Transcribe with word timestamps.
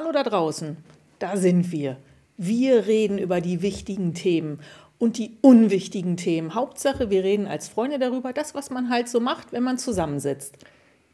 Hallo 0.00 0.12
da 0.12 0.22
draußen, 0.22 0.76
da 1.18 1.36
sind 1.36 1.72
wir. 1.72 1.96
Wir 2.36 2.86
reden 2.86 3.18
über 3.18 3.40
die 3.40 3.62
wichtigen 3.62 4.14
Themen 4.14 4.60
und 4.96 5.18
die 5.18 5.36
unwichtigen 5.40 6.16
Themen. 6.16 6.54
Hauptsache, 6.54 7.10
wir 7.10 7.24
reden 7.24 7.48
als 7.48 7.66
Freunde 7.66 7.98
darüber, 7.98 8.32
das, 8.32 8.54
was 8.54 8.70
man 8.70 8.90
halt 8.90 9.08
so 9.08 9.18
macht, 9.18 9.50
wenn 9.50 9.64
man 9.64 9.76
zusammensitzt. 9.76 10.56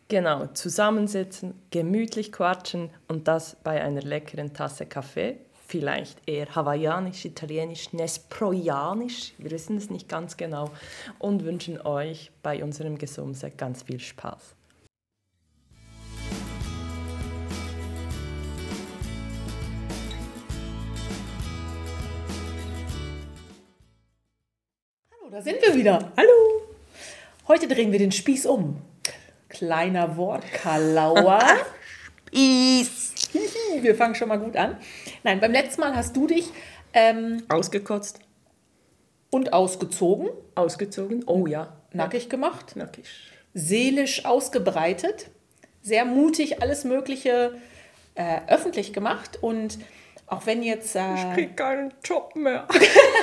Genau, 0.08 0.48
zusammensitzen, 0.48 1.54
gemütlich 1.70 2.30
quatschen 2.30 2.90
und 3.08 3.26
das 3.26 3.56
bei 3.64 3.82
einer 3.82 4.02
leckeren 4.02 4.52
Tasse 4.52 4.84
Kaffee. 4.84 5.38
Vielleicht 5.66 6.18
eher 6.28 6.54
hawaiianisch, 6.54 7.24
italienisch, 7.24 7.94
nesproianisch, 7.94 9.32
wir 9.38 9.50
wissen 9.50 9.78
es 9.78 9.88
nicht 9.88 10.10
ganz 10.10 10.36
genau. 10.36 10.70
Und 11.18 11.46
wünschen 11.46 11.80
euch 11.80 12.32
bei 12.42 12.62
unserem 12.62 12.98
Gesumse 12.98 13.50
ganz 13.50 13.84
viel 13.84 14.00
Spaß. 14.00 14.54
Da 25.34 25.42
sind 25.42 25.60
wir 25.62 25.74
wieder. 25.74 26.12
Hallo. 26.16 26.62
Heute 27.48 27.66
drehen 27.66 27.90
wir 27.90 27.98
den 27.98 28.12
Spieß 28.12 28.46
um. 28.46 28.80
Kleiner 29.48 30.16
Wortkalauer. 30.16 31.42
Spieß! 32.28 33.14
wir 33.80 33.96
fangen 33.96 34.14
schon 34.14 34.28
mal 34.28 34.38
gut 34.38 34.56
an. 34.56 34.76
Nein, 35.24 35.40
beim 35.40 35.50
letzten 35.50 35.80
Mal 35.80 35.96
hast 35.96 36.14
du 36.14 36.28
dich 36.28 36.50
ähm, 36.92 37.42
Ausgekotzt, 37.48 38.20
und 39.30 39.52
ausgezogen, 39.52 40.28
ausgezogen. 40.54 41.24
Oh 41.26 41.48
ja, 41.48 41.78
nackig 41.92 42.28
gemacht, 42.28 42.76
nackig. 42.76 43.04
seelisch 43.54 44.26
ausgebreitet, 44.26 45.30
sehr 45.82 46.04
mutig 46.04 46.62
alles 46.62 46.84
Mögliche 46.84 47.58
äh, 48.14 48.38
öffentlich 48.46 48.92
gemacht 48.92 49.40
und 49.42 49.78
auch 50.26 50.46
wenn 50.46 50.62
jetzt 50.62 50.96
äh, 50.96 51.00
krieg 51.34 51.56
keinen 51.56 51.92
Job 52.02 52.34
mehr. 52.34 52.66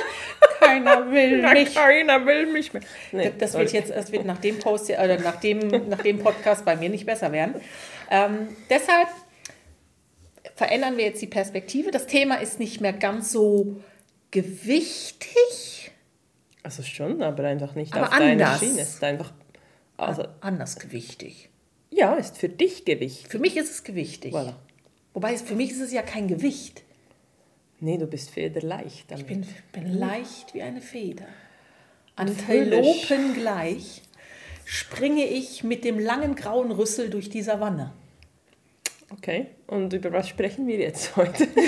keiner 0.60 1.10
will 1.10 1.42
mich, 1.42 1.74
Keiner 1.74 2.24
will 2.24 2.46
mich 2.46 2.72
mehr. 2.72 2.82
Nee, 3.10 3.32
das 3.38 3.54
wird 3.54 3.72
jetzt, 3.72 3.90
das 3.90 4.12
wird 4.12 4.24
nach 4.24 4.38
dem 4.38 4.58
Post 4.58 4.86
hier- 4.86 4.98
oder 5.00 5.18
nach 5.18 5.36
dem, 5.40 5.58
nach 5.88 6.02
dem 6.02 6.18
Podcast 6.20 6.64
bei 6.64 6.76
mir 6.76 6.88
nicht 6.88 7.04
besser 7.06 7.32
werden. 7.32 7.56
Ähm, 8.10 8.48
deshalb 8.70 9.08
verändern 10.54 10.96
wir 10.96 11.04
jetzt 11.04 11.20
die 11.22 11.26
Perspektive. 11.26 11.90
Das 11.90 12.06
Thema 12.06 12.36
ist 12.36 12.58
nicht 12.60 12.80
mehr 12.80 12.92
ganz 12.92 13.32
so 13.32 13.80
gewichtig, 14.30 15.90
Also 16.62 16.82
schon, 16.82 17.22
aber 17.22 17.44
einfach 17.44 17.74
nicht 17.74 17.94
Aber 17.94 18.06
auf 18.08 18.12
anders. 18.12 18.60
Schiene. 18.60 18.80
Es 18.80 18.94
ist 18.94 19.04
einfach, 19.04 19.32
also, 19.96 20.24
anders 20.40 20.78
gewichtig. 20.78 21.48
ja, 21.90 22.14
ist 22.14 22.38
für 22.38 22.48
dich 22.48 22.84
Gewicht. 22.84 23.28
Für 23.28 23.38
mich 23.38 23.56
ist 23.56 23.70
es 23.70 23.84
gewichtig. 23.84 24.32
Voilà. 24.34 24.54
Wobei 25.14 25.36
für 25.36 25.54
mich 25.54 25.72
ist 25.72 25.80
es 25.80 25.92
ja 25.92 26.02
kein 26.02 26.28
Gewicht. 26.28 26.82
Nee, 27.82 27.98
du 27.98 28.06
bist 28.06 28.30
federleicht. 28.30 28.86
Ich 28.86 29.06
damit. 29.08 29.26
bin, 29.26 29.46
bin 29.72 29.98
leicht 29.98 30.54
wie 30.54 30.62
eine 30.62 30.80
Feder. 30.80 31.26
Antilopen 32.14 33.34
gleich 33.34 34.02
springe 34.64 35.26
ich 35.26 35.64
mit 35.64 35.84
dem 35.84 35.98
langen 35.98 36.36
grauen 36.36 36.70
Rüssel 36.70 37.10
durch 37.10 37.28
die 37.28 37.42
Savanne. 37.42 37.92
Okay, 39.10 39.46
und 39.66 39.92
über 39.92 40.12
was 40.12 40.28
sprechen 40.28 40.68
wir 40.68 40.78
jetzt 40.78 41.16
heute? 41.16 41.48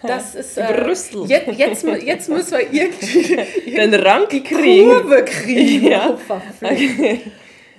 Das 0.00 0.36
ist 0.36 0.56
äh, 0.56 0.64
Rüssel. 0.64 1.28
Jetzt, 1.28 1.58
jetzt, 1.58 1.84
jetzt 1.84 2.28
müssen 2.28 2.52
wir 2.52 2.72
irgendwie 2.72 3.36
Den 3.74 3.94
Rang 3.94 4.28
kriegen. 4.28 4.90
Kurve 4.90 5.24
kriegen. 5.24 5.86
Ja. 5.90 6.10
Oh, 6.12 6.16
verflucht. 6.16 6.76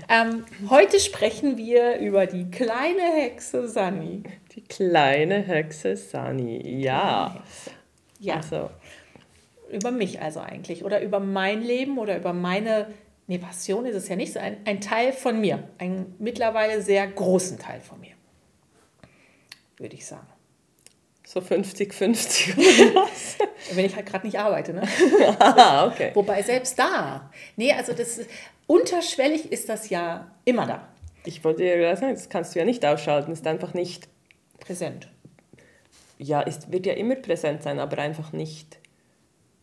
ähm, 0.09 0.43
heute 0.69 0.99
sprechen 0.99 1.55
wir 1.55 1.97
über 1.99 2.25
die 2.25 2.51
kleine 2.51 3.03
Hexe 3.15 3.69
Sani. 3.69 4.23
Die 4.59 4.67
kleine 4.67 5.41
Hexe 5.41 5.95
Sani. 5.95 6.81
Ja. 6.81 7.41
Ja, 8.19 8.35
Also, 8.35 8.69
über 9.71 9.91
mich 9.91 10.21
also 10.21 10.41
eigentlich. 10.41 10.83
Oder 10.83 11.01
über 11.01 11.21
mein 11.21 11.61
Leben 11.61 11.97
oder 11.97 12.17
über 12.17 12.33
meine, 12.33 12.93
nee, 13.27 13.37
Passion 13.37 13.85
ist 13.85 13.95
es 13.95 14.09
ja 14.09 14.17
nicht 14.17 14.33
so, 14.33 14.39
ein, 14.39 14.57
ein 14.65 14.81
Teil 14.81 15.13
von 15.13 15.39
mir. 15.39 15.63
Einen 15.77 16.13
mittlerweile 16.19 16.81
sehr 16.81 17.07
großen 17.07 17.57
Teil 17.57 17.79
von 17.79 18.01
mir. 18.01 18.11
Würde 19.77 19.95
ich 19.95 20.05
sagen. 20.05 20.27
so 21.25 21.39
50-50. 21.39 22.57
Wenn 23.73 23.85
ich 23.85 23.95
halt 23.95 24.07
gerade 24.07 24.25
nicht 24.25 24.39
arbeite, 24.39 24.73
ne? 24.73 24.81
ah, 25.39 25.87
okay. 25.87 26.11
Wobei 26.15 26.41
selbst 26.41 26.77
da, 26.77 27.31
nee, 27.55 27.71
also 27.71 27.93
das 27.93 28.19
unterschwellig 28.67 29.53
ist 29.53 29.69
das 29.69 29.89
ja 29.89 30.35
immer 30.43 30.65
da. 30.65 30.89
Ich 31.23 31.45
wollte 31.45 31.63
dir 31.63 31.77
gerade 31.77 31.97
sagen, 31.97 32.13
das 32.13 32.27
kannst 32.27 32.55
du 32.55 32.59
ja 32.59 32.65
nicht 32.65 32.83
ausschalten. 32.85 33.31
Ist 33.31 33.47
einfach 33.47 33.73
nicht, 33.73 34.09
Präsent. 34.69 35.07
ja, 36.19 36.41
ist, 36.41 36.71
wird 36.71 36.85
ja 36.85 36.93
immer 36.93 37.15
präsent 37.15 37.63
sein, 37.63 37.79
aber 37.79 37.97
einfach 37.97 38.33
nicht 38.33 38.77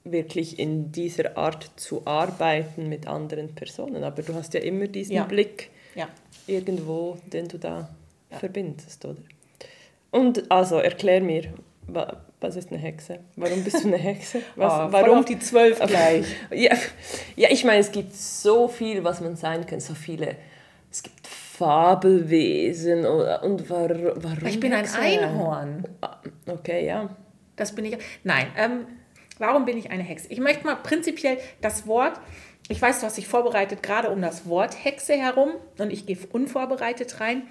wirklich 0.03 0.59
in 0.59 0.91
dieser 0.91 1.37
Art 1.37 1.71
zu 1.77 2.05
arbeiten 2.07 2.89
mit 2.89 3.07
anderen 3.07 3.55
Personen. 3.55 4.03
Aber 4.03 4.23
du 4.23 4.35
hast 4.35 4.53
ja 4.55 4.61
immer 4.61 4.89
diesen 4.89 5.15
Ja. 5.15 5.25
Blick 5.25 5.71
Ja. 5.95 6.09
irgendwo, 6.49 7.19
den 7.33 7.47
du 7.47 7.59
da 7.59 7.89
Ja. 8.33 8.39
verbindest, 8.39 9.05
oder? 9.05 9.21
Und 10.11 10.51
also, 10.51 10.79
erklär 10.79 11.21
mir, 11.21 11.53
wa- 11.87 12.21
was 12.41 12.57
ist 12.57 12.71
eine 12.73 12.81
Hexe? 12.81 13.21
Warum 13.37 13.63
bist 13.63 13.83
du 13.85 13.89
eine 13.89 13.97
Hexe? 13.99 14.41
Was, 14.57 14.73
Ah, 14.73 14.89
warum 14.91 15.25
die 15.25 15.39
zwölf 15.39 15.79
gleich. 15.81 16.27
Ja, 16.51 16.75
ja, 17.37 17.49
ich 17.51 17.65
meine, 17.65 17.79
es 17.81 17.93
gibt 17.93 18.13
so 18.15 18.67
viel, 18.69 19.05
was 19.05 19.21
man 19.21 19.37
sein 19.37 19.67
kann, 19.67 19.79
so 19.81 19.95
viele. 19.95 20.37
Es 20.91 21.03
gibt 21.03 21.26
Fabelwesen 21.57 23.07
oder, 23.07 23.43
und 23.43 23.69
war, 23.71 23.89
warum. 23.89 24.47
Ich 24.47 24.61
bin 24.61 24.73
ein? 24.73 24.87
Einhorn. 24.87 25.85
Ah, 26.01 26.19
Okay, 26.47 26.87
ja. 26.87 27.09
Das 27.57 27.75
bin 27.75 27.87
ich. 27.87 27.97
Nein, 28.25 28.47
ähm, 28.59 28.87
warum 29.39 29.65
bin 29.65 29.79
ich 29.79 29.91
eine 29.91 30.03
Hexe? 30.03 30.29
Ich 30.31 30.39
möchte 30.39 30.67
mal 30.67 30.77
prinzipiell 30.77 31.39
das 31.63 31.87
Wort, 31.87 32.21
ich 32.69 32.83
weiß, 32.83 33.01
du 33.01 33.07
hast 33.07 33.17
dich 33.17 33.27
vorbereitet, 33.29 33.83
gerade 33.83 34.11
um 34.11 34.21
das 34.21 34.47
Wort 34.47 34.85
Hexe 34.85 35.15
herum 35.15 35.51
und 35.79 35.93
ich 35.93 36.05
gehe 36.05 36.19
unvorbereitet 36.33 37.21
rein, 37.21 37.45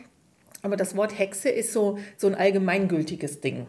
aber 0.62 0.78
das 0.78 0.96
Wort 0.96 1.18
Hexe 1.18 1.50
ist 1.50 1.74
so, 1.74 1.98
so 2.18 2.28
ein 2.28 2.36
allgemeingültiges 2.36 3.42
Ding. 3.42 3.66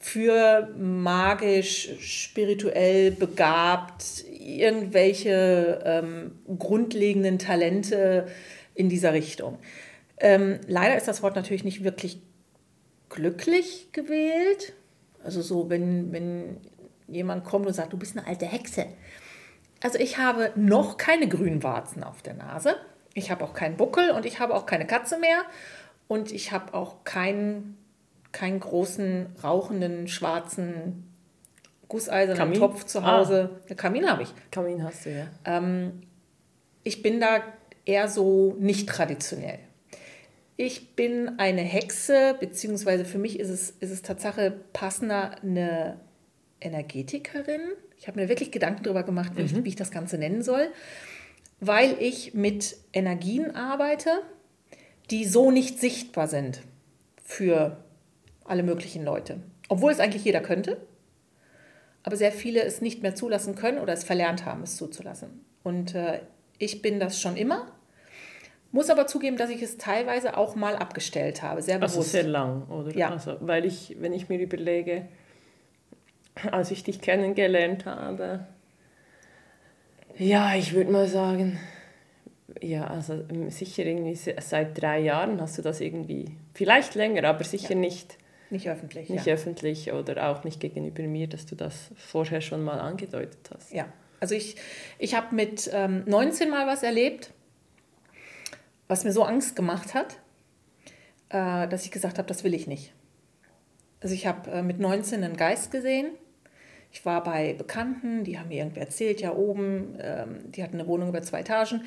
Für 0.00 0.72
magisch, 0.78 1.90
spirituell 1.98 3.10
begabt, 3.10 4.24
irgendwelche 4.30 5.82
ähm, 5.84 6.32
grundlegenden 6.58 7.38
Talente 7.38 8.28
in 8.78 8.88
dieser 8.88 9.12
Richtung. 9.12 9.58
Ähm, 10.20 10.60
leider 10.66 10.96
ist 10.96 11.08
das 11.08 11.22
Wort 11.22 11.34
natürlich 11.34 11.64
nicht 11.64 11.82
wirklich 11.82 12.22
glücklich 13.08 13.88
gewählt. 13.92 14.72
Also 15.24 15.42
so, 15.42 15.68
wenn, 15.68 16.12
wenn 16.12 16.60
jemand 17.08 17.44
kommt 17.44 17.66
und 17.66 17.72
sagt, 17.72 17.92
du 17.92 17.96
bist 17.96 18.16
eine 18.16 18.26
alte 18.26 18.46
Hexe. 18.46 18.86
Also 19.82 19.98
ich 19.98 20.18
habe 20.18 20.52
noch 20.54 20.96
keine 20.96 21.28
grünen 21.28 21.62
Warzen 21.62 22.04
auf 22.04 22.22
der 22.22 22.34
Nase. 22.34 22.76
Ich 23.14 23.30
habe 23.32 23.44
auch 23.44 23.52
keinen 23.52 23.76
Buckel 23.76 24.10
und 24.10 24.24
ich 24.26 24.38
habe 24.38 24.54
auch 24.54 24.64
keine 24.64 24.86
Katze 24.86 25.18
mehr. 25.18 25.42
Und 26.06 26.30
ich 26.30 26.52
habe 26.52 26.72
auch 26.74 27.04
keinen, 27.04 27.76
keinen 28.30 28.60
großen, 28.60 29.26
rauchenden, 29.42 30.06
schwarzen, 30.06 31.12
gusseisernen? 31.88 32.54
Topf 32.54 32.84
zu 32.84 33.04
Hause. 33.04 33.60
Einen 33.68 33.76
Kamin 33.76 34.08
habe 34.08 34.22
ich. 34.22 34.32
Kamin 34.52 34.84
hast 34.84 35.04
du, 35.06 35.10
ja. 35.10 35.26
Ähm, 35.44 36.02
ich 36.84 37.02
bin 37.02 37.20
da 37.20 37.42
eher 37.88 38.06
so 38.06 38.54
nicht 38.60 38.88
traditionell. 38.88 39.58
Ich 40.56 40.94
bin 40.94 41.38
eine 41.38 41.62
Hexe, 41.62 42.36
beziehungsweise 42.38 43.04
für 43.04 43.18
mich 43.18 43.40
ist 43.40 43.48
es, 43.48 43.70
ist 43.70 43.90
es 43.90 44.02
Tatsache 44.02 44.52
passender 44.72 45.42
eine 45.42 45.98
Energetikerin. 46.60 47.62
Ich 47.96 48.06
habe 48.06 48.20
mir 48.20 48.28
wirklich 48.28 48.50
Gedanken 48.50 48.82
darüber 48.82 49.04
gemacht, 49.04 49.32
wie, 49.36 49.42
ich, 49.42 49.64
wie 49.64 49.68
ich 49.68 49.76
das 49.76 49.90
Ganze 49.90 50.18
nennen 50.18 50.42
soll, 50.42 50.68
weil 51.60 51.96
ich 52.00 52.34
mit 52.34 52.76
Energien 52.92 53.54
arbeite, 53.54 54.10
die 55.10 55.24
so 55.24 55.50
nicht 55.50 55.80
sichtbar 55.80 56.28
sind 56.28 56.60
für 57.24 57.82
alle 58.44 58.62
möglichen 58.62 59.04
Leute. 59.04 59.40
Obwohl 59.68 59.92
es 59.92 60.00
eigentlich 60.00 60.24
jeder 60.24 60.40
könnte, 60.40 60.80
aber 62.02 62.16
sehr 62.16 62.32
viele 62.32 62.62
es 62.62 62.80
nicht 62.80 63.02
mehr 63.02 63.14
zulassen 63.14 63.54
können 63.54 63.78
oder 63.78 63.92
es 63.92 64.04
verlernt 64.04 64.44
haben, 64.44 64.62
es 64.62 64.76
zuzulassen. 64.76 65.44
Und 65.62 65.94
äh, 65.94 66.20
ich 66.58 66.82
bin 66.82 67.00
das 67.00 67.20
schon 67.20 67.36
immer, 67.36 67.77
muss 68.72 68.90
aber 68.90 69.06
zugeben, 69.06 69.36
dass 69.36 69.50
ich 69.50 69.62
es 69.62 69.78
teilweise 69.78 70.36
auch 70.36 70.54
mal 70.54 70.76
abgestellt 70.76 71.42
habe, 71.42 71.62
sehr 71.62 71.80
Also 71.80 71.96
bewusst. 71.96 72.12
sehr 72.12 72.24
lang, 72.24 72.66
oder? 72.68 72.94
Ja. 72.96 73.10
Also, 73.10 73.36
weil 73.40 73.64
ich, 73.64 73.96
wenn 74.00 74.12
ich 74.12 74.28
mir 74.28 74.38
überlege, 74.38 75.06
als 76.52 76.70
ich 76.70 76.84
dich 76.84 77.00
kennengelernt 77.00 77.86
habe, 77.86 78.46
ja, 80.16 80.54
ich 80.56 80.72
würde 80.74 80.90
mal 80.90 81.06
sagen, 81.08 81.58
ja, 82.60 82.86
also 82.86 83.14
ähm, 83.30 83.50
sicher 83.50 83.84
irgendwie 83.84 84.14
se- 84.16 84.34
seit 84.40 84.80
drei 84.80 84.98
Jahren 85.00 85.40
hast 85.40 85.58
du 85.58 85.62
das 85.62 85.80
irgendwie, 85.80 86.26
vielleicht 86.54 86.94
länger, 86.94 87.24
aber 87.24 87.44
sicher 87.44 87.74
nicht, 87.74 88.16
nicht 88.50 88.68
öffentlich. 88.68 89.08
nicht 89.10 89.26
ja. 89.26 89.34
öffentlich 89.34 89.92
oder 89.92 90.28
auch 90.30 90.44
nicht 90.44 90.60
gegenüber 90.60 91.02
mir, 91.04 91.28
dass 91.28 91.46
du 91.46 91.54
das 91.54 91.90
vorher 91.96 92.40
schon 92.40 92.64
mal 92.64 92.80
angedeutet 92.80 93.38
hast. 93.54 93.72
Ja, 93.72 93.86
also 94.20 94.34
ich, 94.34 94.56
ich 94.98 95.14
habe 95.14 95.34
mit 95.34 95.70
ähm, 95.72 96.02
19 96.06 96.50
mal 96.50 96.66
was 96.66 96.82
erlebt, 96.82 97.30
was 98.88 99.04
mir 99.04 99.12
so 99.12 99.22
Angst 99.22 99.54
gemacht 99.54 99.94
hat, 99.94 100.18
äh, 101.28 101.68
dass 101.68 101.84
ich 101.84 101.90
gesagt 101.90 102.18
habe, 102.18 102.26
das 102.26 102.42
will 102.44 102.54
ich 102.54 102.66
nicht. 102.66 102.92
Also 104.00 104.14
ich 104.14 104.26
habe 104.26 104.50
äh, 104.50 104.62
mit 104.62 104.80
19 104.80 105.22
einen 105.22 105.36
Geist 105.36 105.70
gesehen. 105.70 106.10
Ich 106.90 107.04
war 107.04 107.22
bei 107.22 107.52
Bekannten, 107.52 108.24
die 108.24 108.38
haben 108.38 108.48
mir 108.48 108.58
irgendwie 108.58 108.80
erzählt, 108.80 109.20
ja 109.20 109.34
oben, 109.34 109.98
ähm, 110.00 110.50
die 110.50 110.62
hatten 110.62 110.80
eine 110.80 110.88
Wohnung 110.88 111.10
über 111.10 111.20
zwei 111.20 111.40
Etagen, 111.40 111.82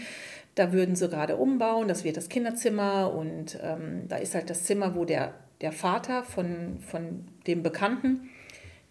da 0.53 0.73
würden 0.73 0.95
sie 0.95 1.09
gerade 1.09 1.37
umbauen, 1.37 1.87
das 1.87 2.03
wird 2.03 2.17
das 2.17 2.29
Kinderzimmer 2.29 3.11
und 3.11 3.57
ähm, 3.63 4.07
da 4.07 4.17
ist 4.17 4.35
halt 4.35 4.51
das 4.51 4.63
Zimmer, 4.63 4.93
wo 4.93 5.05
der, 5.05 5.33
der 5.61 5.71
Vater 5.71 6.23
von, 6.23 6.79
von 6.81 7.25
dem 7.47 7.63
Bekannten 7.63 8.29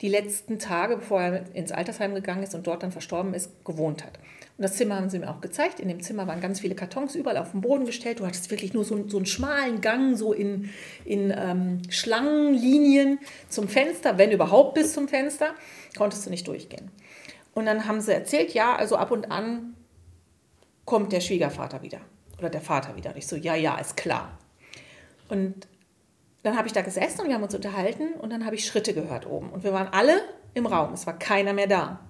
die 0.01 0.09
letzten 0.09 0.59
Tage, 0.59 0.97
bevor 0.97 1.21
er 1.21 1.55
ins 1.55 1.71
Altersheim 1.71 2.15
gegangen 2.15 2.43
ist 2.43 2.55
und 2.55 2.67
dort 2.67 2.83
dann 2.83 2.91
verstorben 2.91 3.35
ist, 3.35 3.65
gewohnt 3.65 4.05
hat. 4.05 4.19
Und 4.61 4.65
das 4.65 4.77
Zimmer 4.77 4.97
haben 4.97 5.09
sie 5.09 5.19
mir 5.19 5.31
auch 5.31 5.41
gezeigt. 5.41 5.81
In 5.81 5.89
dem 5.89 6.03
Zimmer 6.03 6.27
waren 6.27 6.43
ganz 6.43 6.61
viele 6.61 6.75
Kartons 6.75 7.15
überall 7.15 7.39
auf 7.39 7.53
den 7.53 7.63
Boden 7.63 7.87
gestellt. 7.87 8.21
Du 8.21 8.27
hattest 8.27 8.51
wirklich 8.51 8.75
nur 8.75 8.85
so, 8.85 9.09
so 9.09 9.17
einen 9.17 9.25
schmalen 9.25 9.81
Gang, 9.81 10.19
so 10.19 10.35
in, 10.35 10.69
in 11.07 11.33
ähm, 11.35 11.81
Schlangenlinien 11.89 13.21
zum 13.49 13.69
Fenster, 13.69 14.19
wenn 14.19 14.31
überhaupt 14.31 14.75
bis 14.75 14.93
zum 14.93 15.09
Fenster, 15.09 15.55
konntest 15.97 16.27
du 16.27 16.31
nicht 16.31 16.47
durchgehen. 16.47 16.91
Und 17.55 17.65
dann 17.65 17.87
haben 17.87 18.03
sie 18.03 18.13
erzählt, 18.13 18.53
ja, 18.53 18.77
also 18.77 18.97
ab 18.97 19.13
und 19.13 19.31
an 19.31 19.77
kommt 20.85 21.13
der 21.13 21.21
Schwiegervater 21.21 21.81
wieder 21.81 22.03
oder 22.37 22.51
der 22.51 22.61
Vater 22.61 22.97
wieder. 22.97 23.13
Und 23.13 23.17
ich 23.17 23.27
so, 23.27 23.37
ja, 23.37 23.55
ja, 23.55 23.79
ist 23.79 23.97
klar. 23.97 24.39
Und 25.31 25.69
dann 26.43 26.59
habe 26.59 26.67
ich 26.67 26.75
da 26.75 26.83
gesessen 26.83 27.23
und 27.23 27.29
wir 27.29 27.35
haben 27.35 27.45
uns 27.45 27.55
unterhalten 27.55 28.13
und 28.13 28.31
dann 28.31 28.45
habe 28.45 28.57
ich 28.57 28.67
Schritte 28.67 28.93
gehört 28.93 29.25
oben. 29.25 29.49
Und 29.49 29.65
wir 29.65 29.73
waren 29.73 29.89
alle 29.91 30.21
im 30.53 30.67
Raum, 30.67 30.93
es 30.93 31.07
war 31.07 31.19
keiner 31.19 31.55
mehr 31.55 31.67
da. 31.67 32.10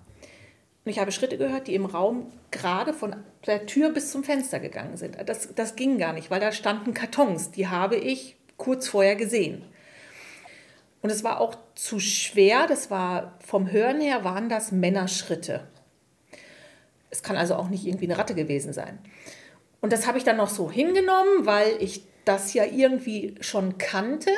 Und 0.84 0.90
ich 0.90 0.98
habe 0.98 1.12
Schritte 1.12 1.36
gehört, 1.36 1.66
die 1.66 1.74
im 1.74 1.84
Raum 1.84 2.32
gerade 2.50 2.92
von 2.94 3.16
der 3.46 3.66
Tür 3.66 3.90
bis 3.90 4.10
zum 4.10 4.24
Fenster 4.24 4.60
gegangen 4.60 4.96
sind. 4.96 5.16
Das, 5.26 5.54
das 5.54 5.76
ging 5.76 5.98
gar 5.98 6.12
nicht, 6.12 6.30
weil 6.30 6.40
da 6.40 6.52
standen 6.52 6.94
Kartons. 6.94 7.50
Die 7.50 7.68
habe 7.68 7.96
ich 7.96 8.36
kurz 8.56 8.88
vorher 8.88 9.16
gesehen. 9.16 9.62
Und 11.02 11.10
es 11.10 11.24
war 11.24 11.40
auch 11.40 11.56
zu 11.74 12.00
schwer. 12.00 12.66
Das 12.66 12.90
war 12.90 13.38
vom 13.44 13.70
Hören 13.70 14.00
her 14.00 14.24
waren 14.24 14.48
das 14.48 14.72
Männerschritte. 14.72 15.66
Es 17.10 17.22
kann 17.22 17.36
also 17.36 17.56
auch 17.56 17.68
nicht 17.68 17.86
irgendwie 17.86 18.06
eine 18.06 18.18
Ratte 18.18 18.34
gewesen 18.34 18.72
sein. 18.72 18.98
Und 19.80 19.92
das 19.92 20.06
habe 20.06 20.18
ich 20.18 20.24
dann 20.24 20.36
noch 20.36 20.50
so 20.50 20.70
hingenommen, 20.70 21.46
weil 21.46 21.76
ich 21.80 22.04
das 22.24 22.54
ja 22.54 22.64
irgendwie 22.64 23.34
schon 23.40 23.78
kannte. 23.78 24.30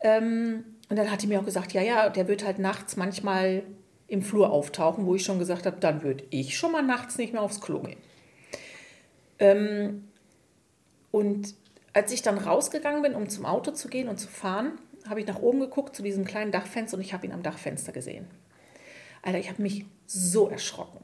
Ähm, 0.00 0.64
und 0.88 0.96
dann 0.96 1.10
hat 1.10 1.22
die 1.22 1.26
mir 1.26 1.40
auch 1.40 1.44
gesagt, 1.44 1.72
ja, 1.72 1.82
ja, 1.82 2.08
der 2.08 2.26
wird 2.26 2.44
halt 2.44 2.58
nachts 2.58 2.96
manchmal 2.96 3.62
im 4.10 4.22
Flur 4.22 4.50
auftauchen, 4.50 5.06
wo 5.06 5.14
ich 5.14 5.24
schon 5.24 5.38
gesagt 5.38 5.66
habe, 5.66 5.76
dann 5.78 6.02
würde 6.02 6.24
ich 6.30 6.58
schon 6.58 6.72
mal 6.72 6.82
nachts 6.82 7.16
nicht 7.16 7.32
mehr 7.32 7.42
aufs 7.42 7.60
Klo 7.60 7.80
gehen. 7.80 8.00
Ähm, 9.38 10.08
und 11.12 11.54
als 11.92 12.12
ich 12.12 12.20
dann 12.22 12.36
rausgegangen 12.36 13.02
bin, 13.02 13.14
um 13.14 13.28
zum 13.28 13.46
Auto 13.46 13.70
zu 13.70 13.88
gehen 13.88 14.08
und 14.08 14.18
zu 14.18 14.28
fahren, 14.28 14.72
habe 15.08 15.20
ich 15.20 15.26
nach 15.26 15.40
oben 15.40 15.60
geguckt 15.60 15.94
zu 15.94 16.02
diesem 16.02 16.24
kleinen 16.24 16.50
Dachfenster 16.50 16.96
und 16.96 17.02
ich 17.02 17.12
habe 17.12 17.24
ihn 17.24 17.32
am 17.32 17.44
Dachfenster 17.44 17.92
gesehen. 17.92 18.26
Alter, 19.22 19.38
ich 19.38 19.48
habe 19.48 19.62
mich 19.62 19.86
so 20.06 20.48
erschrocken. 20.48 20.98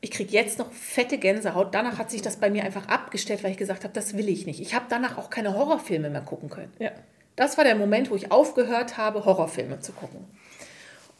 Ich 0.00 0.10
kriege 0.10 0.32
jetzt 0.32 0.58
noch 0.58 0.72
fette 0.72 1.18
Gänsehaut. 1.18 1.72
Danach 1.72 1.98
hat 1.98 2.10
sich 2.10 2.22
das 2.22 2.38
bei 2.38 2.50
mir 2.50 2.64
einfach 2.64 2.88
abgestellt, 2.88 3.44
weil 3.44 3.52
ich 3.52 3.56
gesagt 3.56 3.84
habe, 3.84 3.94
das 3.94 4.16
will 4.16 4.28
ich 4.28 4.46
nicht. 4.46 4.60
Ich 4.60 4.74
habe 4.74 4.86
danach 4.88 5.16
auch 5.16 5.30
keine 5.30 5.56
Horrorfilme 5.56 6.10
mehr 6.10 6.22
gucken 6.22 6.50
können. 6.50 6.72
Ja. 6.80 6.90
Das 7.36 7.56
war 7.56 7.64
der 7.64 7.76
Moment, 7.76 8.10
wo 8.10 8.16
ich 8.16 8.32
aufgehört 8.32 8.98
habe, 8.98 9.24
Horrorfilme 9.24 9.78
zu 9.78 9.92
gucken. 9.92 10.26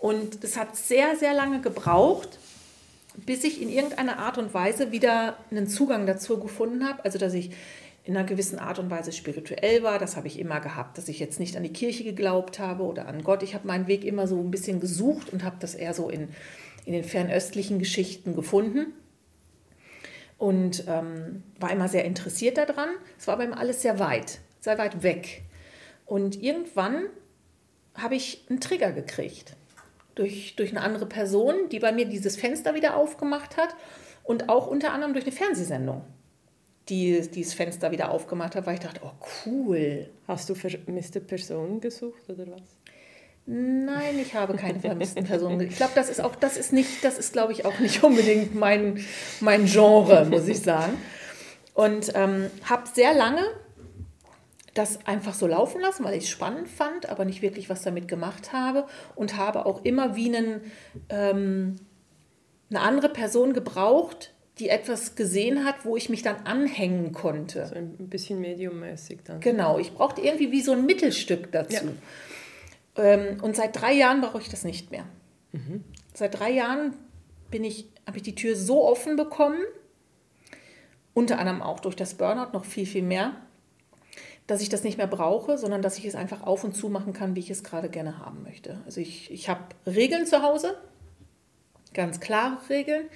Und 0.03 0.43
es 0.43 0.57
hat 0.57 0.75
sehr, 0.75 1.15
sehr 1.15 1.33
lange 1.33 1.61
gebraucht, 1.61 2.41
bis 3.25 3.45
ich 3.45 3.63
in 3.63 3.69
irgendeiner 3.69 4.19
Art 4.19 4.37
und 4.37 4.53
Weise 4.53 4.91
wieder 4.91 5.37
einen 5.53 5.69
Zugang 5.69 6.07
dazu 6.07 6.41
gefunden 6.41 6.85
habe. 6.85 7.05
Also, 7.05 7.21
dass 7.21 7.35
ich 7.35 7.53
in 8.03 8.17
einer 8.17 8.27
gewissen 8.27 8.59
Art 8.59 8.81
und 8.81 8.91
Weise 8.91 9.13
spirituell 9.13 9.85
war, 9.85 10.01
das 10.01 10.17
habe 10.17 10.27
ich 10.27 10.41
immer 10.41 10.59
gehabt, 10.59 10.99
dass 10.99 11.07
ich 11.07 11.21
jetzt 11.21 11.39
nicht 11.39 11.57
an 11.57 11.63
die 11.63 11.73
Kirche 11.73 12.03
geglaubt 12.03 12.59
habe 12.59 12.83
oder 12.83 13.07
an 13.07 13.23
Gott. 13.23 13.45
Ich 13.45 13.55
habe 13.55 13.69
meinen 13.69 13.87
Weg 13.87 14.05
immer 14.05 14.27
so 14.27 14.41
ein 14.41 14.51
bisschen 14.51 14.81
gesucht 14.81 15.33
und 15.33 15.45
habe 15.45 15.55
das 15.61 15.77
eher 15.77 15.95
so 15.95 16.11
in, 16.11 16.31
in 16.85 16.95
den 16.95 17.05
fernöstlichen 17.05 17.79
Geschichten 17.79 18.35
gefunden 18.35 18.87
und 20.37 20.83
ähm, 20.89 21.45
war 21.61 21.71
immer 21.71 21.87
sehr 21.87 22.05
interessiert 22.05 22.59
daran. 22.59 22.89
Es 23.21 23.29
war 23.29 23.35
aber 23.35 23.45
immer 23.45 23.59
alles 23.59 23.83
sehr 23.83 24.01
weit, 24.01 24.41
sehr 24.59 24.79
weit 24.79 25.05
weg. 25.05 25.43
Und 26.07 26.43
irgendwann 26.43 27.05
habe 27.95 28.17
ich 28.17 28.45
einen 28.51 28.59
Trigger 28.59 28.91
gekriegt 28.91 29.55
durch, 30.15 30.57
durch 30.57 30.71
eine 30.71 30.83
andere 30.83 31.07
Person, 31.07 31.69
die 31.71 31.79
bei 31.79 31.93
mir 31.93 32.07
dieses 32.07 32.37
Fenster 32.37 32.75
wieder 32.75 32.97
aufgemacht 32.97 33.57
hat 33.57 33.75
und 34.25 34.49
auch 34.49 34.67
unter 34.67 34.93
anderem 34.93 35.13
durch 35.13 35.25
eine 35.25 35.35
Fernsehsendung, 35.35 36.03
die 36.89 37.21
dieses 37.31 37.55
Fenster 37.55 37.91
wieder 37.91 38.11
aufgemacht 38.11 38.55
hat, 38.55 38.67
weil 38.67 38.75
ich 38.75 38.81
dachte, 38.81 39.01
oh 39.05 39.13
cool. 39.47 40.09
Hast 40.29 40.49
du 40.49 40.55
vermisste 40.55 41.21
Personen 41.21 41.81
gesucht 41.81 42.29
oder 42.29 42.47
was? 42.49 42.63
Nein, 43.47 44.19
ich 44.21 44.35
habe 44.35 44.55
keine 44.55 44.81
vermissten 44.81 45.25
Personen. 45.25 45.61
Ich 45.61 45.77
glaube, 45.77 45.93
das 45.95 46.09
ist 46.09 46.21
auch, 46.21 46.37
das 46.37 46.57
ist 46.57 46.73
nicht, 46.73 47.05
das 47.05 47.19
ist, 47.19 47.33
glaube 47.33 47.53
ich, 47.53 47.65
auch 47.65 47.79
nicht 47.81 48.03
unbedingt 48.03 48.55
mein, 48.55 49.05
mein 49.41 49.67
Genre, 49.67 50.27
muss 50.27 50.47
ich 50.47 50.61
sagen. 50.61 50.95
Und 51.75 52.13
ähm, 52.15 52.51
habe 52.65 52.85
sehr 52.93 53.15
lange 53.15 53.43
das 54.75 55.07
einfach 55.07 55.35
so 55.35 55.47
laufen 55.47 55.81
lassen, 55.81 56.05
weil 56.05 56.15
ich 56.15 56.25
es 56.25 56.31
spannend 56.31 56.69
fand, 56.69 57.09
aber 57.09 57.25
nicht 57.25 57.43
wirklich 57.43 57.69
was 57.69 57.83
damit 57.83 58.09
gemacht 58.09 58.53
habe 58.53 58.87
und 59.15 59.37
habe 59.37 59.67
auch 59.67 59.85
immer 59.85 60.17
wie 60.17 60.35
einen, 60.35 60.61
ähm, 61.11 61.77
eine 62.71 62.81
andere 62.81 63.11
Person 63.11 63.53
gebraucht, 63.53 64.33
die 64.59 64.69
etwas 64.69 65.15
gesehen 65.15 65.65
hat, 65.65 65.85
wo 65.85 65.97
ich 65.97 66.09
mich 66.09 66.23
dann 66.23 66.37
anhängen 66.45 67.13
konnte. 67.13 67.67
So 67.67 67.75
ein 67.75 68.09
bisschen 68.09 68.41
mediummäßig 68.41 69.21
dann. 69.25 69.41
Genau, 69.41 69.79
ich 69.79 69.93
brauchte 69.93 70.21
irgendwie 70.21 70.53
wie 70.53 70.63
so 70.63 70.73
ein 70.73 70.87
Mittelstück 70.87 71.53
dazu. 71.53 71.87
Ja. 72.97 73.05
Ähm, 73.05 73.43
und 73.43 73.57
seit 73.57 73.81
drei 73.81 73.93
Jahren 73.93 74.21
brauche 74.21 74.41
ich 74.41 74.49
das 74.49 74.65
nicht 74.65 74.91
mehr. 74.91 75.05
Mhm. 75.53 75.85
Seit 76.15 76.39
drei 76.39 76.51
Jahren 76.51 76.95
bin 77.51 77.65
ich, 77.65 77.89
habe 78.07 78.19
ich 78.19 78.23
die 78.23 78.35
Tür 78.35 78.57
so 78.57 78.85
offen 78.85 79.17
bekommen, 79.17 79.61
unter 81.15 81.39
anderem 81.39 81.63
auch 81.63 81.81
durch 81.81 81.97
das 81.97 82.15
Burnout 82.15 82.53
noch 82.53 82.65
viel, 82.65 82.87
viel 82.87 83.03
mehr, 83.03 83.37
dass 84.47 84.61
ich 84.61 84.69
das 84.69 84.83
nicht 84.83 84.99
mehr 84.99 85.07
brauche, 85.07 85.57
sondern 85.57 85.83
dass 85.83 85.99
ich 85.99 86.05
es 86.05 86.15
einfach 86.15 86.43
auf 86.43 86.65
und 86.65 86.75
zu 86.75 86.89
machen 86.89 87.13
kann, 87.13 87.37
wie 87.37 87.41
ich 87.41 87.51
es 87.51 87.63
gerade 87.63 87.89
gerne 87.89 88.19
haben 88.19 88.43
möchte. 88.43 88.81
Also 88.85 89.01
ich, 89.01 89.31
ich 89.31 89.49
habe 89.49 89.63
Regeln 89.87 90.27
zu 90.27 90.43
Hause, 90.43 90.77
ganz 91.95 92.21
klare 92.21 92.59
Regeln. 92.69 93.07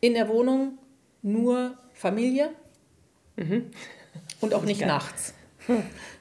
In 0.00 0.14
der 0.14 0.28
Wohnung 0.28 0.78
nur 1.22 1.76
Familie 1.92 2.50
mhm. 3.36 3.70
und 4.40 4.54
auch 4.54 4.64
nicht 4.64 4.80
nachts. 4.80 5.34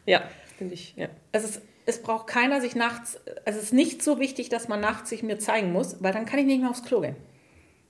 Ja, 0.06 0.24
finde 0.58 0.74
ich. 0.74 0.94
Ja. 0.96 1.08
Es, 1.34 1.44
ist, 1.44 1.62
es 1.86 2.02
braucht 2.02 2.28
keiner 2.28 2.62
sich 2.62 2.76
nachts, 2.76 3.18
es 3.46 3.58
ist 3.58 3.74
nicht 3.74 4.02
so 4.02 4.20
wichtig, 4.20 4.48
dass 4.48 4.70
man 4.70 4.80
nachts 4.80 5.10
sich 5.10 5.22
mir 5.24 5.38
zeigen 5.38 5.72
muss, 5.74 6.02
weil 6.02 6.14
dann 6.14 6.26
kann 6.26 6.40
ich 6.40 6.46
nicht 6.46 6.62
mehr 6.62 6.70
aufs 6.70 6.84
Klo 6.84 7.02
gehen. 7.02 7.16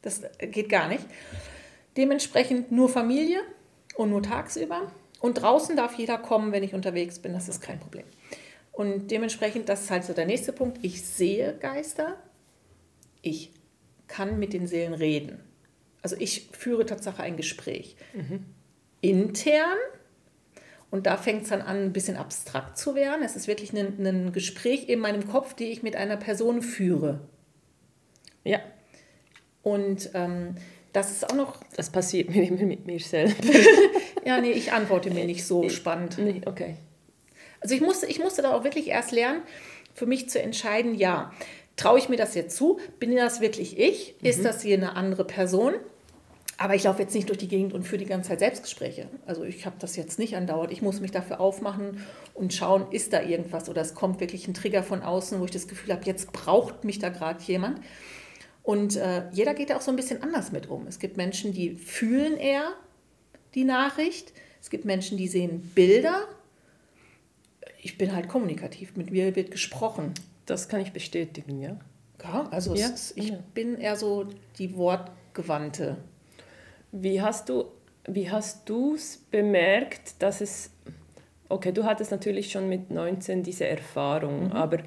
Das 0.01 0.21
geht 0.39 0.69
gar 0.69 0.87
nicht. 0.87 1.03
Dementsprechend 1.95 2.71
nur 2.71 2.89
Familie 2.89 3.39
und 3.95 4.09
nur 4.09 4.23
tagsüber. 4.23 4.91
Und 5.19 5.41
draußen 5.41 5.75
darf 5.75 5.95
jeder 5.95 6.17
kommen, 6.17 6.51
wenn 6.51 6.63
ich 6.63 6.73
unterwegs 6.73 7.19
bin, 7.19 7.33
das 7.33 7.49
ist 7.49 7.61
kein 7.61 7.79
Problem. 7.79 8.05
Und 8.71 9.09
dementsprechend, 9.09 9.69
das 9.69 9.83
ist 9.83 9.91
halt 9.91 10.03
so 10.03 10.13
der 10.13 10.25
nächste 10.25 10.53
Punkt. 10.53 10.79
Ich 10.83 11.03
sehe 11.03 11.57
Geister, 11.59 12.17
ich 13.21 13.51
kann 14.07 14.39
mit 14.39 14.53
den 14.53 14.67
Seelen 14.67 14.93
reden. 14.93 15.39
Also 16.03 16.15
ich 16.19 16.49
führe 16.51 16.85
Tatsache 16.85 17.23
ein 17.23 17.37
Gespräch. 17.37 17.95
Mhm. 18.13 18.45
Intern, 19.01 19.77
und 20.89 21.05
da 21.05 21.17
fängt 21.17 21.43
es 21.43 21.49
dann 21.49 21.61
an, 21.61 21.77
ein 21.77 21.93
bisschen 21.93 22.15
abstrakt 22.15 22.77
zu 22.77 22.95
werden. 22.95 23.21
Es 23.23 23.35
ist 23.35 23.47
wirklich 23.47 23.73
ein, 23.73 24.05
ein 24.05 24.31
Gespräch 24.31 24.87
in 24.87 24.99
meinem 24.99 25.27
Kopf, 25.27 25.53
die 25.53 25.65
ich 25.65 25.83
mit 25.83 25.95
einer 25.95 26.17
Person 26.17 26.61
führe. 26.61 27.19
Ja. 28.43 28.59
Und 29.63 30.11
ähm, 30.13 30.55
das 30.97 31.11
ist 31.11 31.29
auch 31.29 31.35
noch. 31.35 31.57
Das 31.75 31.91
passiert 31.91 32.29
mir 32.31 32.51
mit 32.51 32.87
mir 32.87 32.99
selbst. 32.99 33.37
ja, 34.25 34.41
nee, 34.41 34.51
ich 34.51 34.71
antworte 34.71 35.11
mir 35.11 35.25
nicht 35.25 35.45
so 35.45 35.69
spannend. 35.69 36.17
Nee, 36.17 36.41
okay. 36.45 36.75
Also 37.61 37.75
ich 37.75 37.81
musste, 37.81 38.07
ich 38.07 38.19
musste 38.19 38.41
da 38.41 38.53
auch 38.53 38.63
wirklich 38.63 38.87
erst 38.87 39.11
lernen, 39.11 39.43
für 39.93 40.07
mich 40.07 40.29
zu 40.29 40.41
entscheiden, 40.41 40.95
ja, 40.95 41.31
traue 41.75 41.99
ich 41.99 42.09
mir 42.09 42.17
das 42.17 42.33
jetzt 42.33 42.57
zu? 42.57 42.79
Bin 42.99 43.15
das 43.15 43.41
wirklich 43.41 43.77
ich? 43.77 44.15
Ist 44.23 44.39
mhm. 44.39 44.43
das 44.43 44.63
hier 44.63 44.75
eine 44.75 44.95
andere 44.95 45.23
Person? 45.23 45.75
Aber 46.57 46.73
ich 46.73 46.83
laufe 46.83 47.03
jetzt 47.03 47.13
nicht 47.13 47.29
durch 47.29 47.37
die 47.37 47.47
Gegend 47.47 47.73
und 47.73 47.83
führe 47.83 47.99
die 47.99 48.09
ganze 48.09 48.29
Zeit 48.29 48.39
Selbstgespräche. 48.39 49.07
Also 49.27 49.43
ich 49.43 49.67
habe 49.67 49.75
das 49.77 49.95
jetzt 49.95 50.17
nicht 50.17 50.35
andauert. 50.35 50.71
Ich 50.71 50.81
muss 50.81 50.99
mich 50.99 51.11
dafür 51.11 51.39
aufmachen 51.39 52.03
und 52.33 52.55
schauen, 52.55 52.87
ist 52.89 53.13
da 53.13 53.21
irgendwas 53.21 53.69
oder 53.69 53.81
es 53.81 53.93
kommt 53.93 54.19
wirklich 54.19 54.47
ein 54.47 54.55
Trigger 54.55 54.81
von 54.81 55.03
außen, 55.03 55.39
wo 55.39 55.45
ich 55.45 55.51
das 55.51 55.67
Gefühl 55.67 55.93
habe, 55.93 56.05
jetzt 56.05 56.31
braucht 56.33 56.83
mich 56.83 56.97
da 56.97 57.09
gerade 57.09 57.43
jemand. 57.43 57.79
Und 58.67 58.97
äh, 58.97 59.29
jeder 59.31 59.53
geht 59.53 59.69
da 59.69 59.77
auch 59.77 59.81
so 59.81 59.91
ein 59.91 59.95
bisschen 59.95 60.21
anders 60.21 60.51
mit 60.51 60.69
um. 60.69 60.87
Es 60.87 60.99
gibt 60.99 61.15
Menschen, 61.15 61.53
die 61.53 61.75
fühlen 61.75 62.35
eher 62.35 62.73
die 63.55 63.63
Nachricht. 63.63 64.33
Es 64.59 64.69
gibt 64.69 64.83
Menschen, 64.83 65.17
die 65.17 65.29
sehen 65.29 65.71
Bilder. 65.73 66.25
Ich 67.81 67.97
bin 67.97 68.13
halt 68.13 68.27
kommunikativ, 68.27 68.97
mit 68.97 69.09
mir 69.09 69.37
wird 69.37 69.51
gesprochen. 69.51 70.13
Das 70.45 70.67
kann 70.67 70.81
ich 70.81 70.91
bestätigen, 70.91 71.61
ja. 71.61 71.79
Ja, 72.21 72.49
also 72.51 72.75
ja? 72.75 72.89
Ist, 72.89 73.17
ich 73.17 73.29
ja. 73.29 73.39
bin 73.53 73.77
eher 73.77 73.95
so 73.95 74.27
die 74.59 74.75
Wortgewandte. 74.75 75.95
Wie 76.91 77.21
hast 77.21 77.47
du 77.47 77.71
wie 78.05 78.29
hast 78.29 78.67
du 78.67 78.95
es 78.95 79.15
bemerkt, 79.31 80.21
dass 80.21 80.41
es 80.41 80.71
Okay, 81.47 81.71
du 81.71 81.85
hattest 81.85 82.11
natürlich 82.11 82.51
schon 82.51 82.67
mit 82.67 82.91
19 82.91 83.43
diese 83.43 83.65
Erfahrung, 83.65 84.47
mhm. 84.47 84.51
aber 84.51 84.79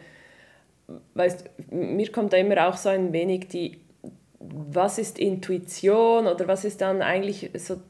weißt, 1.14 1.44
mir 1.70 2.10
kommt 2.12 2.32
da 2.32 2.36
immer 2.36 2.68
auch 2.68 2.76
so 2.76 2.88
ein 2.88 3.12
wenig 3.12 3.48
die, 3.48 3.80
was 4.38 4.98
ist 4.98 5.18
Intuition 5.18 6.26
oder 6.26 6.48
was 6.48 6.64
ist 6.64 6.80
dann 6.80 7.02
eigentlich 7.02 7.50
so 7.54 7.80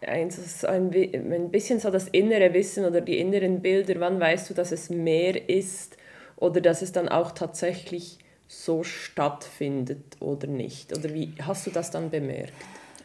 ein, 0.00 0.30
so 0.30 0.66
ein, 0.66 0.92
ein 0.94 1.50
bisschen 1.50 1.80
so 1.80 1.90
das 1.90 2.08
innere 2.08 2.52
Wissen 2.54 2.84
oder 2.84 3.00
die 3.00 3.18
inneren 3.18 3.60
Bilder, 3.62 4.00
wann 4.00 4.20
weißt 4.20 4.50
du, 4.50 4.54
dass 4.54 4.72
es 4.72 4.90
mehr 4.90 5.48
ist 5.48 5.96
oder 6.36 6.60
dass 6.60 6.82
es 6.82 6.92
dann 6.92 7.08
auch 7.08 7.32
tatsächlich 7.32 8.18
so 8.46 8.82
stattfindet 8.82 10.16
oder 10.20 10.46
nicht? 10.46 10.96
Oder 10.96 11.12
wie 11.12 11.34
hast 11.42 11.66
du 11.66 11.70
das 11.70 11.90
dann 11.90 12.10
bemerkt? 12.10 12.52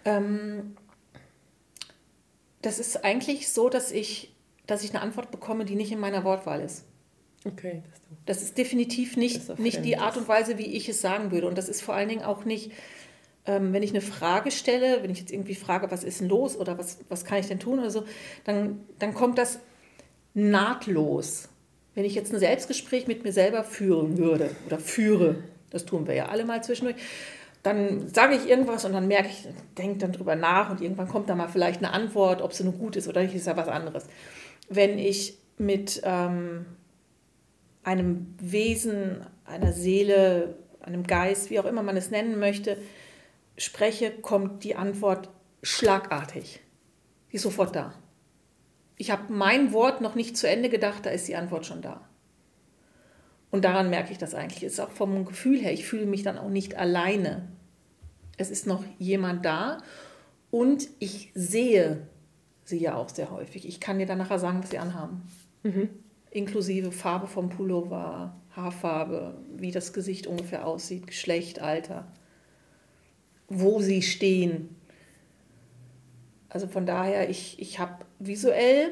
Ähm, 0.06 0.78
das 2.62 2.80
ist 2.80 3.04
eigentlich 3.04 3.50
so, 3.50 3.70
dass 3.70 3.92
ich, 3.92 4.34
dass 4.68 4.84
ich 4.84 4.92
eine 4.92 5.02
Antwort 5.02 5.32
bekomme, 5.32 5.66
die 5.66 5.76
nicht 5.76 5.92
in 5.92 6.00
meiner 6.00 6.24
Wortwahl 6.24 6.62
ist. 6.62 6.86
Okay. 7.46 7.84
Das 8.26 8.42
ist 8.42 8.58
definitiv 8.58 9.18
nicht, 9.18 9.60
nicht 9.60 9.84
die 9.84 9.98
Art 9.98 10.18
und 10.18 10.28
Weise, 10.28 10.58
wie 10.58 10.76
ich 10.78 10.88
es 10.88 11.02
sagen 11.02 11.32
würde. 11.32 11.48
Und 11.48 11.58
das 11.58 11.68
ist 11.68 11.82
vor 11.82 11.94
allen 11.94 12.10
Dingen 12.10 12.24
auch 12.24 12.46
nicht, 12.46 12.72
ähm, 13.46 13.74
wenn 13.74 13.84
ich 13.84 13.92
eine 13.92 14.02
Frage 14.02 14.52
stelle, 14.52 15.04
wenn 15.04 15.10
ich 15.10 15.20
jetzt 15.20 15.32
irgendwie 15.32 15.56
frage, 15.56 15.92
was 15.92 16.04
ist 16.04 16.22
denn 16.22 16.30
los 16.30 16.56
oder 16.56 16.78
was, 16.78 17.00
was 17.10 17.26
kann 17.26 17.40
ich 17.40 17.48
denn 17.48 17.60
tun 17.60 17.80
oder 17.80 17.92
so, 17.92 18.06
dann, 18.46 18.82
dann 19.00 19.14
kommt 19.14 19.38
das 19.38 19.60
nahtlos. 20.34 21.50
Wenn 21.96 22.06
ich 22.06 22.16
jetzt 22.16 22.34
ein 22.34 22.40
Selbstgespräch 22.40 23.08
mit 23.08 23.24
mir 23.24 23.34
selber 23.34 23.64
führen 23.64 24.18
würde 24.18 24.50
oder 24.66 24.80
führe, 24.80 25.44
das 25.70 25.86
tun 25.86 26.08
wir 26.08 26.16
ja 26.16 26.28
alle 26.28 26.46
mal 26.46 26.64
zwischendurch, 26.64 26.98
dann 27.62 28.10
sage 28.10 28.36
ich 28.36 28.50
irgendwas 28.50 28.84
und 28.84 28.94
dann 28.94 29.08
merke 29.08 29.30
ich, 29.30 29.48
denke 29.78 30.00
dann 30.00 30.12
drüber 30.12 30.36
nach 30.36 30.70
und 30.70 30.82
irgendwann 30.82 31.08
kommt 31.08 31.30
da 31.30 31.36
mal 31.36 31.48
vielleicht 31.48 31.80
eine 31.80 31.94
Antwort, 31.94 32.42
ob 32.42 32.54
sie 32.54 32.64
nur 32.64 32.74
gut 32.74 32.96
ist 32.96 33.08
oder 33.08 33.22
nicht, 33.22 33.36
ist 33.36 33.48
ja 33.48 33.56
was 33.56 33.68
anderes. 33.68 34.06
Wenn 34.70 34.98
ich 34.98 35.38
mit 35.58 36.02
ähm, 36.04 36.66
einem 37.84 38.36
Wesen, 38.40 39.26
einer 39.46 39.74
Seele, 39.74 40.56
einem 40.82 41.06
Geist, 41.06 41.50
wie 41.50 41.60
auch 41.60 41.66
immer 41.66 41.84
man 41.84 41.98
es 41.98 42.12
nennen 42.12 42.40
möchte, 42.40 42.78
spreche, 43.58 44.12
kommt 44.12 44.64
die 44.64 44.76
Antwort 44.76 45.30
schlagartig. 45.62 46.62
Die 47.32 47.38
ist 47.38 47.44
sofort 47.44 47.76
da. 47.76 47.94
Ich 48.96 49.12
habe 49.12 49.34
mein 49.34 49.74
Wort 49.74 50.02
noch 50.02 50.16
nicht 50.16 50.38
zu 50.38 50.48
Ende 50.48 50.70
gedacht, 50.70 51.06
da 51.06 51.10
ist 51.10 51.28
die 51.28 51.36
Antwort 51.36 51.66
schon 51.66 51.82
da. 51.82 52.08
Und 53.52 53.66
daran 53.66 53.90
merke 53.90 54.12
ich 54.12 54.18
das 54.18 54.34
eigentlich. 54.34 54.64
Es 54.64 54.74
ist 54.74 54.80
auch 54.80 54.92
vom 54.92 55.26
Gefühl 55.26 55.60
her, 55.60 55.74
ich 55.74 55.86
fühle 55.86 56.06
mich 56.06 56.24
dann 56.24 56.38
auch 56.38 56.50
nicht 56.50 56.76
alleine. 56.76 57.48
Es 58.38 58.50
ist 58.50 58.66
noch 58.66 58.84
jemand 58.98 59.46
da 59.46 59.78
und 60.50 60.88
ich 61.00 61.32
sehe 61.36 62.08
sie 62.64 62.80
ja 62.80 62.96
auch 62.96 63.10
sehr 63.10 63.30
häufig. 63.30 63.68
Ich 63.68 63.80
kann 63.80 64.00
dir 64.00 64.06
dann 64.06 64.18
nachher 64.18 64.40
sagen, 64.40 64.64
was 64.64 64.72
sie 64.72 64.80
anhaben. 64.80 65.22
Mhm. 65.64 65.90
Inklusive 66.34 66.92
Farbe 66.92 67.28
vom 67.28 67.50
Pullover, 67.50 68.36
Haarfarbe, 68.56 69.38
wie 69.56 69.72
das 69.72 69.94
Gesicht 69.94 70.28
ungefähr 70.28 70.68
aussieht, 70.68 71.08
Geschlecht, 71.08 71.62
Alter 71.62 72.08
wo 73.50 73.82
sie 73.82 74.02
stehen. 74.02 74.76
Also 76.50 76.68
von 76.68 76.86
daher, 76.86 77.30
ich, 77.30 77.60
ich 77.60 77.80
habe 77.80 78.06
visuell, 78.20 78.92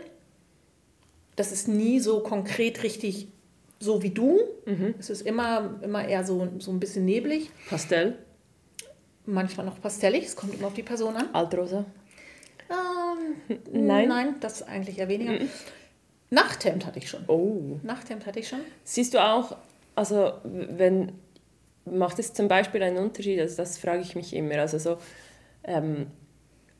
das 1.35 1.51
ist 1.51 1.67
nie 1.67 1.99
so 1.99 2.21
konkret 2.21 2.83
richtig 2.83 3.27
so 3.79 4.03
wie 4.03 4.09
du. 4.09 4.39
Mhm. 4.65 4.95
Es 4.99 5.09
ist 5.09 5.21
immer, 5.21 5.79
immer 5.81 6.07
eher 6.07 6.23
so, 6.23 6.47
so 6.59 6.71
ein 6.71 6.79
bisschen 6.79 7.05
neblig. 7.05 7.49
Pastell? 7.69 8.17
Manchmal 9.25 9.65
noch 9.65 9.79
pastellig, 9.81 10.25
es 10.25 10.35
kommt 10.35 10.53
immer 10.53 10.67
auf 10.67 10.73
die 10.73 10.83
Person 10.83 11.15
an. 11.15 11.29
Altrosa? 11.33 11.85
Ähm, 12.69 13.57
nein. 13.71 14.07
Nein, 14.07 14.35
das 14.39 14.63
eigentlich 14.63 14.97
eher 14.97 15.07
weniger. 15.07 15.33
Mhm. 15.33 15.49
Nachthemd 16.31 16.85
hatte 16.85 16.99
ich 16.99 17.09
schon. 17.09 17.23
Oh. 17.27 17.79
Nachthemd 17.83 18.25
hatte 18.25 18.39
ich 18.39 18.47
schon. 18.47 18.61
Siehst 18.83 19.13
du 19.13 19.19
auch, 19.19 19.57
also 19.95 20.33
wenn 20.43 21.11
macht 21.85 22.19
es 22.19 22.33
zum 22.33 22.47
Beispiel 22.47 22.81
einen 22.83 22.97
Unterschied? 22.97 23.39
Also 23.39 23.57
das 23.57 23.77
frage 23.77 24.01
ich 24.01 24.15
mich 24.15 24.33
immer. 24.33 24.55
Also 24.55 24.77
so 24.77 24.97
ähm, 25.63 26.07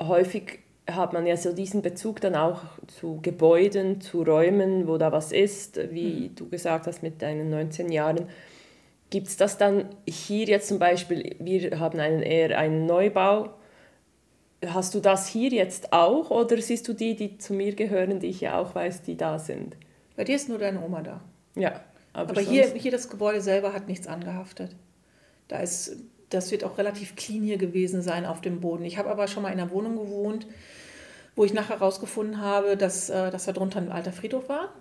häufig 0.02 0.60
hat 0.90 1.14
man 1.14 1.26
ja 1.26 1.38
so 1.38 1.54
diesen 1.54 1.82
Bezug 1.82 2.22
dann 2.22 2.36
auch 2.36 2.64
zu 2.88 3.20
Gebäuden, 3.22 4.02
zu 4.02 4.24
Räumen, 4.24 4.88
wo 4.88 4.98
da 4.98 5.12
was 5.12 5.32
ist, 5.32 5.80
wie 5.92 6.30
mhm. 6.30 6.36
du 6.36 6.50
gesagt 6.50 6.88
hast 6.88 7.04
mit 7.04 7.22
deinen 7.22 7.50
19 7.50 7.92
Jahren. 7.92 8.28
Gibt 9.10 9.28
es 9.28 9.38
das 9.38 9.58
dann 9.58 9.90
hier 10.08 10.46
jetzt 10.46 10.70
zum 10.70 10.80
Beispiel, 10.80 11.36
wir 11.40 11.80
haben 11.80 12.00
einen 12.00 12.22
eher 12.22 12.58
einen 12.58 12.86
Neubau, 12.86 13.50
hast 14.66 14.94
du 14.94 15.00
das 15.00 15.28
hier 15.28 15.50
jetzt 15.50 15.92
auch 15.94 16.30
oder 16.30 16.62
siehst 16.62 16.88
du 16.88 16.94
die, 16.94 17.16
die 17.16 17.38
zu 17.38 17.54
mir 17.54 17.74
gehören, 17.76 18.20
die 18.20 18.28
ich 18.28 18.42
ja 18.42 18.60
auch 18.60 18.76
weiß, 18.76 19.02
die 19.02 19.18
da 19.18 19.40
sind? 19.40 19.76
Bei 20.16 20.24
dir 20.24 20.36
ist 20.36 20.50
nur 20.50 20.60
deine 20.60 20.82
Oma 20.82 21.02
da. 21.02 21.22
Ja. 21.56 21.82
Aber, 22.14 22.32
aber 22.32 22.42
hier, 22.42 22.68
hier 22.74 22.92
das 22.92 23.10
Gebäude 23.10 23.42
selber 23.42 23.74
hat 23.74 23.88
nichts 23.88 24.08
angehaftet. 24.08 24.76
Da 25.48 25.60
ist, 25.60 25.98
das 26.30 26.52
wird 26.52 26.64
auch 26.64 26.78
relativ 26.78 27.16
clean 27.16 27.44
hier 27.44 27.58
gewesen 27.58 28.02
sein 28.02 28.26
auf 28.26 28.42
dem 28.42 28.62
Boden. 28.62 28.86
Ich 28.86 28.98
habe 28.98 29.10
aber 29.10 29.28
schon 29.28 29.44
mal 29.44 29.52
in 29.52 29.60
einer 29.60 29.72
Wohnung 29.72 29.98
gewohnt, 29.98 30.46
wo 31.36 31.46
ich 31.46 31.54
nachher 31.54 31.80
herausgefunden 31.80 32.42
habe, 32.42 32.78
dass, 32.78 33.10
äh, 33.10 33.32
dass 33.32 33.46
da 33.46 33.54
drunter 33.54 33.80
ein 33.80 33.92
alter 33.92 34.12
Friedhof 34.12 34.50
war. 34.50 34.74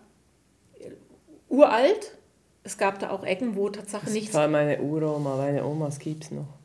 Uralt. 1.48 2.16
Es 2.62 2.76
gab 2.76 2.98
da 2.98 3.10
auch 3.10 3.24
Ecken, 3.24 3.56
wo 3.56 3.70
Tatsache 3.70 4.04
das 4.04 4.14
nichts. 4.14 4.32
Das 4.32 4.40
war 4.42 4.48
meine 4.48 4.82
Uroma, 4.82 5.36
meine 5.36 5.64
Omas 5.64 5.98
gibt 5.98 6.24
es 6.24 6.30
noch. 6.30 6.59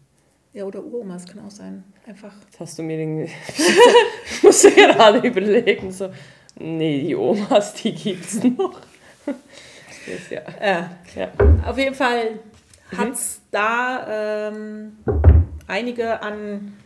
Ja, 0.56 0.64
oder 0.64 0.82
Uromas 0.82 1.28
kann 1.28 1.46
auch 1.46 1.52
sein. 1.52 1.84
Einfach. 2.08 2.32
Jetzt 2.46 2.62
hast 2.62 2.80
du 2.80 2.84
mir 2.84 2.96
den. 2.96 3.24
ich 4.26 4.42
muss 4.42 4.64
gerade 4.64 5.20
überlegen, 5.28 5.92
so. 5.92 6.10
Nee, 6.58 7.02
die 7.02 7.14
Omas, 7.14 7.74
die 7.74 7.94
gibt 7.94 8.24
es 8.24 8.42
noch. 8.42 8.80
das, 9.26 10.30
ja. 10.30 10.42
Ja. 10.66 10.92
ja. 11.14 11.32
Auf 11.66 11.78
jeden 11.78 11.94
Fall 11.94 12.40
mhm. 12.90 12.98
hat 12.98 13.12
es 13.12 13.42
da 13.52 14.48
ähm, 14.48 14.96
einige 15.68 16.22
an, 16.22 16.78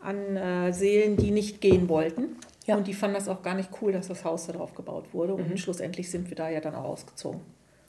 an 0.00 0.36
äh, 0.36 0.72
Seelen, 0.72 1.18
die 1.18 1.30
nicht 1.30 1.60
gehen 1.60 1.90
wollten. 1.90 2.36
Ja. 2.64 2.76
Und 2.76 2.86
die 2.86 2.94
fanden 2.94 3.16
das 3.16 3.28
auch 3.28 3.42
gar 3.42 3.54
nicht 3.54 3.68
cool, 3.82 3.92
dass 3.92 4.08
das 4.08 4.24
Haus 4.24 4.46
da 4.46 4.54
drauf 4.54 4.74
gebaut 4.74 5.12
wurde. 5.12 5.34
Und 5.34 5.50
mhm. 5.50 5.58
schlussendlich 5.58 6.10
sind 6.10 6.30
wir 6.30 6.36
da 6.36 6.48
ja 6.48 6.62
dann 6.62 6.74
auch 6.74 6.84
ausgezogen. 6.84 7.42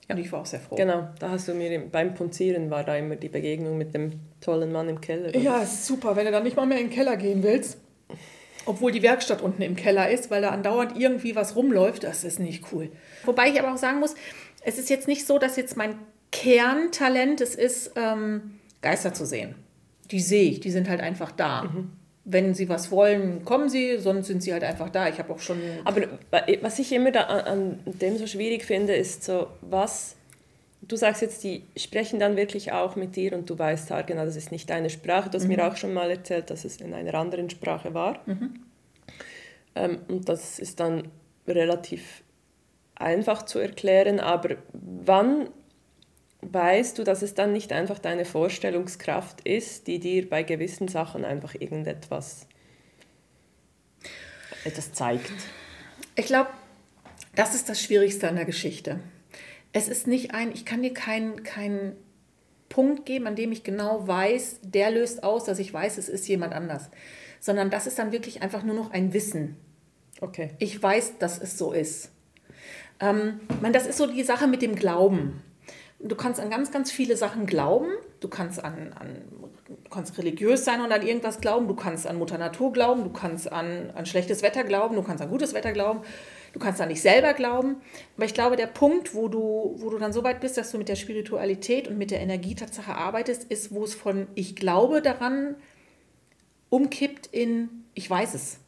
Ja. 0.09 0.15
Und 0.15 0.21
ich 0.21 0.31
war 0.31 0.41
auch 0.41 0.45
sehr 0.45 0.59
froh. 0.59 0.75
Genau, 0.75 1.07
da 1.19 1.29
hast 1.29 1.47
du 1.47 1.53
mir 1.53 1.79
beim 1.79 2.15
Punzieren 2.15 2.71
war 2.71 2.83
da 2.83 2.95
immer 2.95 3.15
die 3.15 3.29
Begegnung 3.29 3.77
mit 3.77 3.93
dem 3.93 4.13
tollen 4.41 4.71
Mann 4.71 4.89
im 4.89 4.99
Keller. 4.99 5.35
Ja, 5.37 5.61
ist 5.61 5.85
super, 5.85 6.15
wenn 6.15 6.25
du 6.25 6.31
dann 6.31 6.43
nicht 6.43 6.55
mal 6.55 6.65
mehr 6.65 6.79
in 6.79 6.87
den 6.87 6.93
Keller 6.93 7.15
gehen 7.15 7.43
willst. 7.43 7.77
Obwohl 8.65 8.91
die 8.91 9.03
Werkstatt 9.03 9.41
unten 9.41 9.61
im 9.61 9.75
Keller 9.75 10.09
ist, 10.09 10.31
weil 10.31 10.41
da 10.41 10.49
andauernd 10.49 10.97
irgendwie 10.97 11.35
was 11.35 11.55
rumläuft, 11.55 12.03
das 12.03 12.23
ist 12.23 12.39
nicht 12.39 12.65
cool. 12.71 12.91
Wobei 13.23 13.49
ich 13.49 13.59
aber 13.59 13.73
auch 13.73 13.77
sagen 13.77 13.99
muss, 13.99 14.15
es 14.63 14.77
ist 14.77 14.89
jetzt 14.89 15.07
nicht 15.07 15.25
so, 15.25 15.37
dass 15.39 15.55
jetzt 15.55 15.77
mein 15.77 15.95
Kerntalent 16.31 17.41
es 17.41 17.55
ist, 17.55 17.91
ähm, 17.95 18.59
Geister 18.81 19.13
zu 19.13 19.25
sehen. 19.25 19.55
Die 20.11 20.19
sehe 20.19 20.49
ich, 20.51 20.59
die 20.59 20.71
sind 20.71 20.89
halt 20.89 21.01
einfach 21.01 21.31
da. 21.31 21.63
Mhm. 21.63 21.91
Wenn 22.31 22.53
sie 22.53 22.69
was 22.69 22.91
wollen, 22.91 23.43
kommen 23.43 23.69
sie, 23.69 23.97
sonst 23.97 24.27
sind 24.27 24.43
sie 24.43 24.53
halt 24.53 24.63
einfach 24.63 24.89
da. 24.89 25.09
Ich 25.09 25.17
habe 25.17 25.33
auch 25.33 25.39
schon. 25.39 25.59
Aber 25.83 26.01
was 26.61 26.77
ich 26.77 26.91
immer 26.91 27.11
da 27.11 27.21
an, 27.21 27.79
dem 27.85 28.17
so 28.17 28.27
schwierig 28.27 28.63
finde, 28.63 28.93
ist 28.93 29.23
so, 29.23 29.47
was. 29.61 30.15
Du 30.81 30.95
sagst 30.95 31.21
jetzt, 31.21 31.43
die 31.43 31.63
sprechen 31.75 32.19
dann 32.19 32.37
wirklich 32.37 32.71
auch 32.71 32.95
mit 32.95 33.15
dir 33.15 33.33
und 33.33 33.49
du 33.49 33.59
weißt 33.59 33.91
halt 33.91 34.07
genau, 34.07 34.25
das 34.25 34.35
ist 34.35 34.51
nicht 34.51 34.69
deine 34.69 34.89
Sprache. 34.89 35.29
Du 35.29 35.37
hast 35.37 35.43
mhm. 35.43 35.55
mir 35.55 35.67
auch 35.67 35.75
schon 35.75 35.93
mal 35.93 36.09
erzählt, 36.09 36.49
dass 36.49 36.65
es 36.65 36.77
in 36.77 36.93
einer 36.93 37.13
anderen 37.15 37.49
Sprache 37.49 37.93
war. 37.93 38.21
Mhm. 38.25 38.63
Ähm, 39.75 39.99
und 40.07 40.29
das 40.29 40.57
ist 40.57 40.79
dann 40.79 41.09
relativ 41.47 42.23
einfach 42.95 43.43
zu 43.43 43.59
erklären, 43.59 44.19
aber 44.19 44.57
wann 44.73 45.49
weißt 46.41 46.97
du, 46.97 47.03
dass 47.03 47.21
es 47.21 47.33
dann 47.33 47.53
nicht 47.53 47.71
einfach 47.71 47.99
deine 47.99 48.25
Vorstellungskraft 48.25 49.41
ist, 49.41 49.87
die 49.87 49.99
dir 49.99 50.29
bei 50.29 50.43
gewissen 50.43 50.87
Sachen 50.87 51.25
einfach 51.25 51.55
irgendetwas 51.55 52.47
etwas 54.65 54.91
zeigt. 54.93 55.31
Ich 56.15 56.25
glaube, 56.25 56.49
das 57.35 57.55
ist 57.55 57.69
das 57.69 57.81
Schwierigste 57.81 58.27
an 58.27 58.35
der 58.35 58.45
Geschichte. 58.45 58.99
Es 59.71 59.87
ist 59.87 60.07
nicht 60.07 60.33
ein, 60.33 60.51
ich 60.51 60.65
kann 60.65 60.81
dir 60.81 60.93
keinen 60.93 61.43
kein 61.43 61.95
Punkt 62.67 63.05
geben, 63.05 63.27
an 63.27 63.35
dem 63.35 63.51
ich 63.51 63.63
genau 63.63 64.07
weiß, 64.07 64.59
der 64.63 64.91
löst 64.91 65.23
aus, 65.23 65.45
dass 65.45 65.59
ich 65.59 65.73
weiß, 65.73 65.97
es 65.97 66.09
ist 66.09 66.27
jemand 66.27 66.53
anders. 66.53 66.89
Sondern 67.39 67.69
das 67.69 67.87
ist 67.87 67.99
dann 67.99 68.11
wirklich 68.11 68.41
einfach 68.41 68.63
nur 68.63 68.75
noch 68.75 68.91
ein 68.91 69.13
Wissen. 69.13 69.55
Okay. 70.21 70.51
Ich 70.59 70.81
weiß, 70.81 71.17
dass 71.19 71.39
es 71.39 71.57
so 71.57 71.71
ist. 71.71 72.11
Ähm, 72.99 73.39
man, 73.61 73.73
das 73.73 73.87
ist 73.87 73.97
so 73.97 74.07
die 74.07 74.23
Sache 74.23 74.47
mit 74.47 74.61
dem 74.61 74.75
Glauben. 74.75 75.41
Du 76.01 76.15
kannst 76.15 76.39
an 76.39 76.49
ganz, 76.49 76.71
ganz 76.71 76.91
viele 76.91 77.17
Sachen 77.17 77.45
glauben. 77.45 77.89
Du 78.21 78.29
kannst 78.29 78.63
an, 78.63 78.93
an 78.93 79.21
du 79.67 79.89
kannst 79.89 80.17
religiös 80.17 80.63
sein 80.63 80.81
und 80.81 80.91
an 80.91 81.05
irgendwas 81.05 81.41
glauben. 81.41 81.67
Du 81.67 81.75
kannst 81.75 82.07
an 82.07 82.17
Mutter 82.17 82.37
Natur 82.37 82.71
glauben. 82.71 83.03
Du 83.03 83.09
kannst 83.11 83.51
an, 83.51 83.91
an 83.91 84.05
schlechtes 84.05 84.41
Wetter 84.41 84.63
glauben. 84.63 84.95
Du 84.95 85.03
kannst 85.03 85.21
an 85.21 85.29
gutes 85.29 85.53
Wetter 85.53 85.73
glauben. 85.73 86.01
Du 86.53 86.59
kannst 86.59 86.79
an 86.79 86.89
dich 86.89 87.01
selber 87.01 87.33
glauben. 87.33 87.77
Aber 88.15 88.25
ich 88.25 88.33
glaube, 88.33 88.55
der 88.55 88.67
Punkt, 88.67 89.13
wo 89.13 89.27
du, 89.27 89.75
wo 89.77 89.89
du 89.89 89.97
dann 89.97 90.13
so 90.13 90.23
weit 90.23 90.39
bist, 90.39 90.57
dass 90.57 90.71
du 90.71 90.77
mit 90.77 90.87
der 90.87 90.95
Spiritualität 90.95 91.87
und 91.87 91.97
mit 91.97 92.11
der 92.11 92.21
Energietatsache 92.21 92.95
arbeitest, 92.95 93.43
ist, 93.45 93.73
wo 93.73 93.83
es 93.83 93.93
von 93.93 94.27
ich 94.35 94.55
glaube 94.55 95.01
daran 95.01 95.55
umkippt 96.69 97.27
in 97.27 97.85
ich 97.93 98.09
weiß 98.09 98.35
es. 98.35 98.59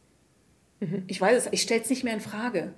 Mhm. 0.80 1.04
Ich 1.06 1.20
weiß 1.20 1.46
es. 1.46 1.52
Ich 1.52 1.62
stelle 1.62 1.80
es 1.80 1.88
nicht 1.88 2.04
mehr 2.04 2.14
in 2.14 2.20
Frage. 2.20 2.74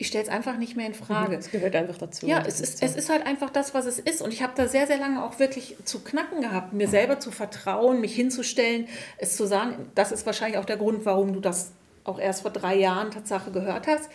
Ich 0.00 0.06
stelle 0.06 0.24
es 0.24 0.30
einfach 0.30 0.56
nicht 0.56 0.76
mehr 0.76 0.86
in 0.86 0.94
Frage. 0.94 1.36
Es 1.36 1.50
gehört 1.50 1.74
einfach 1.74 1.98
dazu. 1.98 2.26
Ja, 2.26 2.44
es 2.46 2.60
ist, 2.60 2.82
es 2.84 2.94
ist 2.94 3.10
halt 3.10 3.26
einfach 3.26 3.50
das, 3.50 3.74
was 3.74 3.84
es 3.84 3.98
ist. 3.98 4.22
Und 4.22 4.32
ich 4.32 4.42
habe 4.44 4.52
da 4.54 4.68
sehr, 4.68 4.86
sehr 4.86 4.98
lange 4.98 5.24
auch 5.24 5.40
wirklich 5.40 5.76
zu 5.84 6.04
knacken 6.04 6.40
gehabt, 6.40 6.72
mir 6.72 6.86
selber 6.86 7.18
zu 7.18 7.32
vertrauen, 7.32 8.00
mich 8.00 8.14
hinzustellen, 8.14 8.86
es 9.18 9.36
zu 9.36 9.44
sagen. 9.44 9.90
Das 9.96 10.12
ist 10.12 10.24
wahrscheinlich 10.24 10.56
auch 10.58 10.64
der 10.64 10.76
Grund, 10.76 11.04
warum 11.04 11.32
du 11.32 11.40
das 11.40 11.72
auch 12.04 12.20
erst 12.20 12.42
vor 12.42 12.52
drei 12.52 12.76
Jahren 12.76 13.10
Tatsache 13.10 13.50
gehört 13.50 13.88
hast. 13.88 14.08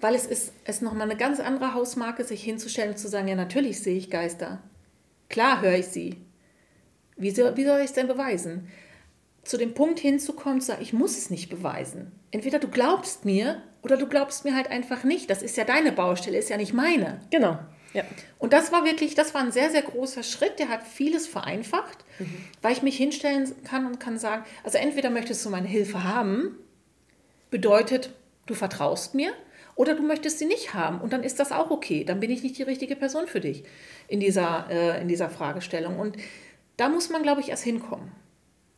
Weil 0.00 0.14
es 0.14 0.24
ist, 0.24 0.54
es 0.64 0.80
nochmal 0.80 1.02
eine 1.02 1.18
ganz 1.18 1.38
andere 1.38 1.74
Hausmarke, 1.74 2.24
sich 2.24 2.42
hinzustellen 2.42 2.92
und 2.92 2.96
zu 2.96 3.08
sagen, 3.08 3.28
ja, 3.28 3.34
natürlich 3.36 3.82
sehe 3.82 3.98
ich 3.98 4.08
Geister. 4.08 4.62
Klar 5.28 5.60
höre 5.60 5.74
ich 5.74 5.88
sie. 5.88 6.16
Wie 7.18 7.30
soll, 7.30 7.58
wie 7.58 7.66
soll 7.66 7.80
ich 7.80 7.86
es 7.86 7.92
denn 7.92 8.08
beweisen? 8.08 8.68
Zu 9.42 9.56
dem 9.56 9.74
Punkt 9.74 9.98
hinzukommen, 9.98 10.60
zu 10.60 10.68
sagen, 10.68 10.82
ich 10.82 10.92
muss 10.92 11.16
es 11.16 11.30
nicht 11.30 11.48
beweisen. 11.48 12.12
Entweder 12.30 12.58
du 12.58 12.68
glaubst 12.68 13.24
mir 13.24 13.62
oder 13.82 13.96
du 13.96 14.06
glaubst 14.06 14.44
mir 14.44 14.54
halt 14.54 14.70
einfach 14.70 15.04
nicht. 15.04 15.30
Das 15.30 15.42
ist 15.42 15.56
ja 15.56 15.64
deine 15.64 15.92
Baustelle, 15.92 16.38
ist 16.38 16.50
ja 16.50 16.56
nicht 16.56 16.74
meine. 16.74 17.20
Genau. 17.30 17.58
Ja. 17.92 18.04
Und 18.38 18.52
das 18.52 18.70
war 18.70 18.84
wirklich, 18.84 19.14
das 19.14 19.34
war 19.34 19.40
ein 19.40 19.52
sehr, 19.52 19.70
sehr 19.70 19.82
großer 19.82 20.22
Schritt, 20.22 20.58
der 20.58 20.68
hat 20.68 20.86
vieles 20.86 21.26
vereinfacht, 21.26 22.04
mhm. 22.18 22.36
weil 22.62 22.72
ich 22.72 22.82
mich 22.82 22.96
hinstellen 22.96 23.52
kann 23.64 23.86
und 23.86 23.98
kann 23.98 24.18
sagen, 24.18 24.44
also 24.62 24.78
entweder 24.78 25.10
möchtest 25.10 25.44
du 25.44 25.50
meine 25.50 25.66
Hilfe 25.66 26.04
haben, 26.04 26.56
bedeutet, 27.50 28.10
du 28.46 28.54
vertraust 28.54 29.14
mir, 29.14 29.32
oder 29.74 29.94
du 29.94 30.02
möchtest 30.02 30.38
sie 30.38 30.44
nicht 30.44 30.74
haben 30.74 31.00
und 31.00 31.12
dann 31.12 31.22
ist 31.22 31.40
das 31.40 31.52
auch 31.52 31.70
okay. 31.70 32.04
Dann 32.04 32.20
bin 32.20 32.30
ich 32.30 32.42
nicht 32.42 32.58
die 32.58 32.64
richtige 32.64 32.96
Person 32.96 33.26
für 33.26 33.40
dich 33.40 33.64
in 34.08 34.20
dieser, 34.20 34.66
äh, 34.68 35.00
in 35.00 35.08
dieser 35.08 35.30
Fragestellung. 35.30 35.98
Und 35.98 36.16
da 36.76 36.90
muss 36.90 37.08
man, 37.08 37.22
glaube 37.22 37.40
ich, 37.40 37.48
erst 37.48 37.64
hinkommen. 37.64 38.12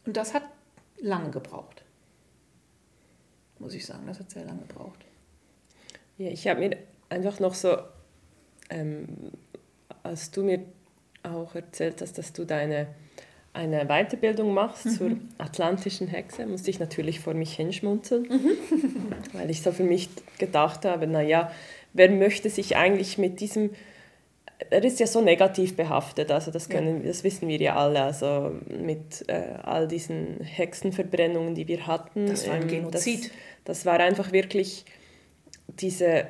Und 0.04 0.16
das 0.16 0.34
hat 0.34 0.42
lange 1.00 1.30
gebraucht 1.30 1.82
muss 3.62 3.74
ich 3.74 3.86
sagen. 3.86 4.02
Das 4.06 4.18
hat 4.18 4.30
sehr 4.30 4.44
lange 4.44 4.62
gebraucht. 4.66 4.98
Ja, 6.18 6.28
ich 6.28 6.46
habe 6.46 6.60
mir 6.60 6.76
einfach 7.08 7.40
noch 7.40 7.54
so, 7.54 7.78
ähm, 8.68 9.06
als 10.02 10.30
du 10.30 10.42
mir 10.42 10.60
auch 11.22 11.54
erzählt 11.54 12.02
hast, 12.02 12.18
dass 12.18 12.32
du 12.34 12.44
deine 12.44 12.88
eine 13.54 13.84
Weiterbildung 13.84 14.54
machst 14.54 14.86
mhm. 14.86 14.90
zur 14.90 15.10
atlantischen 15.36 16.08
Hexe, 16.08 16.46
musste 16.46 16.70
ich 16.70 16.80
natürlich 16.80 17.20
vor 17.20 17.34
mich 17.34 17.54
hinschmunzeln, 17.54 18.22
mhm. 18.22 19.12
weil 19.34 19.50
ich 19.50 19.60
so 19.60 19.72
für 19.72 19.84
mich 19.84 20.08
gedacht 20.38 20.86
habe, 20.86 21.06
naja, 21.06 21.52
wer 21.92 22.10
möchte 22.10 22.48
sich 22.48 22.76
eigentlich 22.76 23.18
mit 23.18 23.40
diesem, 23.40 23.68
er 24.70 24.84
ist 24.84 25.00
ja 25.00 25.06
so 25.06 25.20
negativ 25.20 25.76
behaftet, 25.76 26.30
also 26.30 26.50
das, 26.50 26.68
können, 26.68 27.02
ja. 27.02 27.08
das 27.08 27.24
wissen 27.24 27.48
wir 27.48 27.58
ja 27.58 27.76
alle, 27.76 28.02
also 28.02 28.52
mit 28.68 29.24
äh, 29.28 29.54
all 29.62 29.88
diesen 29.88 30.40
Hexenverbrennungen, 30.40 31.54
die 31.54 31.68
wir 31.68 31.86
hatten. 31.86 32.26
Das 32.26 32.46
war 32.46 32.54
ein 32.54 32.62
ähm, 32.62 32.68
Genozid. 32.68 33.24
Das, 33.24 33.30
das 33.64 33.86
war 33.86 34.00
einfach 34.00 34.32
wirklich 34.32 34.84
diese 35.68 36.26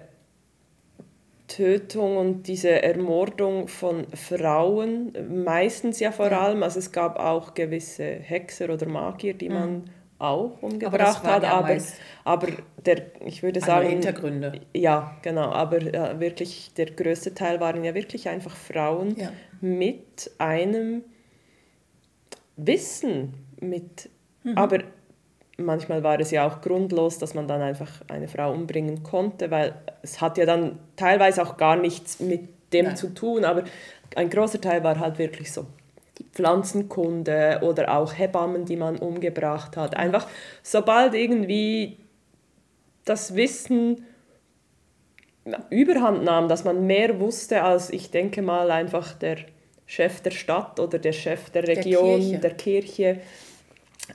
Tötung 1.48 2.16
und 2.16 2.46
diese 2.46 2.82
Ermordung 2.82 3.68
von 3.68 4.06
Frauen, 4.14 5.12
meistens 5.44 6.00
ja 6.00 6.10
vor 6.10 6.32
allem, 6.32 6.62
also 6.62 6.78
es 6.78 6.92
gab 6.92 7.18
auch 7.18 7.54
gewisse 7.54 8.04
Hexer 8.04 8.70
oder 8.70 8.86
Magier, 8.86 9.34
die 9.34 9.50
man 9.50 9.72
mhm. 9.72 9.84
Auch 10.22 10.62
umgebracht 10.62 11.24
hat, 11.24 11.42
ja 11.42 11.52
aber, 11.52 11.76
aber 12.24 12.48
der, 12.84 13.02
ich 13.26 13.42
würde 13.42 13.60
sagen... 13.60 13.88
Hintergründe. 13.88 14.60
Ja, 14.74 15.16
genau, 15.22 15.50
aber 15.50 15.82
ja, 15.82 16.20
wirklich 16.20 16.72
der 16.76 16.86
größte 16.86 17.34
Teil 17.34 17.60
waren 17.60 17.82
ja 17.84 17.94
wirklich 17.94 18.28
einfach 18.28 18.54
Frauen 18.54 19.16
ja. 19.16 19.32
mit 19.60 20.30
einem 20.38 21.02
Wissen, 22.56 23.34
mit, 23.60 24.10
mhm. 24.44 24.56
aber 24.56 24.78
manchmal 25.56 26.02
war 26.02 26.20
es 26.20 26.30
ja 26.30 26.46
auch 26.46 26.60
grundlos, 26.60 27.18
dass 27.18 27.34
man 27.34 27.48
dann 27.48 27.60
einfach 27.60 27.90
eine 28.08 28.28
Frau 28.28 28.52
umbringen 28.52 29.02
konnte, 29.02 29.50
weil 29.50 29.74
es 30.02 30.20
hat 30.20 30.38
ja 30.38 30.46
dann 30.46 30.78
teilweise 30.96 31.42
auch 31.42 31.56
gar 31.56 31.76
nichts 31.76 32.20
mit 32.20 32.48
dem 32.72 32.86
Nein. 32.86 32.96
zu 32.96 33.12
tun, 33.14 33.44
aber 33.44 33.64
ein 34.16 34.30
großer 34.30 34.60
Teil 34.60 34.84
war 34.84 34.98
halt 34.98 35.18
wirklich 35.18 35.52
so 35.52 35.66
die 36.18 36.24
Pflanzenkunde 36.24 37.60
oder 37.62 37.96
auch 37.96 38.16
Hebammen, 38.16 38.64
die 38.64 38.76
man 38.76 38.98
umgebracht 38.98 39.76
hat. 39.76 39.96
Einfach 39.96 40.28
sobald 40.62 41.14
irgendwie 41.14 41.98
das 43.04 43.34
Wissen 43.34 44.04
überhand 45.70 46.24
nahm, 46.24 46.48
dass 46.48 46.64
man 46.64 46.86
mehr 46.86 47.18
wusste 47.18 47.64
als 47.64 47.90
ich 47.90 48.10
denke 48.10 48.42
mal 48.42 48.70
einfach 48.70 49.14
der 49.14 49.38
Chef 49.86 50.20
der 50.20 50.30
Stadt 50.30 50.78
oder 50.78 50.98
der 50.98 51.12
Chef 51.12 51.50
der 51.50 51.66
Region, 51.66 52.40
der 52.40 52.54
Kirche, 52.54 53.10
der 53.10 53.16
Kirche. 53.16 53.20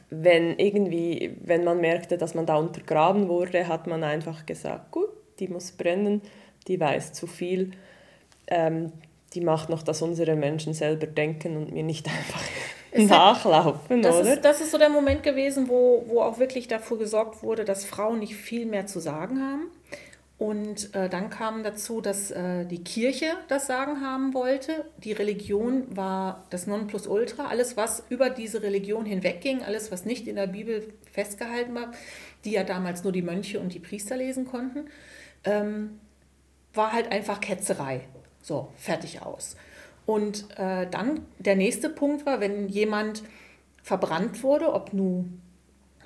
Wenn 0.09 0.57
irgendwie, 0.57 1.35
wenn 1.43 1.63
man 1.63 1.79
merkte, 1.81 2.17
dass 2.17 2.33
man 2.33 2.45
da 2.45 2.55
untergraben 2.55 3.27
wurde, 3.27 3.67
hat 3.67 3.87
man 3.87 4.03
einfach 4.03 4.45
gesagt, 4.45 4.91
gut, 4.91 5.09
die 5.39 5.47
muss 5.47 5.71
brennen, 5.71 6.21
die 6.67 6.79
weiß 6.79 7.13
zu 7.13 7.27
viel, 7.27 7.71
ähm, 8.47 8.91
die 9.33 9.41
macht 9.41 9.69
noch, 9.69 9.83
dass 9.83 10.01
unsere 10.01 10.35
Menschen 10.35 10.73
selber 10.73 11.07
denken 11.07 11.57
und 11.57 11.71
mir 11.71 11.83
nicht 11.83 12.07
einfach 12.09 12.43
nachlaufen, 12.95 14.01
das 14.01 14.15
oder? 14.15 14.33
Ist, 14.33 14.45
das 14.45 14.61
ist 14.61 14.71
so 14.71 14.77
der 14.77 14.89
Moment 14.89 15.23
gewesen, 15.23 15.67
wo, 15.67 16.03
wo 16.07 16.21
auch 16.21 16.39
wirklich 16.39 16.67
dafür 16.67 16.97
gesorgt 16.97 17.43
wurde, 17.43 17.65
dass 17.65 17.85
Frauen 17.85 18.19
nicht 18.19 18.35
viel 18.35 18.65
mehr 18.65 18.87
zu 18.87 18.99
sagen 18.99 19.41
haben. 19.41 19.71
Und 20.37 20.93
äh, 20.93 21.09
dann 21.09 21.31
kam 21.31 21.63
dazu, 21.63 21.99
dass 21.99 22.29
äh, 22.29 22.65
die 22.65 22.83
Kirche 22.83 23.25
das 23.47 23.65
Sagen 23.65 24.01
haben 24.01 24.35
wollte. 24.35 24.85
Die 25.03 25.11
Religion 25.11 25.85
war 25.89 26.45
das 26.51 26.67
Nonplusultra. 26.67 27.47
Alles, 27.47 27.75
was 27.75 28.03
über 28.09 28.29
diese 28.29 28.61
Religion 28.61 29.05
hinwegging, 29.05 29.63
alles, 29.63 29.91
was 29.91 30.05
nicht 30.05 30.27
in 30.27 30.35
der 30.35 30.45
Bibel 30.45 30.93
festgehalten 31.11 31.73
war, 31.73 31.91
die 32.45 32.51
ja 32.51 32.63
damals 32.63 33.03
nur 33.03 33.11
die 33.11 33.23
Mönche 33.23 33.59
und 33.59 33.73
die 33.73 33.79
Priester 33.79 34.15
lesen 34.15 34.45
konnten, 34.45 34.89
ähm, 35.43 35.99
war 36.75 36.93
halt 36.93 37.11
einfach 37.11 37.41
Ketzerei. 37.41 38.01
So, 38.47 38.69
fertig 38.77 39.21
aus. 39.23 39.57
Und 40.05 40.57
äh, 40.57 40.87
dann 40.89 41.25
der 41.37 41.57
nächste 41.57 41.89
Punkt 41.89 42.25
war, 42.25 42.39
wenn 42.39 42.69
jemand 42.69 43.23
verbrannt 43.83 44.41
wurde, 44.41 44.71
ob 44.71 44.93
nun 44.93 45.41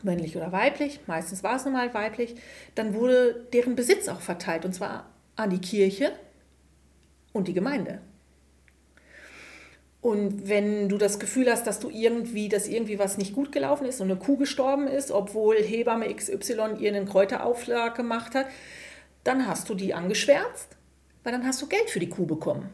männlich 0.01 0.35
oder 0.35 0.51
weiblich, 0.51 1.01
meistens 1.05 1.43
war 1.43 1.57
es 1.57 1.65
nun 1.65 1.73
mal 1.73 1.93
weiblich, 1.93 2.33
dann 2.73 2.95
wurde 2.95 3.45
deren 3.53 3.75
Besitz 3.75 4.07
auch 4.07 4.21
verteilt 4.21 4.65
und 4.65 4.73
zwar 4.73 5.05
an 5.35 5.51
die 5.51 5.61
Kirche 5.61 6.13
und 7.31 7.47
die 7.47 7.53
Gemeinde. 7.53 8.01
Und 10.01 10.49
wenn 10.49 10.89
du 10.89 10.97
das 10.97 11.19
Gefühl 11.19 11.47
hast, 11.51 11.67
dass 11.67 11.79
du 11.79 11.91
irgendwie, 11.91 12.49
dass 12.49 12.67
irgendwie 12.67 12.97
was 12.97 13.19
nicht 13.19 13.35
gut 13.35 13.51
gelaufen 13.51 13.85
ist 13.85 14.01
und 14.01 14.09
eine 14.09 14.19
Kuh 14.19 14.37
gestorben 14.37 14.87
ist, 14.87 15.11
obwohl 15.11 15.57
Hebamme 15.57 16.11
XY 16.11 16.77
ihr 16.79 16.89
einen 16.89 17.07
Kräuteraufschlag 17.07 17.93
gemacht 17.93 18.33
hat, 18.33 18.47
dann 19.23 19.45
hast 19.45 19.69
du 19.69 19.75
die 19.75 19.93
angeschwärzt, 19.93 20.75
weil 21.23 21.31
dann 21.31 21.45
hast 21.45 21.61
du 21.61 21.67
Geld 21.67 21.89
für 21.89 21.99
die 21.99 22.09
Kuh 22.09 22.25
bekommen. 22.25 22.69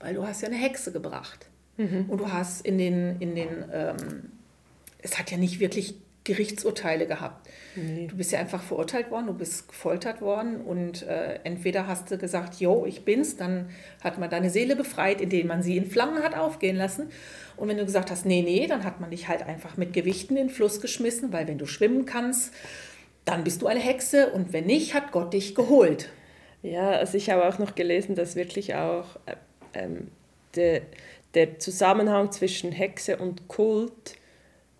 Weil 0.00 0.14
du 0.14 0.26
hast 0.26 0.42
ja 0.42 0.48
eine 0.48 0.56
Hexe 0.56 0.92
gebracht. 0.92 1.48
Mhm. 1.76 2.06
Und 2.08 2.18
du 2.18 2.32
hast 2.32 2.64
in 2.64 2.78
den, 2.78 3.20
in 3.20 3.34
den 3.34 3.64
ähm, 3.72 4.30
es 4.98 5.18
hat 5.18 5.30
ja 5.30 5.36
nicht 5.36 5.60
wirklich 5.60 5.96
Gerichtsurteile 6.24 7.06
gehabt. 7.06 7.48
Nee. 7.76 8.06
Du 8.06 8.16
bist 8.16 8.32
ja 8.32 8.38
einfach 8.38 8.62
verurteilt 8.62 9.10
worden, 9.10 9.26
du 9.26 9.34
bist 9.34 9.68
gefoltert 9.68 10.22
worden 10.22 10.62
und 10.62 11.02
äh, 11.02 11.40
entweder 11.44 11.86
hast 11.86 12.10
du 12.10 12.16
gesagt, 12.16 12.54
jo, 12.60 12.86
ich 12.86 13.04
bin's, 13.04 13.36
dann 13.36 13.68
hat 14.02 14.18
man 14.18 14.30
deine 14.30 14.48
Seele 14.48 14.74
befreit, 14.74 15.20
indem 15.20 15.48
man 15.48 15.62
sie 15.62 15.76
in 15.76 15.84
Flammen 15.84 16.22
hat 16.22 16.34
aufgehen 16.34 16.76
lassen. 16.76 17.08
Und 17.56 17.68
wenn 17.68 17.76
du 17.76 17.84
gesagt 17.84 18.10
hast, 18.10 18.24
nee, 18.24 18.40
nee, 18.40 18.66
dann 18.66 18.84
hat 18.84 19.00
man 19.00 19.10
dich 19.10 19.28
halt 19.28 19.42
einfach 19.42 19.76
mit 19.76 19.92
Gewichten 19.92 20.36
in 20.36 20.48
den 20.48 20.54
Fluss 20.54 20.80
geschmissen, 20.80 21.30
weil 21.32 21.46
wenn 21.46 21.58
du 21.58 21.66
schwimmen 21.66 22.06
kannst, 22.06 22.54
dann 23.26 23.44
bist 23.44 23.60
du 23.60 23.66
eine 23.66 23.80
Hexe 23.80 24.30
und 24.30 24.54
wenn 24.54 24.64
nicht, 24.64 24.94
hat 24.94 25.12
Gott 25.12 25.34
dich 25.34 25.54
geholt. 25.54 26.08
Ja, 26.64 26.92
also 26.92 27.18
ich 27.18 27.28
habe 27.28 27.46
auch 27.46 27.58
noch 27.58 27.74
gelesen, 27.74 28.14
dass 28.14 28.36
wirklich 28.36 28.74
auch 28.74 29.04
äh, 29.26 29.36
ähm, 29.74 30.10
der, 30.56 30.80
der 31.34 31.58
Zusammenhang 31.58 32.32
zwischen 32.32 32.72
Hexe 32.72 33.18
und 33.18 33.48
Kult 33.48 34.16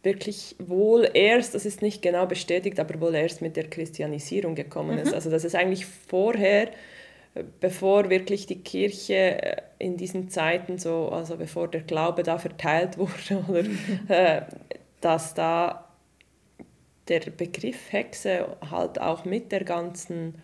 wirklich 0.02 0.56
wohl 0.58 1.06
erst, 1.12 1.54
das 1.54 1.66
ist 1.66 1.82
nicht 1.82 2.00
genau 2.00 2.24
bestätigt, 2.24 2.80
aber 2.80 2.98
wohl 3.02 3.14
erst 3.14 3.42
mit 3.42 3.56
der 3.56 3.68
Christianisierung 3.68 4.54
gekommen 4.54 4.98
ist. 4.98 5.08
Mhm. 5.08 5.14
Also 5.14 5.30
dass 5.30 5.44
es 5.44 5.54
eigentlich 5.54 5.84
vorher, 5.84 6.70
bevor 7.60 8.08
wirklich 8.08 8.46
die 8.46 8.60
Kirche 8.60 9.42
äh, 9.42 9.62
in 9.78 9.98
diesen 9.98 10.30
Zeiten 10.30 10.78
so, 10.78 11.10
also 11.10 11.36
bevor 11.36 11.68
der 11.68 11.82
Glaube 11.82 12.22
da 12.22 12.38
verteilt 12.38 12.96
wurde, 12.98 13.44
oder, 13.46 13.68
äh, 14.08 14.42
dass 15.02 15.34
da 15.34 15.90
der 17.08 17.20
Begriff 17.20 17.92
Hexe 17.92 18.56
halt 18.70 18.98
auch 18.98 19.26
mit 19.26 19.52
der 19.52 19.64
ganzen 19.64 20.36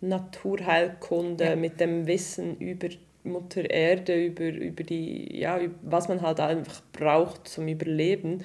Naturheilkunde, 0.00 1.44
ja. 1.44 1.56
mit 1.56 1.80
dem 1.80 2.06
Wissen 2.06 2.56
über 2.58 2.88
Mutter 3.24 3.68
Erde, 3.68 4.26
über, 4.26 4.48
über 4.48 4.82
die, 4.82 5.38
ja, 5.38 5.58
was 5.82 6.08
man 6.08 6.22
halt 6.22 6.40
einfach 6.40 6.82
braucht 6.92 7.48
zum 7.48 7.68
Überleben, 7.68 8.44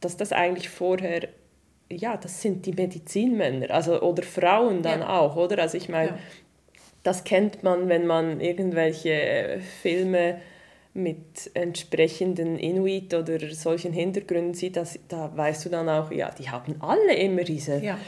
dass 0.00 0.16
das 0.16 0.32
eigentlich 0.32 0.68
vorher, 0.68 1.28
ja, 1.90 2.16
das 2.16 2.40
sind 2.40 2.66
die 2.66 2.72
Medizinmänner, 2.72 3.70
also 3.70 4.00
oder 4.00 4.22
Frauen 4.22 4.82
dann 4.82 5.00
ja. 5.00 5.18
auch, 5.18 5.36
oder? 5.36 5.60
Also 5.60 5.76
ich 5.76 5.88
meine, 5.88 6.10
ja. 6.10 6.18
das 7.02 7.24
kennt 7.24 7.62
man, 7.62 7.88
wenn 7.88 8.06
man 8.06 8.40
irgendwelche 8.40 9.60
Filme 9.82 10.40
mit 10.92 11.50
entsprechenden 11.54 12.58
Inuit 12.58 13.14
oder 13.14 13.38
solchen 13.50 13.92
Hintergründen 13.92 14.54
sieht, 14.54 14.76
dass, 14.76 14.98
da 15.08 15.30
weißt 15.36 15.64
du 15.64 15.68
dann 15.68 15.88
auch, 15.88 16.10
ja, 16.10 16.30
die 16.30 16.50
haben 16.50 16.76
alle 16.80 17.14
immer 17.14 17.44
diese 17.44 17.78
ja. 17.78 17.98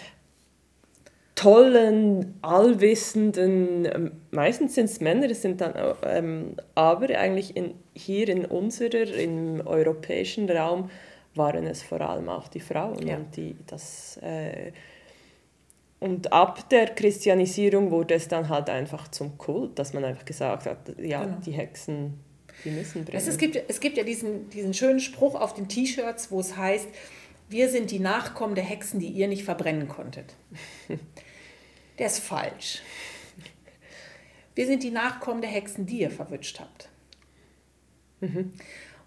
Tollen, 1.42 2.38
allwissenden, 2.42 3.84
ähm, 3.84 4.12
meistens 4.30 4.74
sind 4.74 4.84
es 4.84 5.00
Männer, 5.00 5.28
es 5.30 5.42
sind 5.42 5.60
dann 5.60 5.74
ähm, 6.04 6.56
aber 6.74 7.18
eigentlich 7.18 7.56
in, 7.56 7.74
hier 7.94 8.28
in 8.28 8.44
unserer, 8.44 9.12
im 9.14 9.60
europäischen 9.66 10.48
Raum 10.48 10.90
waren 11.34 11.66
es 11.66 11.82
vor 11.82 12.00
allem 12.00 12.28
auch 12.28 12.48
die 12.48 12.60
Frauen 12.60 13.06
ja. 13.06 13.16
und 13.16 13.36
die 13.36 13.56
das 13.66 14.18
äh, 14.22 14.72
und 15.98 16.32
ab 16.32 16.68
der 16.68 16.86
Christianisierung 16.86 17.90
wurde 17.90 18.14
es 18.14 18.26
dann 18.28 18.48
halt 18.48 18.68
einfach 18.68 19.08
zum 19.08 19.38
Kult, 19.38 19.78
dass 19.78 19.92
man 19.92 20.04
einfach 20.04 20.24
gesagt 20.24 20.66
hat, 20.66 20.92
ja, 20.98 21.24
genau. 21.24 21.38
die 21.46 21.52
Hexen, 21.52 22.14
die 22.64 22.70
müssen 22.70 23.04
brennen. 23.04 23.18
Es, 23.18 23.28
es, 23.28 23.38
gibt, 23.38 23.56
es 23.68 23.78
gibt 23.78 23.96
ja 23.96 24.02
diesen, 24.02 24.50
diesen 24.50 24.74
schönen 24.74 24.98
Spruch 24.98 25.36
auf 25.36 25.54
den 25.54 25.68
T-Shirts, 25.68 26.32
wo 26.32 26.40
es 26.40 26.56
heißt, 26.56 26.88
wir 27.48 27.68
sind 27.68 27.92
die 27.92 28.00
Nachkommen 28.00 28.56
der 28.56 28.64
Hexen, 28.64 28.98
die 28.98 29.08
ihr 29.08 29.28
nicht 29.28 29.44
verbrennen 29.44 29.86
konntet. 29.86 30.34
Der 31.98 32.06
ist 32.06 32.20
falsch. 32.20 32.82
Wir 34.54 34.66
sind 34.66 34.82
die 34.82 34.90
Nachkommen 34.90 35.40
der 35.40 35.50
Hexen, 35.50 35.86
die 35.86 36.00
ihr 36.00 36.10
verwünscht 36.10 36.60
habt. 36.60 36.88
Mhm. 38.20 38.52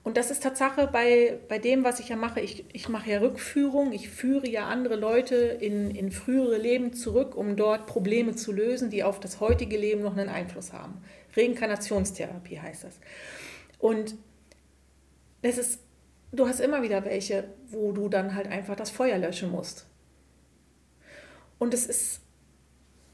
Und 0.04 0.17
das 0.17 0.30
ist 0.30 0.43
Tatsache 0.43 0.88
bei, 0.88 1.39
bei 1.50 1.58
dem, 1.58 1.84
was 1.84 2.00
ich 2.00 2.10
ja 2.10 2.15
mache. 2.15 2.39
Ich, 2.39 2.63
ich 2.74 2.89
mache 2.89 3.10
ja 3.10 3.19
Rückführung, 3.19 3.91
ich 3.91 4.08
führe 4.08 4.48
ja 4.48 4.67
andere 4.67 4.95
Leute 4.95 5.36
in, 5.36 5.89
in 5.89 6.12
frühere 6.12 6.58
Leben 6.58 6.93
zurück, 6.93 7.36
um 7.36 7.56
dort 7.56 7.88
Probleme 7.88 8.36
zu 8.36 8.52
lösen, 8.52 8.91
die 8.91 9.04
auf 9.04 9.19
das 9.19 9.39
heutige 9.39 9.78
Leben 9.78 10.04
noch 10.04 10.15
einen 10.15 10.30
Einfluss 10.30 10.74
haben. 10.74 11.02
Reinkarnationstherapie 11.36 12.60
heißt 12.60 12.84
das. 12.84 13.00
Und 13.80 14.15
das 15.41 15.58
ist, 15.58 15.80
du 16.32 16.48
hast 16.48 16.60
immer 16.60 16.84
wieder 16.84 17.04
welche, 17.04 17.45
wo 17.69 17.91
du 17.91 18.08
dann 18.08 18.36
halt 18.36 18.45
einfach 18.45 18.76
das 18.76 18.91
Feuer 18.91 19.17
löschen 19.17 19.50
musst. 19.50 19.88
Und 21.58 21.74
es 21.74 21.88
ist 21.88 22.21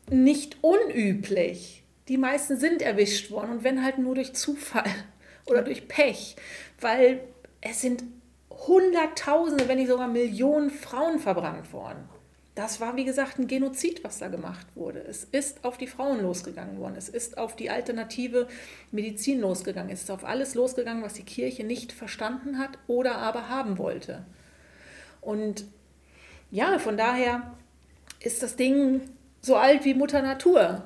nicht 0.09 0.57
unüblich. 0.61 1.83
Die 2.07 2.17
meisten 2.17 2.57
sind 2.57 2.81
erwischt 2.81 3.31
worden 3.31 3.51
und 3.51 3.63
wenn 3.63 3.83
halt 3.83 3.97
nur 3.97 4.15
durch 4.15 4.33
Zufall 4.33 4.89
oder 5.45 5.61
durch 5.61 5.87
Pech 5.87 6.35
weil 6.81 7.21
es 7.61 7.81
sind 7.81 8.03
Hunderttausende, 8.49 9.67
wenn 9.67 9.77
nicht 9.77 9.87
sogar 9.87 10.07
Millionen 10.07 10.69
Frauen 10.69 11.19
verbrannt 11.19 11.71
worden. 11.71 12.09
Das 12.53 12.81
war, 12.81 12.97
wie 12.97 13.05
gesagt, 13.05 13.39
ein 13.39 13.47
Genozid, 13.47 14.03
was 14.03 14.19
da 14.19 14.27
gemacht 14.27 14.67
wurde. 14.75 14.99
Es 14.99 15.23
ist 15.23 15.63
auf 15.63 15.77
die 15.77 15.87
Frauen 15.87 16.21
losgegangen 16.21 16.79
worden. 16.79 16.95
Es 16.97 17.07
ist 17.07 17.37
auf 17.37 17.55
die 17.55 17.69
alternative 17.69 18.47
Medizin 18.91 19.39
losgegangen. 19.39 19.89
Es 19.89 20.01
ist 20.01 20.11
auf 20.11 20.25
alles 20.25 20.53
losgegangen, 20.53 21.01
was 21.01 21.13
die 21.13 21.23
Kirche 21.23 21.63
nicht 21.63 21.93
verstanden 21.93 22.59
hat 22.59 22.71
oder 22.87 23.15
aber 23.15 23.47
haben 23.47 23.77
wollte. 23.77 24.25
Und 25.21 25.63
ja, 26.51 26.77
von 26.77 26.97
daher 26.97 27.53
ist 28.19 28.43
das 28.43 28.57
Ding 28.57 29.01
so 29.41 29.55
alt 29.55 29.83
wie 29.85 29.93
Mutter 29.93 30.21
Natur. 30.21 30.83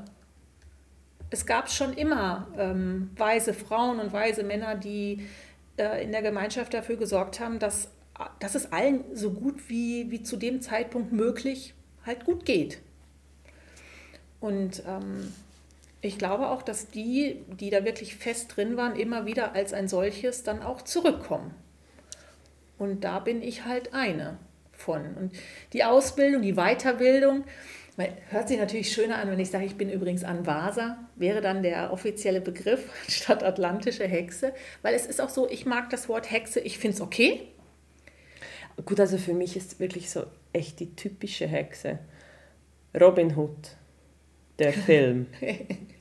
Es 1.30 1.46
gab 1.46 1.70
schon 1.70 1.94
immer 1.94 2.48
ähm, 2.58 3.12
weise 3.18 3.54
Frauen 3.54 4.00
und 4.00 4.14
weise 4.14 4.44
Männer, 4.44 4.76
die 4.76 5.28
äh, 5.78 6.04
in 6.04 6.12
der 6.12 6.22
Gemeinschaft 6.22 6.74
dafür 6.74 6.96
gesorgt 6.96 7.40
haben, 7.40 7.60
dass, 7.60 7.92
dass 8.40 8.56
es 8.56 8.72
allen 8.72 9.04
so 9.14 9.32
gut 9.32 9.70
wie, 9.70 10.10
wie 10.12 10.24
zu 10.24 10.38
dem 10.38 10.62
Zeitpunkt 10.62 11.12
möglich 11.12 11.74
halt 12.06 12.26
gut 12.26 12.46
geht. 12.46 12.80
Und 14.40 14.84
ähm, 14.88 15.34
ich 16.02 16.18
glaube 16.18 16.50
auch, 16.50 16.62
dass 16.62 16.90
die, 16.90 17.44
die 17.60 17.72
da 17.72 17.84
wirklich 17.84 18.16
fest 18.16 18.56
drin 18.56 18.78
waren, 18.78 18.96
immer 18.96 19.26
wieder 19.26 19.54
als 19.54 19.74
ein 19.74 19.88
solches 19.88 20.44
dann 20.44 20.62
auch 20.62 20.84
zurückkommen. 20.84 21.54
Und 22.78 23.04
da 23.04 23.20
bin 23.20 23.42
ich 23.42 23.66
halt 23.66 23.94
eine 23.94 24.38
von. 24.72 25.16
Und 25.16 25.32
die 25.74 25.84
Ausbildung, 25.84 26.42
die 26.42 26.54
Weiterbildung, 26.54 27.46
Hört 28.30 28.50
sich 28.50 28.58
natürlich 28.58 28.92
schöner 28.92 29.20
an, 29.20 29.32
wenn 29.32 29.40
ich 29.40 29.50
sage, 29.50 29.66
ich 29.66 29.78
bin 29.78 29.90
übrigens 29.90 30.26
Anvasa, 30.26 30.98
wäre 31.16 31.40
dann 31.40 31.64
der 31.64 31.94
offizielle 31.94 32.42
Begriff 32.42 32.90
statt 33.08 33.44
atlantische 33.44 34.06
Hexe, 34.06 34.54
weil 34.82 34.94
es 34.94 35.06
ist 35.06 35.22
auch 35.22 35.30
so, 35.30 35.50
ich 35.50 35.66
mag 35.66 35.90
das 35.90 36.10
Wort 36.10 36.30
Hexe, 36.30 36.60
ich 36.60 36.78
finde 36.78 36.96
es 36.96 37.02
okay. 37.02 37.48
Gut, 38.84 39.00
also 39.00 39.18
für 39.18 39.34
mich 39.34 39.56
ist 39.56 39.80
wirklich 39.80 40.10
so 40.10 40.26
echt 40.52 40.82
die 40.82 40.94
typische 40.96 41.48
Hexe. 41.48 42.00
Robin 43.00 43.38
Hood, 43.38 43.78
der 44.60 44.74
Film. 44.74 45.28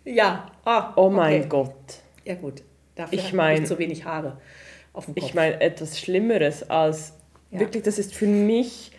ja. 0.04 0.50
Ah, 0.64 0.92
oh 0.96 1.10
mein 1.10 1.40
okay. 1.40 1.48
Gott. 1.48 1.98
Ja 2.24 2.34
gut, 2.34 2.62
dafür 2.96 3.18
ich 3.18 3.32
mein, 3.32 3.62
ich 3.62 3.68
zu 3.68 3.78
wenig 3.78 4.04
Haare 4.04 4.40
auf 4.92 5.04
dem 5.04 5.14
Kopf. 5.14 5.24
Ich 5.24 5.34
meine, 5.34 5.60
etwas 5.60 6.00
Schlimmeres 6.00 6.68
als, 6.68 7.12
ja. 7.50 7.60
wirklich, 7.60 7.84
das 7.84 7.98
ist 7.98 8.14
für 8.14 8.26
mich 8.26 8.90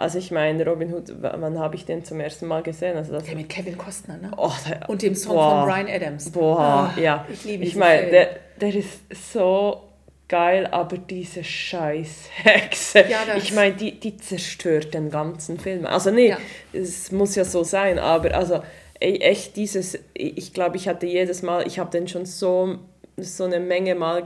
also 0.00 0.18
ich 0.18 0.30
meine, 0.30 0.64
Robin 0.66 0.94
Hood, 0.94 1.12
wann 1.20 1.58
habe 1.58 1.76
ich 1.76 1.84
den 1.84 2.04
zum 2.04 2.20
ersten 2.20 2.46
Mal 2.46 2.62
gesehen? 2.62 2.96
Also 2.96 3.12
das 3.12 3.24
der 3.24 3.36
mit 3.36 3.50
Kevin 3.50 3.76
Costner, 3.76 4.16
ne? 4.16 4.30
Oh, 4.36 4.50
der, 4.66 4.88
Und 4.88 5.02
dem 5.02 5.14
Song 5.14 5.34
boah, 5.34 5.60
von 5.60 5.68
Brian 5.68 5.88
Adams. 5.88 6.30
Boah, 6.30 6.94
oh, 6.96 7.00
ja. 7.00 7.26
Ich 7.30 7.44
liebe 7.44 7.64
Ich 7.64 7.76
meine, 7.76 8.10
der, 8.10 8.36
der 8.60 8.74
ist 8.74 9.00
so 9.32 9.82
geil, 10.26 10.66
aber 10.70 10.96
diese 10.96 11.44
scheiß 11.44 12.30
Hexe, 12.44 13.04
ja, 13.10 13.36
ich 13.36 13.52
meine, 13.52 13.74
die, 13.74 14.00
die 14.00 14.16
zerstört 14.16 14.94
den 14.94 15.10
ganzen 15.10 15.58
Film. 15.58 15.84
Also 15.84 16.10
nee, 16.10 16.30
ja. 16.30 16.38
es 16.72 17.12
muss 17.12 17.34
ja 17.34 17.44
so 17.44 17.62
sein, 17.62 17.98
aber 17.98 18.34
also 18.34 18.62
ey, 19.00 19.18
echt 19.20 19.56
dieses, 19.56 19.98
ich 20.14 20.54
glaube, 20.54 20.76
ich 20.76 20.88
hatte 20.88 21.06
jedes 21.06 21.42
Mal, 21.42 21.66
ich 21.66 21.78
habe 21.78 21.90
den 21.90 22.08
schon 22.08 22.24
so, 22.24 22.78
so 23.18 23.44
eine 23.44 23.60
Menge 23.60 23.94
Mal, 23.94 24.22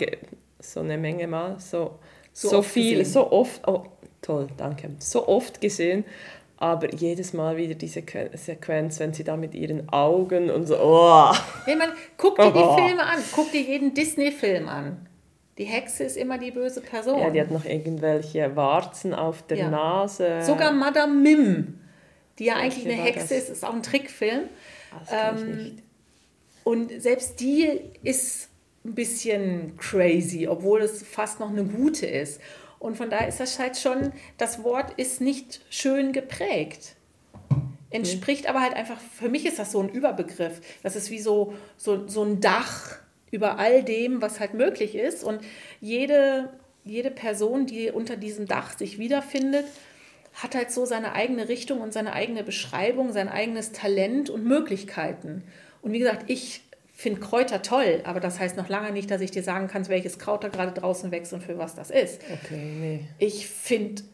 so 0.61 0.81
eine 0.81 0.99
Menge 0.99 1.27
Mal, 1.27 1.59
so, 1.59 1.99
so, 2.33 2.49
so 2.49 2.63
viel, 2.63 2.99
gesehen. 2.99 3.13
so 3.13 3.33
oft, 3.33 3.67
oh, 3.67 3.85
toll, 4.25 4.49
danke, 4.57 4.91
so 4.99 5.29
oft 5.29 5.61
gesehen, 5.61 6.05
aber 6.57 6.95
jedes 6.95 7.33
Mal 7.33 7.57
wieder 7.57 7.75
diese 7.75 8.03
Sequenz, 8.35 8.99
wenn 9.01 9.13
sie 9.13 9.25
da 9.25 9.37
mit 9.37 9.55
ihren 9.55 9.89
Augen 9.91 10.51
und 10.51 10.67
so, 10.67 10.79
oh. 10.79 11.33
Ja, 11.67 11.77
man, 11.77 11.91
guck 12.17 12.37
dir 12.37 12.53
die 12.53 12.59
oh. 12.59 12.77
Filme 12.77 13.03
an, 13.03 13.19
guck 13.33 13.53
dir 13.53 13.61
jeden 13.61 13.95
Disney-Film 13.95 14.69
an. 14.69 15.07
Die 15.59 15.65
Hexe 15.65 16.05
ist 16.05 16.17
immer 16.17 16.39
die 16.39 16.51
böse 16.51 16.81
Person. 16.81 17.21
Ja, 17.21 17.31
die 17.31 17.41
hat 17.41 17.51
noch 17.51 17.65
irgendwelche 17.65 18.57
Warzen 18.57 19.15
auf 19.15 19.47
der 19.47 19.59
ja. 19.59 19.71
Nase. 19.71 20.43
Sogar 20.43 20.73
Madame 20.73 21.15
Mim, 21.15 21.79
die 22.39 22.47
ja 22.47 22.57
eigentlich 22.57 22.87
eine 22.87 23.01
Hexe 23.01 23.35
das? 23.35 23.45
ist, 23.45 23.51
ist 23.51 23.65
auch 23.65 23.75
ein 23.75 23.83
Trickfilm. 23.83 24.49
Das 25.07 25.09
ähm, 25.13 25.37
ich 25.37 25.57
nicht. 25.57 25.83
Und 26.65 27.03
selbst 27.03 27.39
die 27.41 27.69
ist 28.03 28.49
ein 28.85 28.95
bisschen 28.95 29.77
crazy, 29.77 30.49
obwohl 30.49 30.81
es 30.81 31.03
fast 31.03 31.39
noch 31.39 31.51
eine 31.51 31.65
gute 31.65 32.07
ist. 32.07 32.41
Und 32.85 32.99
von 32.99 33.09
daher 33.09 33.27
ist 33.27 33.41
das 33.41 33.59
halt 33.59 33.79
schon, 33.79 34.13
das 34.37 34.63
Wort 34.63 34.93
ist 34.99 35.23
nicht 35.23 35.63
schön 35.71 36.13
geprägt. 36.13 36.97
Entspricht 37.89 38.47
aber 38.47 38.61
halt 38.61 38.75
einfach, 38.75 38.99
für 39.01 39.31
mich 39.31 39.47
ist 39.47 39.59
das 39.59 39.73
so 39.73 39.81
ein 39.81 39.89
Überbegriff. 39.89 40.61
Das 40.83 40.95
ist 40.95 41.11
wie 41.11 41.19
so, 41.19 41.55
so, 41.79 42.07
so 42.07 42.23
ein 42.23 42.43
Dach 42.43 42.99
über 43.31 43.59
all 43.59 43.83
dem, 43.83 44.21
was 44.21 44.39
halt 44.39 44.53
möglich 44.53 44.97
ist. 44.97 45.25
Und 45.25 45.41
jede, 45.81 46.51
jede 46.85 47.11
Person, 47.11 47.65
die 47.65 47.91
unter 47.91 48.19
diesem 48.19 48.45
Dach 48.45 48.77
sich 48.77 48.99
wiederfindet, 48.99 49.65
hat 50.35 50.55
halt 50.55 50.71
so 50.71 50.85
seine 50.85 51.15
eigene 51.15 51.49
Richtung 51.49 51.81
und 51.81 51.95
seine 51.95 52.13
eigene 52.13 52.45
Beschreibung, 52.45 53.13
sein 53.13 53.31
eigenes 53.31 53.73
Talent 53.73 54.29
und 54.29 54.45
Möglichkeiten. 54.45 55.43
Und 55.81 55.93
wie 55.93 56.01
gesagt, 56.01 56.29
ich 56.29 56.64
finde 56.95 57.21
Kräuter 57.21 57.61
toll, 57.61 58.01
aber 58.05 58.21
das 58.21 58.39
heißt 58.39 58.57
noch 58.57 58.69
lange 58.69 58.93
nicht, 58.93 59.11
dass 59.11 59.21
ich 59.21 59.33
dir 59.33 59.43
sagen 59.43 59.67
kann, 59.67 59.87
welches 59.89 60.19
Kraut 60.19 60.45
da 60.45 60.49
gerade 60.49 60.73
draußen 60.73 61.11
wächst 61.11 61.33
und 61.33 61.43
für 61.43 61.59
was 61.59 61.75
das 61.75 61.91
ist. 61.91 62.23
Okay, 62.45 62.73
nee. 62.81 63.01
Ich 63.19 63.49
finde 63.49 64.05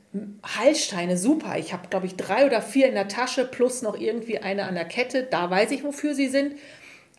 Heilsteine 0.58 1.16
super. 1.16 1.58
Ich 1.58 1.72
habe, 1.72 1.88
glaube 1.88 2.06
ich, 2.06 2.16
drei 2.16 2.46
oder 2.46 2.62
vier 2.62 2.88
in 2.88 2.94
der 2.94 3.06
Tasche 3.06 3.44
plus 3.44 3.82
noch 3.82 3.98
irgendwie 3.98 4.38
eine 4.38 4.64
an 4.64 4.74
der 4.74 4.86
Kette. 4.86 5.24
Da 5.24 5.50
weiß 5.50 5.70
ich, 5.70 5.84
wofür 5.84 6.14
sie 6.14 6.28
sind. 6.28 6.56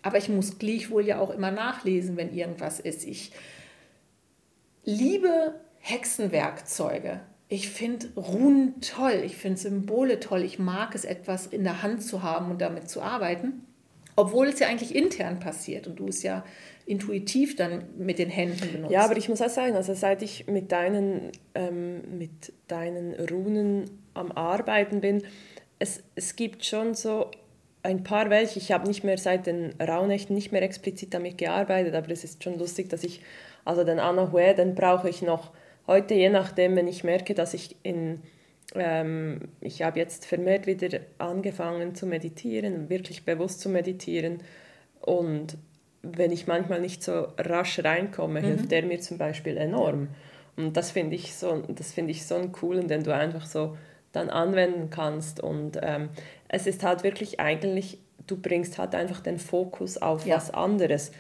Aber 0.02 0.18
ich 0.18 0.30
muss 0.30 0.58
gleichwohl 0.58 1.06
ja 1.06 1.20
auch 1.20 1.30
immer 1.30 1.52
nachlesen, 1.52 2.18
wenn 2.18 2.34
irgendwas 2.34 2.80
ist. 2.80 3.06
Ich 3.06 3.32
liebe 4.84 5.62
Hexenwerkzeuge. 5.80 7.22
Ich 7.48 7.70
finde 7.70 8.08
Runen 8.16 8.82
toll. 8.82 9.22
Ich 9.24 9.38
finde 9.38 9.60
Symbole 9.60 10.20
toll. 10.20 10.42
Ich 10.42 10.58
mag 10.58 10.96
es, 10.96 11.06
etwas 11.06 11.46
in 11.46 11.64
der 11.64 11.84
Hand 11.84 12.04
zu 12.04 12.24
haben 12.24 12.50
und 12.50 12.62
damit 12.62 12.90
zu 12.90 13.02
arbeiten. 13.02 13.68
Obwohl 14.16 14.48
es 14.48 14.60
ja 14.60 14.68
eigentlich 14.68 14.96
intern 14.96 15.40
passiert 15.40 15.88
und 15.88 16.00
du 16.00 16.08
es 16.08 16.24
ja 16.24 16.44
intuitiv 16.86 17.56
dann 17.56 17.86
mit 17.98 18.20
den 18.20 18.30
Händen 18.30 18.72
benutzt. 18.72 18.92
Ja, 18.92 19.06
aber 19.06 19.18
ich 19.18 19.30
muss 19.30 19.42
auch 19.42 19.50
sagen, 19.50 19.76
also 19.76 19.94
seit 19.94 20.22
ich 20.22 20.48
mit 20.48 20.72
deinen, 20.72 21.32
ähm, 21.56 22.18
mit 22.18 22.54
deinen 22.68 23.14
Runen 23.14 23.86
am 24.14 24.32
Arbeiten 24.32 25.02
bin, 25.02 25.24
es, 25.80 26.04
es 26.16 26.36
gibt 26.36 26.66
schon 26.66 26.94
so 26.94 27.32
ein 27.84 28.04
paar 28.04 28.30
welche. 28.30 28.60
Ich 28.60 28.72
habe 28.72 28.88
nicht 28.88 29.04
mehr 29.04 29.18
seit 29.18 29.48
den 29.48 29.74
Rauhnächten 29.82 30.36
nicht 30.36 30.52
mehr 30.52 30.62
explizit 30.62 31.14
damit 31.14 31.38
gearbeitet, 31.38 31.96
aber 31.96 32.12
es 32.12 32.24
ist 32.24 32.44
schon 32.44 32.60
lustig, 32.60 32.90
dass 32.90 33.04
ich, 33.04 33.22
also 33.66 33.84
den 33.84 34.00
Anahue, 34.00 34.54
den 34.54 34.76
brauche 34.76 35.10
ich 35.10 35.22
noch 35.22 35.52
heute, 35.88 36.14
je 36.14 36.30
nachdem, 36.30 36.76
wenn 36.76 36.88
ich 36.88 37.04
merke, 37.04 37.34
dass 37.34 37.54
ich 37.54 37.76
in 37.84 38.22
ähm, 38.76 39.40
ich 39.60 39.82
habe 39.82 40.00
jetzt 40.00 40.26
vermehrt 40.26 40.68
wieder 40.68 41.00
angefangen 41.18 41.96
zu 41.96 42.06
meditieren, 42.06 42.90
wirklich 42.90 43.26
bewusst 43.26 43.62
zu 43.62 43.70
meditieren. 43.70 44.40
Und 45.02 45.58
wenn 46.04 46.32
ich 46.32 46.48
manchmal 46.48 46.82
nicht 46.82 47.04
so 47.04 47.28
rasch 47.38 47.84
reinkomme, 47.84 48.42
mhm. 48.42 48.46
hilft 48.46 48.72
der 48.72 48.84
mir 48.84 49.00
zum 49.00 49.18
Beispiel 49.18 49.58
enorm. 49.58 50.10
Und 50.58 50.76
das 50.78 50.92
finde 50.92 51.16
ich, 51.16 51.36
so, 51.36 51.64
find 51.82 52.10
ich 52.10 52.26
so 52.26 52.36
einen 52.36 52.52
coolen, 52.52 52.88
den 52.88 53.04
du 53.04 53.14
einfach 53.14 53.46
so 53.46 53.78
dann 54.12 54.30
anwenden 54.30 54.90
kannst. 54.90 55.40
Und 55.40 55.80
ähm, 55.82 56.10
es 56.48 56.68
ist 56.68 56.84
halt 56.84 57.04
wirklich 57.04 57.40
eigentlich, 57.40 58.00
du 58.28 58.38
bringst 58.38 58.78
halt 58.78 58.96
einfach 58.96 59.22
den 59.22 59.40
Fokus 59.40 59.98
auf 59.98 60.26
ja. 60.26 60.36
was 60.36 60.54
anderes. 60.54 61.12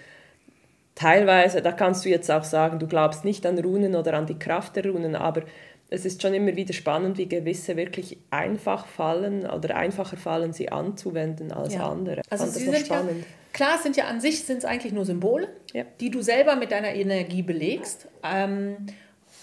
Teilweise, 0.95 1.61
da 1.61 1.71
kannst 1.71 2.03
du 2.03 2.09
jetzt 2.09 2.29
auch 2.29 2.43
sagen, 2.43 2.77
du 2.79 2.87
glaubst 2.87 3.23
nicht 3.23 3.45
an 3.45 3.57
Runen 3.57 3.95
oder 3.95 4.13
an 4.13 4.25
die 4.25 4.37
Kraft 4.37 4.75
der 4.75 4.85
Runen, 4.85 5.15
aber 5.15 5.43
es 5.93 6.05
ist 6.05 6.21
schon 6.21 6.33
immer 6.33 6.55
wieder 6.55 6.73
spannend, 6.73 7.17
wie 7.17 7.27
gewisse 7.27 7.75
wirklich 7.75 8.17
einfach 8.29 8.87
fallen 8.87 9.45
oder 9.45 9.75
einfacher 9.75 10.15
fallen, 10.15 10.53
sie 10.53 10.71
anzuwenden 10.71 11.51
als 11.51 11.73
ja. 11.73 11.87
andere. 11.87 12.21
Also 12.29 12.45
sie 12.45 12.63
sind 12.63 12.77
spannend. 12.77 13.19
Ja, 13.19 13.25
klar, 13.51 13.77
sind 13.77 13.97
ja 13.97 14.05
an 14.05 14.21
sich 14.21 14.45
sind 14.45 14.59
es 14.59 14.65
eigentlich 14.65 14.93
nur 14.93 15.03
Symbole, 15.03 15.49
ja. 15.73 15.83
die 15.99 16.09
du 16.09 16.21
selber 16.21 16.55
mit 16.55 16.71
deiner 16.71 16.95
Energie 16.95 17.41
belegst. 17.41 18.07
Ähm, 18.23 18.77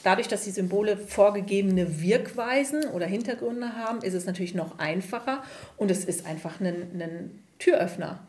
dadurch, 0.02 0.26
dass 0.26 0.44
die 0.44 0.50
Symbole 0.50 0.96
vorgegebene 0.96 2.00
Wirkweisen 2.00 2.84
oder 2.94 3.04
Hintergründe 3.04 3.76
haben, 3.76 4.00
ist 4.00 4.14
es 4.14 4.24
natürlich 4.24 4.54
noch 4.54 4.78
einfacher 4.78 5.42
und 5.76 5.90
es 5.90 6.06
ist 6.06 6.24
einfach 6.24 6.61
ein, 6.61 6.98
ein 6.98 7.44
Türöffner. 7.58 8.26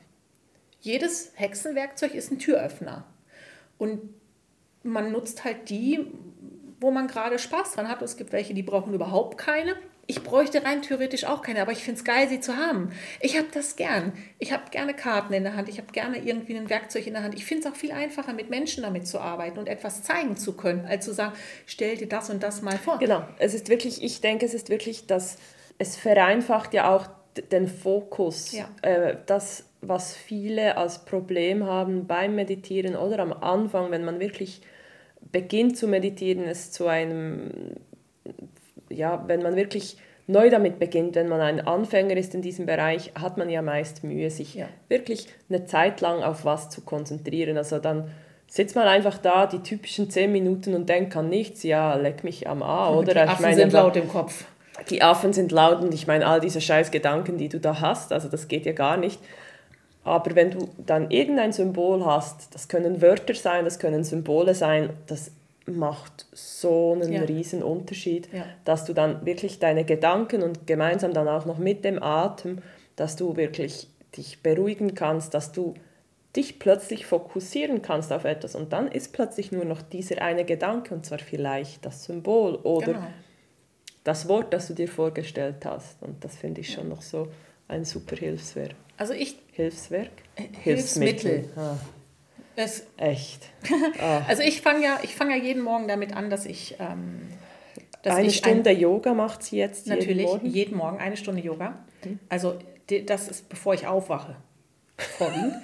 Jedes 0.81 1.31
Hexenwerkzeug 1.35 2.13
ist 2.15 2.31
ein 2.33 2.39
Türöffner. 2.39 3.05
Und 3.77 4.01
man 4.83 5.13
nutzt 5.13 5.45
halt 5.45 5.69
die, 5.69 6.05
wo 6.79 6.91
man 6.91 7.07
gerade 7.07 7.39
Spaß 7.39 7.73
dran 7.73 7.89
hat. 7.89 8.01
es 8.01 8.17
gibt 8.17 8.31
welche, 8.31 8.53
die 8.53 8.63
brauchen 8.63 8.93
überhaupt 8.93 9.37
keine. 9.37 9.75
Ich 10.07 10.23
bräuchte 10.23 10.63
rein 10.63 10.81
theoretisch 10.81 11.25
auch 11.25 11.43
keine, 11.43 11.61
aber 11.61 11.71
ich 11.71 11.83
finde 11.83 11.99
es 11.99 12.03
geil, 12.03 12.27
sie 12.27 12.39
zu 12.39 12.57
haben. 12.57 12.91
Ich 13.19 13.37
habe 13.37 13.47
das 13.53 13.75
gern. 13.75 14.13
Ich 14.39 14.51
habe 14.51 14.63
gerne 14.71 14.95
Karten 14.95 15.33
in 15.33 15.43
der 15.43 15.55
Hand. 15.55 15.69
Ich 15.69 15.77
habe 15.77 15.91
gerne 15.91 16.17
irgendwie 16.17 16.57
ein 16.57 16.67
Werkzeug 16.67 17.05
in 17.05 17.13
der 17.13 17.21
Hand. 17.21 17.35
Ich 17.35 17.45
finde 17.45 17.67
es 17.67 17.71
auch 17.71 17.77
viel 17.77 17.91
einfacher, 17.91 18.33
mit 18.33 18.49
Menschen 18.49 18.81
damit 18.81 19.07
zu 19.07 19.19
arbeiten 19.19 19.59
und 19.59 19.69
etwas 19.69 20.01
zeigen 20.01 20.35
zu 20.35 20.53
können, 20.53 20.85
als 20.87 21.05
zu 21.05 21.13
sagen, 21.13 21.33
stell 21.67 21.95
dir 21.95 22.09
das 22.09 22.31
und 22.31 22.41
das 22.41 22.63
mal 22.63 22.79
vor. 22.79 22.97
Genau. 22.97 23.21
Es 23.37 23.53
ist 23.53 23.69
wirklich, 23.69 24.01
ich 24.01 24.19
denke, 24.19 24.47
es 24.47 24.55
ist 24.55 24.69
wirklich, 24.69 25.05
dass 25.05 25.37
es 25.77 25.95
vereinfacht 25.95 26.73
ja 26.73 26.89
auch 26.89 27.05
den 27.51 27.67
Fokus. 27.67 28.51
Ja. 28.53 28.67
Äh, 28.81 29.17
das, 29.27 29.65
was 29.81 30.15
viele 30.15 30.77
als 30.77 31.05
Problem 31.05 31.65
haben 31.65 32.07
beim 32.07 32.33
Meditieren 32.33 32.95
oder 32.95 33.19
am 33.19 33.31
Anfang, 33.31 33.91
wenn 33.91 34.03
man 34.03 34.19
wirklich 34.19 34.61
beginnt 35.31 35.77
zu 35.77 35.87
meditieren, 35.87 36.43
es 36.43 36.71
zu 36.71 36.87
einem, 36.87 37.51
ja, 38.89 39.23
wenn 39.27 39.41
man 39.41 39.55
wirklich 39.55 39.97
neu 40.27 40.49
damit 40.49 40.77
beginnt, 40.79 41.15
wenn 41.15 41.27
man 41.27 41.41
ein 41.41 41.65
Anfänger 41.65 42.15
ist 42.15 42.35
in 42.35 42.41
diesem 42.41 42.65
Bereich, 42.65 43.11
hat 43.19 43.37
man 43.37 43.49
ja 43.49 43.61
meist 43.61 44.03
Mühe, 44.03 44.29
sich 44.29 44.53
ja. 44.53 44.67
wirklich 44.87 45.27
eine 45.49 45.65
Zeit 45.65 46.01
lang 46.01 46.21
auf 46.21 46.45
was 46.45 46.69
zu 46.69 46.81
konzentrieren. 46.81 47.57
Also 47.57 47.79
dann 47.79 48.11
sitzt 48.47 48.75
man 48.75 48.87
einfach 48.87 49.17
da, 49.17 49.47
die 49.47 49.59
typischen 49.59 50.09
zehn 50.09 50.31
Minuten 50.31 50.75
und 50.75 50.87
denkt 50.87 51.15
an 51.15 51.29
nichts, 51.29 51.63
ja, 51.63 51.95
leck 51.95 52.23
mich 52.23 52.47
am 52.47 52.61
A, 52.61 52.89
oder? 52.95 53.13
Die 53.13 53.19
Affen 53.19 53.33
ich 53.33 53.39
meine, 53.39 53.55
sind 53.55 53.73
laut 53.73 53.95
im 53.95 54.07
Kopf. 54.07 54.45
Die 54.89 55.01
Affen 55.01 55.33
sind 55.33 55.51
laut 55.51 55.81
und 55.81 55.93
ich 55.93 56.07
meine, 56.07 56.25
all 56.25 56.39
diese 56.39 56.61
scheiß 56.61 56.91
Gedanken, 56.91 57.37
die 57.37 57.49
du 57.49 57.59
da 57.59 57.81
hast, 57.81 58.13
also 58.13 58.29
das 58.29 58.47
geht 58.47 58.65
ja 58.65 58.71
gar 58.73 58.97
nicht. 58.97 59.19
Aber 60.03 60.35
wenn 60.35 60.51
du 60.51 60.69
dann 60.77 61.11
irgendein 61.11 61.51
Symbol 61.51 62.05
hast, 62.05 62.53
das 62.55 62.67
können 62.67 63.01
Wörter 63.01 63.35
sein, 63.35 63.65
das 63.65 63.79
können 63.79 64.03
Symbole 64.03 64.55
sein, 64.55 64.91
das 65.07 65.31
macht 65.65 66.25
so 66.31 66.93
einen 66.93 67.13
ja. 67.13 67.21
riesen 67.21 67.61
Unterschied, 67.63 68.29
ja. 68.33 68.45
dass 68.65 68.85
du 68.85 68.93
dann 68.93 69.25
wirklich 69.25 69.59
deine 69.59 69.85
Gedanken 69.85 70.41
und 70.41 70.65
gemeinsam 70.67 71.13
dann 71.13 71.27
auch 71.27 71.45
noch 71.45 71.57
mit 71.57 71.83
dem 71.83 72.01
Atem, 72.01 72.59
dass 72.95 73.15
du 73.15 73.35
wirklich 73.35 73.87
dich 74.17 74.41
beruhigen 74.41 74.95
kannst, 74.95 75.33
dass 75.33 75.51
du 75.51 75.75
dich 76.35 76.59
plötzlich 76.59 77.05
fokussieren 77.05 77.81
kannst 77.81 78.11
auf 78.13 78.23
etwas 78.23 78.55
und 78.55 78.71
dann 78.71 78.87
ist 78.87 79.13
plötzlich 79.13 79.51
nur 79.51 79.65
noch 79.65 79.81
dieser 79.81 80.21
eine 80.21 80.45
Gedanke 80.45 80.93
und 80.93 81.05
zwar 81.05 81.19
vielleicht 81.19 81.85
das 81.85 82.05
Symbol 82.05 82.55
oder 82.55 82.93
genau. 82.93 83.07
das 84.03 84.27
Wort, 84.27 84.53
das 84.53 84.67
du 84.67 84.73
dir 84.73 84.87
vorgestellt 84.87 85.65
hast 85.65 86.01
und 86.01 86.23
das 86.23 86.35
finde 86.35 86.61
ich 86.61 86.71
schon 86.71 86.89
noch 86.89 87.01
so 87.01 87.27
ein 87.67 87.83
super 87.83 88.15
Hilfswerk. 88.15 88.75
Also 88.97 89.13
ich 89.13 89.37
Hilfswerk? 89.59 90.09
Hilfsmittel. 90.63 91.31
Hilfsmittel. 91.31 91.49
Ah. 91.57 91.77
Es, 92.55 92.83
Echt. 92.97 93.49
Ah. 94.01 94.23
Also 94.27 94.43
ich 94.43 94.61
fange 94.61 94.83
ja, 94.83 94.97
fang 94.97 95.29
ja 95.29 95.37
jeden 95.37 95.61
Morgen 95.61 95.87
damit 95.87 96.13
an, 96.15 96.29
dass 96.29 96.45
ich... 96.45 96.75
Ähm, 96.79 97.29
dass 98.01 98.15
eine 98.15 98.27
ich 98.27 98.37
Stunde 98.37 98.69
ein, 98.69 98.79
Yoga 98.79 99.13
macht 99.13 99.43
sie 99.43 99.57
jetzt 99.57 99.87
natürlich 99.87 100.19
jeden 100.19 100.29
Morgen? 100.29 100.45
jeden 100.47 100.77
Morgen 100.77 100.97
eine 100.99 101.17
Stunde 101.17 101.41
Yoga. 101.41 101.79
Mhm. 102.05 102.19
Also 102.29 102.57
das 103.05 103.27
ist 103.27 103.49
bevor 103.49 103.73
ich 103.73 103.87
aufwache. 103.87 104.37
Vorwiegend. 104.97 105.55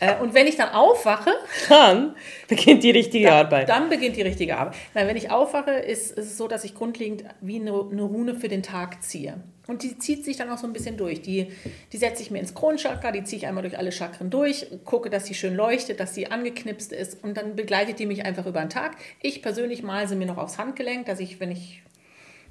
Äh, 0.00 0.16
und 0.16 0.34
wenn 0.34 0.46
ich 0.46 0.56
dann 0.56 0.70
aufwache, 0.70 1.30
dann 1.68 2.16
beginnt 2.48 2.82
die 2.82 2.90
richtige 2.90 3.26
dann, 3.26 3.46
Arbeit. 3.46 3.68
Dann 3.68 3.88
beginnt 3.88 4.16
die 4.16 4.22
richtige 4.22 4.56
Arbeit. 4.56 4.74
Nein, 4.94 5.06
wenn 5.06 5.16
ich 5.16 5.30
aufwache, 5.30 5.72
ist, 5.72 6.12
ist 6.12 6.26
es 6.26 6.36
so, 6.36 6.48
dass 6.48 6.64
ich 6.64 6.74
grundlegend 6.74 7.24
wie 7.40 7.60
eine, 7.60 7.72
eine 7.72 8.02
Rune 8.02 8.34
für 8.34 8.48
den 8.48 8.62
Tag 8.62 9.02
ziehe. 9.02 9.34
Und 9.66 9.84
die 9.84 9.98
zieht 9.98 10.24
sich 10.24 10.36
dann 10.36 10.50
auch 10.50 10.58
so 10.58 10.66
ein 10.66 10.72
bisschen 10.72 10.96
durch. 10.96 11.22
Die, 11.22 11.52
die 11.92 11.96
setze 11.96 12.22
ich 12.22 12.30
mir 12.30 12.40
ins 12.40 12.54
Kronchakra, 12.54 13.12
die 13.12 13.22
ziehe 13.22 13.38
ich 13.38 13.46
einmal 13.46 13.62
durch 13.62 13.78
alle 13.78 13.92
Chakren 13.92 14.30
durch, 14.30 14.66
gucke, 14.84 15.10
dass 15.10 15.26
sie 15.26 15.34
schön 15.34 15.54
leuchtet, 15.54 16.00
dass 16.00 16.14
sie 16.14 16.28
angeknipst 16.28 16.92
ist 16.92 17.22
und 17.22 17.36
dann 17.36 17.54
begleitet 17.54 18.00
die 18.00 18.06
mich 18.06 18.24
einfach 18.24 18.46
über 18.46 18.60
den 18.60 18.70
Tag. 18.70 18.96
Ich 19.22 19.42
persönlich 19.42 19.82
male 19.84 20.08
sie 20.08 20.16
mir 20.16 20.26
noch 20.26 20.38
aufs 20.38 20.58
Handgelenk, 20.58 21.06
dass 21.06 21.20
ich, 21.20 21.38
wenn 21.38 21.52
ich 21.52 21.82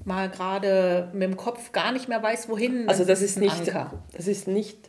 mal 0.05 0.29
gerade 0.29 1.09
mit 1.13 1.23
dem 1.23 1.35
Kopf 1.35 1.71
gar 1.71 1.91
nicht 1.91 2.07
mehr 2.07 2.23
weiß, 2.23 2.47
wohin. 2.47 2.88
Also 2.88 3.03
das 3.03 3.21
ist, 3.21 3.31
ist 3.31 3.39
nicht, 3.39 3.67
Anker. 3.67 4.03
das 4.15 4.27
ist 4.27 4.47
nicht 4.47 4.88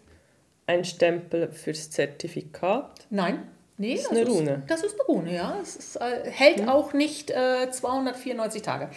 ein 0.70 0.84
Stempel 0.84 1.50
fürs 1.50 1.90
Zertifikat? 1.90 3.06
Nein. 3.10 3.48
Nee, 3.76 3.94
das 3.94 4.04
ist 4.04 4.10
eine 4.10 4.26
Rune. 4.26 4.50
Ist, 4.52 4.70
das 4.70 4.82
ist 4.82 4.94
eine 4.94 5.02
Rune, 5.04 5.34
ja. 5.34 5.58
Es 5.62 5.76
ist, 5.76 5.96
äh, 5.96 6.30
hält 6.30 6.60
hm. 6.60 6.68
auch 6.68 6.92
nicht 6.92 7.30
äh, 7.30 7.70
294 7.70 8.62
Tage. 8.62 8.90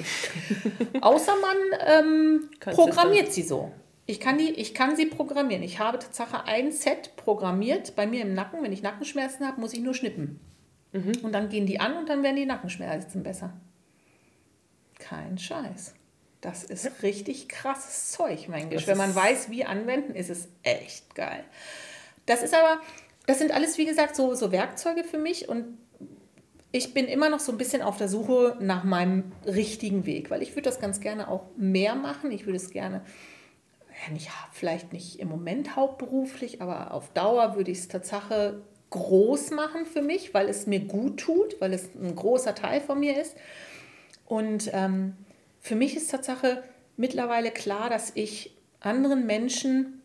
Außer 1.01 1.33
man 1.41 1.57
ähm, 1.87 2.49
programmiert 2.59 3.31
sie 3.31 3.43
so. 3.43 3.71
Ich 4.05 4.19
kann, 4.19 4.37
die, 4.37 4.51
ich 4.51 4.73
kann 4.73 4.97
sie 4.97 5.05
programmieren. 5.05 5.63
Ich 5.63 5.79
habe 5.79 5.99
Tatsache 5.99 6.45
ein 6.45 6.73
Set 6.73 7.15
programmiert 7.15 7.95
bei 7.95 8.05
mir 8.05 8.21
im 8.21 8.33
Nacken. 8.33 8.61
Wenn 8.61 8.73
ich 8.73 8.83
Nackenschmerzen 8.83 9.47
habe, 9.47 9.61
muss 9.61 9.73
ich 9.73 9.79
nur 9.79 9.93
schnippen. 9.93 10.41
Mhm. 10.91 11.13
Und 11.23 11.31
dann 11.31 11.47
gehen 11.47 11.65
die 11.65 11.79
an 11.79 11.95
und 11.95 12.09
dann 12.09 12.21
werden 12.21 12.35
die 12.35 12.45
Nackenschmerzen 12.45 13.23
besser. 13.23 13.53
Kein 14.99 15.37
Scheiß. 15.37 15.95
Das 16.43 16.65
ist 16.65 17.03
richtig 17.03 17.47
krasses 17.47 18.11
Zeug, 18.11 18.49
mein 18.49 18.69
Gisch. 18.69 18.85
Wenn 18.85 18.97
man 18.97 19.15
weiß, 19.15 19.49
wie 19.49 19.63
anwenden, 19.63 20.13
ist 20.13 20.29
es 20.29 20.49
echt 20.63 21.15
geil. 21.15 21.41
Das 22.25 22.43
ist 22.43 22.53
aber, 22.53 22.81
das 23.25 23.39
sind 23.39 23.53
alles, 23.53 23.77
wie 23.77 23.85
gesagt, 23.85 24.17
so, 24.17 24.35
so 24.35 24.51
Werkzeuge 24.51 25.05
für 25.05 25.17
mich 25.17 25.47
und 25.47 25.77
ich 26.73 26.93
bin 26.93 27.05
immer 27.05 27.29
noch 27.29 27.39
so 27.39 27.53
ein 27.53 27.57
bisschen 27.57 27.81
auf 27.81 27.95
der 27.95 28.09
Suche 28.09 28.57
nach 28.59 28.83
meinem 28.83 29.31
richtigen 29.45 30.05
Weg, 30.05 30.31
weil 30.31 30.41
ich 30.41 30.51
würde 30.51 30.63
das 30.63 30.81
ganz 30.81 30.99
gerne 30.99 31.29
auch 31.29 31.45
mehr 31.55 31.95
machen. 31.95 32.29
Ich 32.31 32.45
würde 32.45 32.57
es 32.57 32.71
gerne, 32.71 33.05
ja, 34.05 34.11
nicht, 34.11 34.29
vielleicht 34.51 34.91
nicht 34.91 35.19
im 35.19 35.29
Moment 35.29 35.77
hauptberuflich, 35.77 36.61
aber 36.61 36.91
auf 36.93 37.13
Dauer 37.13 37.55
würde 37.55 37.71
ich 37.71 37.77
es 37.77 37.87
Tatsache 37.87 38.63
groß 38.89 39.51
machen 39.51 39.85
für 39.85 40.01
mich, 40.01 40.33
weil 40.33 40.49
es 40.49 40.67
mir 40.67 40.81
gut 40.81 41.21
tut, 41.21 41.61
weil 41.61 41.71
es 41.71 41.89
ein 41.95 42.15
großer 42.15 42.53
Teil 42.53 42.81
von 42.81 42.99
mir 42.99 43.21
ist. 43.21 43.37
Und 44.25 44.69
ähm, 44.73 45.15
für 45.63 45.75
mich 45.75 45.95
ist 45.95 46.11
Tatsache 46.11 46.61
mittlerweile 46.97 47.49
klar, 47.49 47.89
dass 47.89 48.11
ich 48.15 48.55
anderen 48.81 49.25
Menschen 49.25 50.01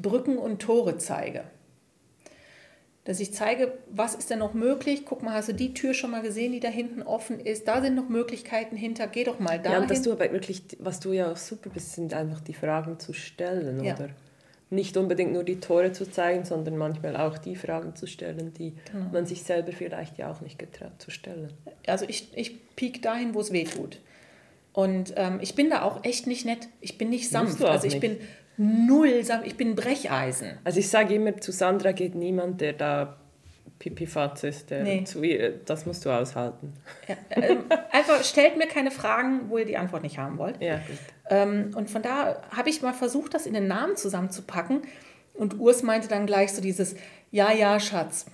Brücken 0.00 0.38
und 0.38 0.60
Tore 0.60 0.96
zeige. 0.96 1.44
Dass 3.04 3.20
ich 3.20 3.32
zeige, 3.32 3.78
was 3.90 4.14
ist 4.14 4.30
denn 4.30 4.38
noch 4.38 4.54
möglich? 4.54 5.04
Guck 5.04 5.22
mal, 5.22 5.34
hast 5.34 5.48
du 5.48 5.54
die 5.54 5.74
Tür 5.74 5.94
schon 5.94 6.10
mal 6.10 6.22
gesehen, 6.22 6.52
die 6.52 6.60
da 6.60 6.68
hinten 6.68 7.02
offen 7.02 7.40
ist? 7.40 7.68
Da 7.68 7.80
sind 7.80 7.94
noch 7.94 8.08
Möglichkeiten 8.08 8.76
hinter. 8.76 9.06
Geh 9.06 9.24
doch 9.24 9.38
mal 9.38 9.58
da. 9.58 9.72
Ja, 9.72 9.78
und 9.80 9.90
dass 9.90 10.02
du 10.02 10.12
aber 10.12 10.30
wirklich, 10.32 10.62
was 10.78 11.00
du 11.00 11.12
ja 11.12 11.30
auch 11.30 11.36
super 11.36 11.70
bist, 11.70 11.92
sind 11.92 12.14
einfach 12.14 12.40
die 12.40 12.54
Fragen 12.54 12.98
zu 12.98 13.12
stellen, 13.12 13.82
ja. 13.82 13.94
oder? 13.94 14.10
Nicht 14.70 14.98
unbedingt 14.98 15.32
nur 15.32 15.44
die 15.44 15.60
Tore 15.60 15.92
zu 15.92 16.10
zeigen, 16.10 16.44
sondern 16.44 16.76
manchmal 16.76 17.16
auch 17.16 17.38
die 17.38 17.56
Fragen 17.56 17.96
zu 17.96 18.06
stellen, 18.06 18.52
die 18.52 18.74
genau. 18.92 19.06
man 19.10 19.24
sich 19.24 19.42
selber 19.42 19.72
vielleicht 19.72 20.18
ja 20.18 20.30
auch 20.30 20.42
nicht 20.42 20.58
getraut 20.58 21.00
zu 21.00 21.10
stellen. 21.10 21.54
Also 21.86 22.04
ich, 22.06 22.28
ich 22.36 22.74
piek 22.76 23.00
dahin, 23.00 23.34
wo 23.34 23.40
es 23.40 23.52
weh 23.52 23.64
tut. 23.64 23.98
Und 24.78 25.14
ähm, 25.16 25.40
ich 25.42 25.56
bin 25.56 25.70
da 25.70 25.82
auch 25.82 26.04
echt 26.04 26.28
nicht 26.28 26.44
nett. 26.44 26.68
Ich 26.80 26.98
bin 26.98 27.10
nicht 27.10 27.28
sanft. 27.28 27.60
Also 27.64 27.88
ich 27.88 27.94
nicht. 27.94 28.00
bin 28.00 28.18
null 28.56 29.24
sanft. 29.24 29.44
Ich 29.48 29.56
bin 29.56 29.74
Brecheisen. 29.74 30.56
Also 30.62 30.78
ich 30.78 30.88
sage 30.88 31.14
immer, 31.14 31.36
zu 31.36 31.50
Sandra 31.50 31.90
geht 31.90 32.14
niemand, 32.14 32.60
der 32.60 32.74
da 32.74 33.16
Pipifatz 33.80 34.44
ist. 34.44 34.70
Der 34.70 34.84
nee. 34.84 35.02
zu 35.02 35.20
ihr, 35.24 35.50
das 35.64 35.84
musst 35.84 36.04
du 36.04 36.10
aushalten. 36.10 36.74
Ja, 37.08 37.16
ähm, 37.30 37.64
einfach 37.90 38.22
stellt 38.22 38.56
mir 38.56 38.68
keine 38.68 38.92
Fragen, 38.92 39.50
wo 39.50 39.58
ihr 39.58 39.64
die 39.64 39.76
Antwort 39.76 40.04
nicht 40.04 40.16
haben 40.16 40.38
wollt. 40.38 40.62
Ja, 40.62 40.78
ähm, 41.28 41.72
und 41.74 41.90
von 41.90 42.02
da 42.02 42.40
habe 42.56 42.70
ich 42.70 42.80
mal 42.80 42.94
versucht, 42.94 43.34
das 43.34 43.46
in 43.46 43.54
den 43.54 43.66
Namen 43.66 43.96
zusammenzupacken. 43.96 44.82
Und 45.34 45.58
Urs 45.58 45.82
meinte 45.82 46.06
dann 46.06 46.24
gleich 46.24 46.52
so 46.52 46.62
dieses, 46.62 46.94
ja, 47.32 47.50
ja, 47.50 47.80
Schatz, 47.80 48.26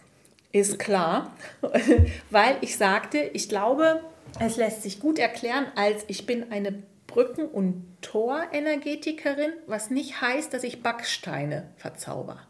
ist 0.53 0.79
klar. 0.79 1.35
Weil 2.31 2.59
ich 2.61 2.77
sagte, 2.77 3.31
ich 3.33 3.49
glaube, 3.49 4.03
es 4.41 4.57
lässt 4.57 4.83
sich 4.83 5.01
gut 5.01 5.19
erklären 5.19 5.67
als 5.77 6.05
ich 6.09 6.27
bin 6.27 6.51
eine 6.53 6.83
Brücken- 7.07 7.49
und 7.49 7.85
Torenergetikerin, 8.01 9.53
was 9.67 9.91
nicht 9.91 10.21
heißt, 10.21 10.53
dass 10.53 10.65
ich 10.65 10.83
Backsteine 10.83 11.69
verzauber. 11.77 12.41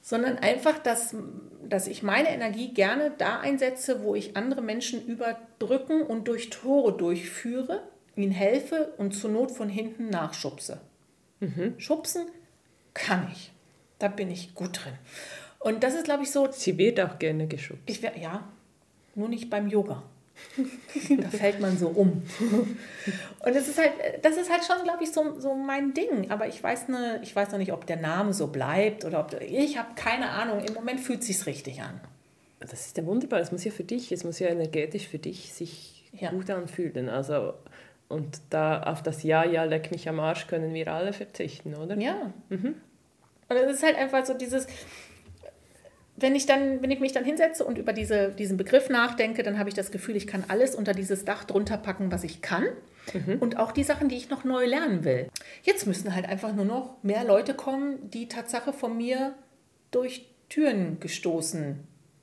Sondern 0.00 0.38
einfach, 0.38 0.78
dass, 0.78 1.14
dass 1.68 1.86
ich 1.86 2.02
meine 2.02 2.30
Energie 2.30 2.72
gerne 2.72 3.12
da 3.18 3.40
einsetze, 3.40 4.02
wo 4.02 4.14
ich 4.14 4.36
andere 4.36 4.62
Menschen 4.62 5.06
über 5.06 5.38
Brücken 5.58 6.02
und 6.02 6.28
durch 6.28 6.50
Tore 6.50 6.96
durchführe, 6.96 7.82
ihnen 8.16 8.32
helfe 8.32 8.94
und 8.96 9.12
zur 9.12 9.30
Not 9.30 9.52
von 9.52 9.68
hinten 9.68 10.08
nachschubse. 10.08 10.80
Schubsen 11.78 12.26
kann 12.94 13.30
ich. 13.32 13.52
Da 13.98 14.08
bin 14.08 14.30
ich 14.30 14.54
gut 14.54 14.84
drin. 14.84 14.94
Und 15.60 15.82
das 15.82 15.94
ist, 15.94 16.04
glaube 16.04 16.22
ich, 16.22 16.30
so. 16.30 16.50
Sie 16.50 16.78
wird 16.78 17.00
auch 17.00 17.18
gerne 17.18 17.46
geschubst. 17.46 17.82
Ich 17.86 18.02
wär, 18.02 18.16
ja, 18.16 18.48
nur 19.18 19.28
nicht 19.28 19.50
beim 19.50 19.68
Yoga. 19.68 20.02
da 21.20 21.28
fällt 21.30 21.60
man 21.60 21.76
so 21.76 21.88
um. 21.88 22.22
Und 23.44 23.54
das 23.56 23.66
ist 23.68 23.76
halt, 23.78 23.90
das 24.22 24.36
ist 24.36 24.50
halt 24.50 24.62
schon, 24.64 24.84
glaube 24.84 25.02
ich, 25.02 25.10
so, 25.12 25.38
so 25.40 25.54
mein 25.54 25.94
Ding. 25.94 26.30
Aber 26.30 26.46
ich 26.46 26.62
weiß, 26.62 26.88
ne, 26.88 27.20
ich 27.22 27.34
weiß 27.34 27.50
noch 27.50 27.58
nicht, 27.58 27.72
ob 27.72 27.86
der 27.86 27.96
Name 27.96 28.32
so 28.32 28.46
bleibt 28.46 29.04
oder 29.04 29.20
ob. 29.20 29.40
Ich 29.40 29.76
habe 29.78 29.88
keine 29.96 30.30
Ahnung. 30.30 30.60
Im 30.64 30.74
Moment 30.74 31.00
fühlt 31.00 31.20
es 31.20 31.26
sich 31.26 31.44
richtig 31.46 31.82
an. 31.82 32.00
Das 32.60 32.72
ist 32.86 32.96
ja 32.96 33.04
wunderbar. 33.04 33.40
Es 33.40 33.50
muss 33.52 33.64
ja 33.64 33.72
für 33.72 33.84
dich, 33.84 34.12
es 34.12 34.22
muss 34.24 34.38
ja 34.38 34.48
energetisch 34.48 35.08
für 35.08 35.18
dich 35.18 35.52
sich 35.52 36.04
Ja. 36.12 36.30
gut 36.30 36.50
anfühlen. 36.50 37.08
Also, 37.08 37.54
und 38.08 38.40
da 38.50 38.82
auf 38.84 39.02
das 39.02 39.22
Ja, 39.24 39.44
ja, 39.44 39.64
leck 39.64 39.90
mich 39.90 40.08
am 40.08 40.20
Arsch 40.20 40.46
können 40.46 40.72
wir 40.72 40.88
alle 40.92 41.12
verzichten, 41.12 41.74
oder? 41.74 41.96
Ja. 41.98 42.32
Und 42.50 43.56
es 43.56 43.74
ist 43.76 43.82
halt 43.82 43.96
einfach 43.96 44.24
so 44.24 44.34
dieses, 44.34 44.66
wenn 46.20 46.34
ich, 46.34 46.46
dann, 46.46 46.82
wenn 46.82 46.90
ich 46.90 47.00
mich 47.00 47.12
dann 47.12 47.24
hinsetze 47.24 47.64
und 47.64 47.78
über 47.78 47.92
diese, 47.92 48.30
diesen 48.30 48.56
Begriff 48.56 48.88
nachdenke, 48.88 49.42
dann 49.42 49.58
habe 49.58 49.68
ich 49.68 49.74
das 49.74 49.90
Gefühl, 49.90 50.16
ich 50.16 50.26
kann 50.26 50.44
alles 50.48 50.74
unter 50.74 50.92
dieses 50.92 51.24
Dach 51.24 51.44
drunter 51.44 51.76
packen, 51.76 52.10
was 52.12 52.24
ich 52.24 52.42
kann. 52.42 52.64
Und 53.40 53.56
auch 53.56 53.72
die 53.72 53.84
Sachen, 53.84 54.10
die 54.10 54.16
ich 54.16 54.28
noch 54.28 54.44
neu 54.44 54.66
lernen 54.66 55.02
will. 55.02 55.28
Jetzt 55.62 55.86
müssen 55.86 56.14
halt 56.14 56.28
einfach 56.28 56.54
nur 56.54 56.66
noch 56.66 57.02
mehr 57.02 57.24
Leute 57.24 57.54
kommen, 57.54 58.10
die 58.10 58.28
Tatsache 58.28 58.74
von 58.74 58.96
mir 58.98 59.32
durch 59.90 60.26
Türen 60.50 61.00
gestoßen 61.00 61.78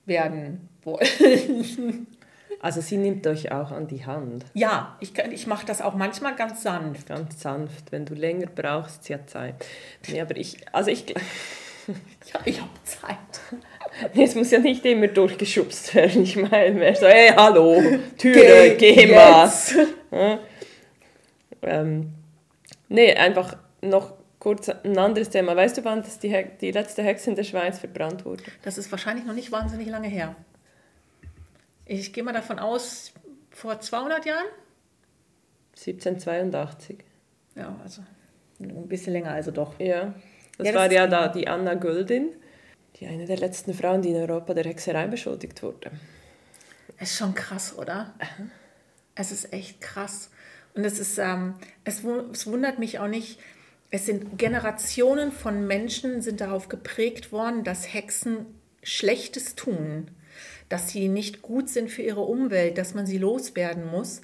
werden 0.06 0.70
wollen. 0.84 2.08
Also 2.62 2.80
sie 2.82 2.98
nimmt 2.98 3.28
euch 3.28 3.52
auch 3.52 3.70
an 3.72 3.86
die 3.88 4.06
Hand. 4.06 4.46
ja, 4.54 4.96
ich, 5.02 5.14
kann- 5.14 5.32
ich 5.32 5.46
mache 5.46 5.66
das 5.68 5.82
auch 5.82 5.94
manchmal 5.94 6.36
ganz 6.36 6.64
sanft. 6.64 7.08
Ganz 7.10 7.40
sanft. 7.42 7.92
Wenn 7.92 8.06
du 8.06 8.16
länger 8.16 8.48
brauchst, 8.48 9.04
sie 9.04 9.14
hat 9.14 9.30
Zeit. 9.30 9.54
Nee, 10.10 10.22
aber 10.22 10.36
ich, 10.38 10.58
also 10.72 10.90
ich, 10.90 11.14
Ja, 12.34 12.40
ich 12.46 12.60
habe 12.60 12.72
Zeit. 12.84 13.18
es 14.16 14.36
muss 14.36 14.52
ja 14.52 14.60
nicht 14.60 14.84
immer 14.86 15.08
durchgeschubst 15.08 15.94
werden. 15.96 16.24
Ich 16.24 16.36
meine, 16.36 16.74
mehr 16.74 16.96
so, 16.96 17.06
hey, 17.06 17.32
hallo, 17.36 17.82
Türe, 18.18 18.76
geh, 18.78 19.08
mal. 19.08 19.46
jetzt. 19.46 19.76
Ähm, 21.62 22.12
nee, 22.90 23.14
einfach 23.14 23.58
noch 23.82 24.14
kurz 24.40 24.70
ein 24.70 24.98
anderes 24.98 25.30
Thema. 25.30 25.56
Weißt 25.56 25.78
du, 25.78 25.84
wann 25.84 26.02
das 26.04 26.20
die, 26.20 26.30
He 26.30 26.46
die 26.62 26.72
letzte 26.72 27.04
Hexe 27.04 27.30
in 27.30 27.36
der 27.36 27.44
Schweiz 27.44 27.80
verbrannt 27.80 28.26
wurde? 28.26 28.44
Das 28.64 28.78
ist 28.78 28.92
wahrscheinlich 28.92 29.26
noch 29.26 29.34
nicht 29.34 29.52
wahnsinnig 29.52 29.88
lange 29.88 30.08
her. 30.08 30.36
Ich 31.86 32.14
gehe 32.14 32.24
mal 32.24 32.34
davon 32.34 32.60
aus, 32.60 33.14
vor 33.52 33.80
200 33.80 34.26
Jahren? 34.26 34.46
1782. 35.78 36.98
Ja, 37.56 37.76
also 37.84 38.02
ein 38.60 38.88
bisschen 38.88 39.14
länger, 39.14 39.32
also 39.32 39.52
doch. 39.52 39.80
Ja, 39.80 40.14
das 40.58 40.68
Ja, 40.68 40.74
das 40.74 40.82
war 40.82 40.92
ja 40.92 41.06
genau. 41.06 41.22
da 41.22 41.28
die 41.28 41.48
Anna 41.48 41.74
Göldin, 41.76 42.30
die 43.00 43.08
eine 43.08 43.26
der 43.26 43.38
letzten 43.38 43.74
Frauen, 43.74 44.02
die 44.02 44.10
in 44.10 44.18
Europa 44.18 44.54
der 44.54 44.64
Hexerei 44.64 45.08
beschuldigt 45.08 45.62
wurde. 45.64 45.92
Ist 47.00 47.18
schon 47.18 47.36
krass, 47.36 47.78
oder? 47.78 48.14
Es 49.16 49.32
ist 49.32 49.52
echt 49.52 49.82
krass. 49.82 50.30
Und 50.74 50.86
es 50.86 51.00
ist, 51.00 51.18
ähm, 51.18 51.56
es, 51.84 52.04
es 52.32 52.48
wundert 52.48 52.80
mich 52.80 53.00
auch 53.00 53.08
nicht. 53.08 53.40
Es 53.92 54.06
sind 54.06 54.38
Generationen 54.38 55.32
von 55.32 55.68
Menschen 55.68 56.22
sind 56.22 56.42
darauf 56.42 56.68
geprägt 56.70 57.32
worden, 57.32 57.64
dass 57.64 57.94
Hexen 57.94 58.46
Schlechtes 58.84 59.56
tun, 59.56 60.12
dass 60.70 60.90
sie 60.90 61.08
nicht 61.08 61.42
gut 61.42 61.70
sind 61.70 61.90
für 61.90 62.02
ihre 62.02 62.22
Umwelt, 62.22 62.78
dass 62.78 62.94
man 62.94 63.06
sie 63.06 63.18
loswerden 63.18 63.90
muss. 63.90 64.22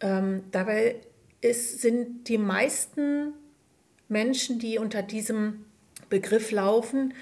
Ähm, 0.00 0.44
dabei 0.50 0.96
ist, 1.40 1.80
sind 1.80 2.28
die 2.28 2.38
meisten 2.38 3.34
Menschen, 4.08 4.58
die 4.58 4.78
unter 4.78 5.02
diesem 5.02 5.64
Begriff 6.08 6.50
laufen, 6.50 7.14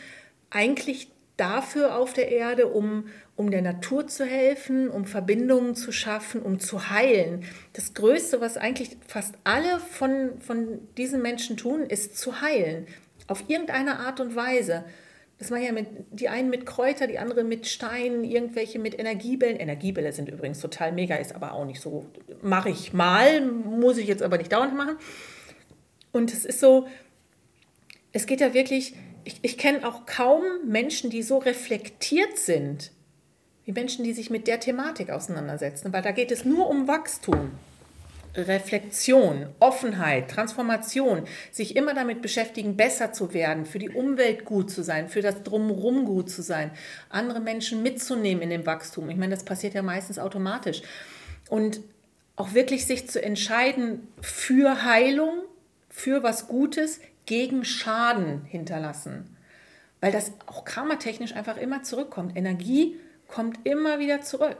eigentlich 0.51 1.09
dafür 1.37 1.97
auf 1.97 2.13
der 2.13 2.31
Erde, 2.31 2.69
um, 2.69 3.09
um 3.35 3.51
der 3.51 3.63
Natur 3.63 4.07
zu 4.07 4.25
helfen, 4.25 4.89
um 4.89 5.05
Verbindungen 5.05 5.75
zu 5.75 5.93
schaffen, 5.93 6.41
um 6.41 6.59
zu 6.59 6.89
heilen. 6.89 7.45
Das 7.75 7.95
Größte, 7.95 8.41
was 8.41 8.57
eigentlich 8.57 8.97
fast 9.07 9.35
alle 9.45 9.81
von, 9.81 10.41
von 10.41 10.81
diesen 10.97 11.21
Menschen 11.21 11.57
tun, 11.57 11.83
ist 11.83 12.17
zu 12.17 12.41
heilen. 12.41 12.87
Auf 13.27 13.45
irgendeine 13.49 13.99
Art 13.99 14.21
und 14.21 14.35
Weise. 14.35 14.85
Das 15.39 15.51
machen 15.51 15.65
ja 15.65 15.73
mit, 15.73 15.89
die 16.13 16.31
einen 16.31 16.49
mit 16.49 16.65
Kräuter, 16.65 17.07
die 17.07 17.19
anderen 17.19 17.47
mit 17.49 17.67
Steinen, 17.67 18.25
irgendwelche 18.25 18.79
mit 18.79 18.99
Energiebällen. 18.99 19.59
Energiebälle 19.59 20.13
sind 20.13 20.31
übrigens 20.31 20.61
total 20.61 20.93
mega, 20.93 21.17
ist 21.17 21.35
aber 21.35 21.53
auch 21.53 21.67
nicht 21.67 21.83
so. 21.83 22.07
Mache 22.41 22.71
ich 22.71 22.95
mal, 22.95 23.43
muss 23.43 23.99
ich 23.99 24.07
jetzt 24.07 24.23
aber 24.23 24.39
nicht 24.39 24.53
dauernd 24.53 24.75
machen. 24.75 24.97
Und 26.17 26.33
es 26.33 26.47
ist 26.47 26.61
so, 26.61 26.89
es 28.13 28.27
geht 28.27 28.41
ja 28.41 28.55
wirklich, 28.55 28.95
ich, 29.25 29.39
ich 29.43 29.59
kenne 29.59 29.87
auch 29.87 30.07
kaum 30.07 30.43
Menschen, 30.65 31.11
die 31.11 31.23
so 31.23 31.37
reflektiert 31.39 32.39
sind, 32.39 32.91
wie 33.67 33.73
Menschen, 33.73 34.03
die 34.03 34.15
sich 34.15 34.31
mit 34.31 34.47
der 34.47 34.59
Thematik 34.59 35.11
auseinandersetzen, 35.11 35.93
weil 35.93 36.03
da 36.03 36.13
geht 36.13 36.31
es 36.31 36.45
nur 36.45 36.71
um 36.71 36.89
Wachstum. 36.89 37.51
Reflexion, 38.35 39.47
Offenheit, 39.61 40.31
Transformation, 40.31 41.23
sich 41.51 41.75
immer 41.75 41.95
damit 41.95 42.21
beschäftigen, 42.21 42.77
besser 42.77 43.15
zu 43.15 43.33
werden, 43.33 43.65
für 43.65 43.79
die 43.79 43.89
Umwelt 43.89 44.45
gut 44.45 44.71
zu 44.71 44.83
sein, 44.83 45.09
für 45.09 45.23
das 45.23 45.43
Drumherum 45.43 46.05
gut 46.05 46.31
zu 46.31 46.43
sein, 46.43 46.71
andere 47.09 47.41
Menschen 47.41 47.83
mitzunehmen 47.83 48.43
in 48.43 48.51
dem 48.51 48.67
Wachstum. 48.67 49.09
Ich 49.09 49.17
meine, 49.17 49.35
das 49.35 49.45
passiert 49.45 49.73
ja 49.73 49.81
meistens 49.81 50.19
automatisch. 50.19 50.83
Und 51.49 51.81
auch 52.37 52.53
wirklich 52.53 52.85
sich 52.85 53.09
zu 53.09 53.23
entscheiden 53.23 54.07
für 54.21 54.85
Heilung, 54.85 55.43
für 55.97 56.23
was 56.23 56.47
Gutes, 56.47 57.01
gegen 57.25 57.65
Schaden 57.65 58.45
hinterlassen. 58.45 59.35
Weil 60.03 60.13
das 60.13 60.31
auch 60.47 60.67
karmatechnisch 60.67 61.35
einfach 61.35 61.57
immer 61.57 61.85
zurückkommt. 61.85 62.37
Energie 62.37 62.97
kommt 63.29 63.59
immer 63.65 63.99
wieder 63.99 64.21
zurück. 64.21 64.59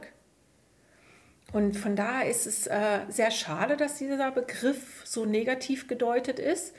Und 1.53 1.77
von 1.77 1.95
daher 1.95 2.27
ist 2.27 2.47
es 2.47 2.65
äh, 2.65 3.01
sehr 3.09 3.29
schade, 3.29 3.77
dass 3.77 3.99
dieser 3.99 4.31
Begriff 4.31 5.03
so 5.05 5.25
negativ 5.25 5.87
gedeutet 5.87 6.39
ist. 6.39 6.73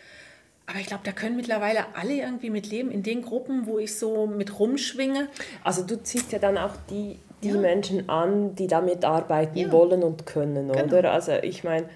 Aber 0.66 0.80
ich 0.80 0.86
glaube, 0.86 1.04
da 1.04 1.12
können 1.12 1.36
mittlerweile 1.36 1.94
alle 1.94 2.14
irgendwie 2.16 2.50
mit 2.50 2.68
leben. 2.68 2.90
In 2.90 3.04
den 3.04 3.22
Gruppen, 3.22 3.66
wo 3.66 3.78
ich 3.78 3.96
so 3.96 4.26
mit 4.26 4.58
rumschwinge. 4.58 5.28
Also 5.62 5.84
du 5.84 6.02
ziehst 6.02 6.32
ja 6.32 6.40
dann 6.40 6.58
auch 6.58 6.74
die, 6.90 7.20
die 7.44 7.50
Ja. 7.50 7.56
Menschen 7.58 8.08
an, 8.10 8.56
die 8.56 8.66
damit 8.66 9.04
arbeiten 9.04 9.56
Ja. 9.56 9.70
wollen 9.70 10.02
und 10.02 10.26
können, 10.26 10.72
Genau. 10.72 10.96
oder? 10.98 11.12
Also 11.12 11.32
ich 11.32 11.62
meine, 11.62 11.88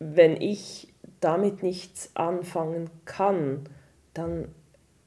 wenn 0.00 0.38
ich 0.42 0.88
damit 1.24 1.62
nichts 1.62 2.10
anfangen 2.14 2.90
kann, 3.04 3.60
dann 4.12 4.48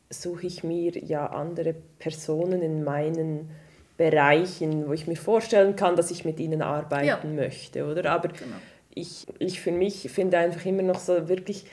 suche 0.09 0.47
ich 0.47 0.63
mir 0.63 0.97
ja 0.97 1.27
andere 1.27 1.75
Personen 1.99 2.61
in 2.61 2.83
meinen 2.83 3.49
Bereichen, 3.97 4.87
wo 4.87 4.93
ich 4.93 5.07
mir 5.07 5.15
vorstellen 5.17 5.75
kann, 5.75 5.95
dass 5.95 6.11
ich 6.11 6.23
mit 6.25 6.39
ihnen 6.39 6.61
arbeiten 6.61 7.05
Ja. 7.07 7.19
möchte, 7.23 7.85
oder? 7.85 8.11
Aber 8.11 8.29
Genau. 8.29 8.55
ich, 8.93 9.25
ich 9.39 9.59
für 9.59 9.71
mich 9.71 10.09
finde 10.11 10.37
einfach 10.37 10.65
immer 10.65 10.83
noch 10.83 10.99
so 10.99 11.27
wirklich, 11.27 11.65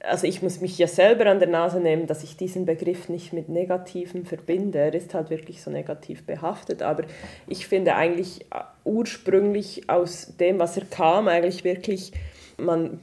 also 0.00 0.26
ich 0.26 0.42
muss 0.42 0.60
mich 0.60 0.78
ja 0.78 0.86
selber 0.88 1.26
an 1.26 1.38
der 1.38 1.48
Nase 1.48 1.80
nehmen, 1.80 2.06
dass 2.06 2.22
ich 2.24 2.36
diesen 2.36 2.64
Begriff 2.66 3.08
nicht 3.08 3.32
mit 3.32 3.48
Negativem 3.48 4.24
verbinde. 4.24 4.78
Er 4.78 4.94
ist 4.94 5.14
halt 5.14 5.30
wirklich 5.30 5.62
so 5.62 5.70
negativ 5.70 6.24
behaftet, 6.24 6.82
aber 6.82 7.04
ich 7.46 7.66
finde 7.66 7.94
eigentlich 7.94 8.42
äh, 8.52 8.60
ursprünglich 8.84 9.88
aus 9.88 10.36
dem, 10.38 10.58
was 10.58 10.76
er 10.76 10.84
kam, 10.86 11.28
eigentlich 11.28 11.62
wirklich, 11.64 12.12
man 12.58 13.00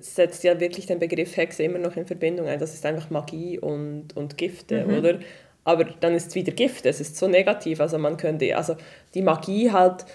setzt 0.00 0.44
ja 0.44 0.58
wirklich 0.60 0.86
den 0.86 0.98
Begriff 0.98 1.36
Hexe 1.36 1.62
immer 1.62 1.78
noch 1.78 1.96
in 1.96 2.06
Verbindung 2.06 2.46
ein, 2.46 2.58
das 2.58 2.74
ist 2.74 2.84
einfach 2.84 3.10
Magie 3.10 3.58
und, 3.58 4.16
und 4.16 4.36
Gifte, 4.36 4.86
oder? 4.86 5.18
Aber 5.64 5.84
dann 5.84 6.14
ist 6.14 6.28
es 6.28 6.34
wieder 6.34 6.52
Gift, 6.52 6.86
es 6.86 7.00
ist 7.00 7.16
so 7.16 7.28
negativ, 7.28 7.80
also 7.80 7.98
man 7.98 8.16
könnte, 8.16 8.56
also 8.56 8.76
die 9.14 9.22
Magie 9.22 9.70
halt 9.70 10.06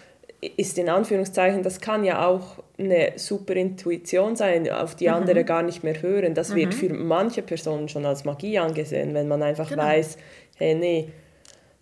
ist 0.57 0.77
in 0.77 0.89
Anführungszeichen, 0.89 1.63
das 1.63 1.79
kann 1.79 2.03
ja 2.03 2.27
auch 2.27 2.63
eine 2.77 3.13
super 3.15 3.55
Intuition 3.55 4.35
sein, 4.35 4.69
auf 4.69 4.95
die 4.95 5.09
andere 5.09 5.43
gar 5.45 5.63
nicht 5.63 5.83
mehr 5.83 6.01
hören. 6.01 6.33
Das 6.33 6.53
wird 6.55 6.73
für 6.73 6.89
manche 6.93 7.41
Personen 7.41 7.87
schon 7.87 8.05
als 8.05 8.25
Magie 8.25 8.59
angesehen, 8.59 9.13
wenn 9.13 9.27
man 9.27 9.41
einfach 9.41 9.69
Genau. 9.69 9.83
weiß, 9.83 10.17
hey, 10.57 10.75
nee, 10.75 11.09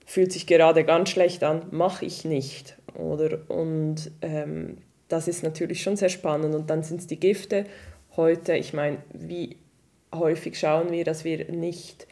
fühlt 0.05 0.31
sich 0.31 0.45
gerade 0.45 0.83
ganz 0.83 1.09
schlecht 1.09 1.43
an, 1.43 1.63
mache 1.71 2.05
ich 2.05 2.25
nicht. 2.25 2.75
Oder? 2.95 3.39
Und 3.47 4.11
ähm, 4.21 4.77
das 5.11 5.27
ist 5.27 5.43
natürlich 5.43 5.81
schon 5.81 5.97
sehr 5.97 6.09
spannend. 6.09 6.55
Und 6.55 6.69
dann 6.69 6.83
sind 6.83 7.01
es 7.01 7.07
die 7.07 7.19
Gifte. 7.19 7.65
Heute, 8.15 8.55
ich 8.55 8.73
meine, 8.73 8.97
wie 9.13 9.57
häufig 10.13 10.59
schauen 10.59 10.91
wir, 10.91 11.03
dass 11.05 11.23
wir 11.23 11.51
nicht 11.51 12.07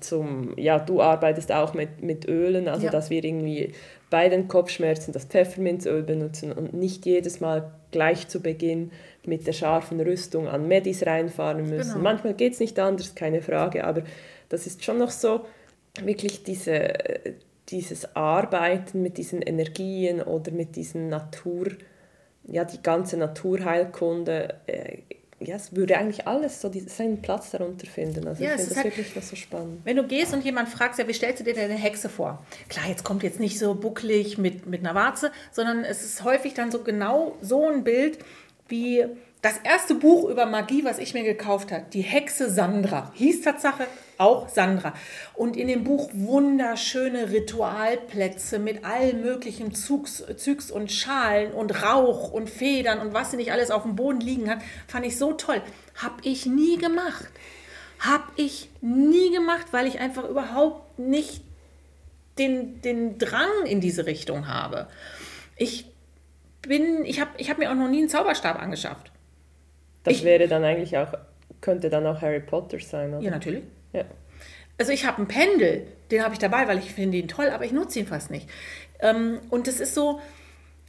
zum, 0.00 0.58
ja, 0.58 0.78
du 0.78 1.00
arbeitest 1.00 1.52
auch 1.52 1.74
mit, 1.74 2.02
mit 2.02 2.28
Ölen, 2.28 2.68
also 2.68 2.86
Ja. 2.86 2.90
dass 2.90 3.10
wir 3.10 3.22
irgendwie 3.22 3.72
bei 4.10 4.28
den 4.28 4.48
Kopfschmerzen 4.48 5.12
das 5.12 5.24
Pfefferminzöl 5.24 6.02
benutzen 6.02 6.52
und 6.52 6.74
nicht 6.74 7.06
jedes 7.06 7.40
Mal 7.40 7.70
gleich 7.92 8.28
zu 8.28 8.40
Beginn 8.40 8.90
mit 9.24 9.46
der 9.46 9.52
scharfen 9.52 10.00
Rüstung 10.00 10.48
an 10.48 10.66
Medis 10.68 11.06
reinfahren 11.06 11.68
müssen. 11.68 11.92
Genau. 11.92 12.02
Manchmal 12.02 12.34
geht 12.34 12.54
es 12.54 12.60
nicht 12.60 12.78
anders, 12.78 13.14
keine 13.14 13.40
Frage, 13.42 13.84
aber 13.84 14.02
das 14.48 14.66
ist 14.66 14.84
schon 14.84 14.98
noch 14.98 15.10
so 15.10 15.42
wirklich 16.02 16.42
diese, 16.42 16.92
dieses 17.68 18.16
Arbeiten 18.16 19.02
mit 19.02 19.18
diesen 19.18 19.40
Energien 19.40 20.20
oder 20.20 20.50
mit 20.52 20.76
diesen 20.76 21.08
Naturgesetzen, 21.08 21.91
ja, 22.44 22.64
die 22.64 22.82
ganze 22.82 23.16
Naturheilkunde, 23.16 24.54
äh, 24.66 24.98
ja, 25.40 25.56
es 25.56 25.74
würde 25.74 25.98
eigentlich 25.98 26.26
alles 26.26 26.60
so 26.60 26.70
seinen 26.86 27.20
Platz 27.20 27.50
darunter 27.50 27.86
finden. 27.86 28.26
Also 28.28 28.42
ja, 28.42 28.50
ich 28.50 28.56
finde 28.56 28.68
das 28.68 28.84
halt, 28.84 28.96
wirklich 28.96 29.24
so 29.24 29.36
spannend. 29.36 29.80
Wenn 29.84 29.96
du 29.96 30.06
gehst 30.06 30.32
und 30.32 30.44
jemand 30.44 30.68
fragst, 30.68 30.98
ja, 30.98 31.08
wie 31.08 31.12
stellst 31.12 31.40
du 31.40 31.44
dir 31.44 31.54
deine 31.54 31.74
Hexe 31.74 32.08
vor? 32.08 32.44
Klar, 32.68 32.88
jetzt 32.88 33.04
kommt 33.04 33.22
jetzt 33.22 33.40
nicht 33.40 33.58
so 33.58 33.74
bucklig 33.74 34.38
mit, 34.38 34.66
mit 34.66 34.80
einer 34.80 34.94
Warze, 34.94 35.32
sondern 35.50 35.84
es 35.84 36.04
ist 36.04 36.22
häufig 36.22 36.54
dann 36.54 36.70
so 36.70 36.82
genau 36.82 37.36
so 37.40 37.68
ein 37.68 37.82
Bild 37.84 38.18
wie 38.68 39.04
das 39.42 39.58
erste 39.64 39.96
Buch 39.96 40.30
über 40.30 40.46
Magie, 40.46 40.84
was 40.84 40.98
ich 40.98 41.14
mir 41.14 41.24
gekauft 41.24 41.72
habe, 41.72 41.84
die 41.92 42.02
Hexe 42.02 42.48
Sandra, 42.48 43.10
hieß 43.14 43.42
Tatsache 43.42 43.88
auch 44.22 44.48
Sandra. 44.48 44.94
Und 45.34 45.56
in 45.56 45.68
dem 45.68 45.84
Buch 45.84 46.10
wunderschöne 46.12 47.30
Ritualplätze 47.30 48.58
mit 48.58 48.84
allen 48.84 49.22
möglichen 49.22 49.74
Zugs, 49.74 50.24
Zügs 50.36 50.70
und 50.70 50.90
Schalen 50.92 51.52
und 51.52 51.82
Rauch 51.82 52.32
und 52.32 52.48
Federn 52.48 53.00
und 53.00 53.12
was 53.12 53.30
sie 53.30 53.36
nicht 53.36 53.52
alles 53.52 53.70
auf 53.70 53.82
dem 53.82 53.96
Boden 53.96 54.20
liegen 54.20 54.48
hat, 54.48 54.60
fand 54.86 55.04
ich 55.06 55.18
so 55.18 55.32
toll. 55.32 55.60
Hab 56.00 56.20
ich 56.22 56.46
nie 56.46 56.78
gemacht. 56.78 57.28
Hab 58.00 58.32
ich 58.36 58.68
nie 58.80 59.30
gemacht, 59.32 59.66
weil 59.72 59.86
ich 59.86 60.00
einfach 60.00 60.28
überhaupt 60.28 60.98
nicht 60.98 61.42
den, 62.38 62.80
den 62.80 63.18
Drang 63.18 63.66
in 63.66 63.80
diese 63.80 64.06
Richtung 64.06 64.48
habe. 64.48 64.88
Ich 65.56 65.86
bin, 66.62 67.04
ich 67.04 67.20
habe 67.20 67.30
ich 67.38 67.50
hab 67.50 67.58
mir 67.58 67.70
auch 67.70 67.74
noch 67.74 67.88
nie 67.88 67.98
einen 67.98 68.08
Zauberstab 68.08 68.60
angeschafft. 68.60 69.12
Das 70.04 70.14
ich, 70.14 70.24
wäre 70.24 70.48
dann 70.48 70.64
eigentlich 70.64 70.96
auch, 70.96 71.12
könnte 71.60 71.90
dann 71.90 72.06
auch 72.06 72.20
Harry 72.20 72.40
Potter 72.40 72.80
sein, 72.80 73.14
oder? 73.14 73.22
Ja, 73.22 73.30
natürlich. 73.30 73.64
Ja. 73.92 74.04
Also 74.78 74.92
ich 74.92 75.06
habe 75.06 75.18
einen 75.18 75.28
Pendel, 75.28 75.86
den 76.10 76.22
habe 76.22 76.34
ich 76.34 76.38
dabei, 76.38 76.66
weil 76.66 76.78
ich 76.78 76.92
finde 76.92 77.18
ihn 77.18 77.28
toll, 77.28 77.50
aber 77.50 77.64
ich 77.64 77.72
nutze 77.72 77.98
ihn 77.98 78.06
fast 78.06 78.30
nicht. 78.30 78.48
Ähm, 79.00 79.40
und 79.50 79.66
das 79.66 79.80
ist 79.80 79.94
so, 79.94 80.20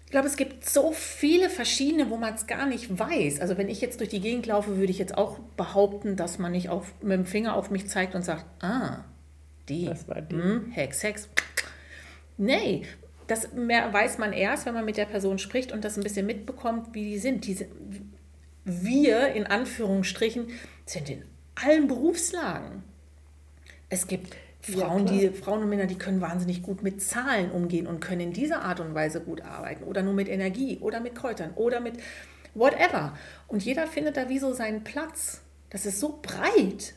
ich 0.06 0.12
glaube, 0.12 0.28
es 0.28 0.38
gibt 0.38 0.68
so 0.68 0.92
viele 0.92 1.50
verschiedene, 1.50 2.10
wo 2.10 2.18
man 2.18 2.34
es 2.34 2.48
gar 2.48 2.66
nicht 2.66 2.98
weiß. 2.98 3.40
Also 3.40 3.58
wenn 3.58 3.70
ich 3.70 3.82
jetzt 3.82 4.00
durch 4.00 4.10
die 4.10 4.22
Gegend 4.22 4.46
laufe, 4.46 4.78
würde 4.78 4.92
ich 4.92 5.00
jetzt 5.00 5.18
auch 5.18 5.40
behaupten, 5.58 6.16
dass 6.16 6.40
man 6.40 6.52
nicht 6.52 6.70
auf, 6.70 6.94
mit 7.02 7.14
dem 7.14 7.26
Finger 7.26 7.56
auf 7.56 7.72
mich 7.72 7.88
zeigt 7.90 8.16
und 8.16 8.24
sagt, 8.24 8.46
ah, 8.64 9.04
die, 9.70 9.86
das 9.86 10.08
war 10.08 10.22
die. 10.22 10.36
Hm, 10.36 10.72
Hex, 10.72 11.04
Hex. 11.04 11.30
Nee, 12.38 12.84
das 13.28 13.54
mehr 13.54 13.92
weiß 13.92 14.18
man 14.18 14.34
erst, 14.34 14.66
wenn 14.66 14.74
man 14.74 14.86
mit 14.86 14.98
der 14.98 15.06
Person 15.06 15.40
spricht 15.40 15.72
und 15.72 15.84
das 15.86 15.98
ein 15.98 16.04
bisschen 16.04 16.26
mitbekommt, 16.26 16.94
wie 16.94 17.04
die 17.04 17.20
sind. 17.20 17.46
Die, 17.46 17.66
wir 18.66 19.30
in 19.30 19.46
Anführungsstrichen 19.46 20.48
sind 20.86 21.10
in 21.10 21.24
allen 21.56 21.88
Berufslagen. 21.88 22.84
Es 23.94 24.08
gibt 24.08 24.36
Frauen, 24.62 25.06
ja, 25.06 25.30
die, 25.30 25.30
Frauen 25.30 25.62
und 25.62 25.70
Männer, 25.70 25.86
die 25.86 25.98
können 25.98 26.20
wahnsinnig 26.20 26.64
gut 26.64 26.82
mit 26.82 27.00
Zahlen 27.02 27.52
umgehen 27.52 27.86
und 27.86 28.00
können 28.00 28.22
in 28.22 28.34
dieser 28.34 28.64
Art 28.64 28.80
und 28.80 28.96
Weise 28.96 29.22
gut 29.22 29.42
arbeiten. 29.42 29.84
Oder 29.84 30.02
nur 30.02 30.14
mit 30.14 30.30
Energie 30.30 30.80
oder 30.82 31.00
mit 31.00 31.14
Kräutern 31.14 31.52
oder 31.56 31.80
mit 31.80 31.96
whatever. 32.56 33.16
Und 33.48 33.64
jeder 33.64 33.86
findet 33.86 34.18
da 34.18 34.30
wie 34.30 34.40
so 34.40 34.52
seinen 34.54 34.84
Platz. 34.84 35.42
Das 35.70 35.86
ist 35.86 36.00
so 36.00 36.20
breit. 36.24 36.96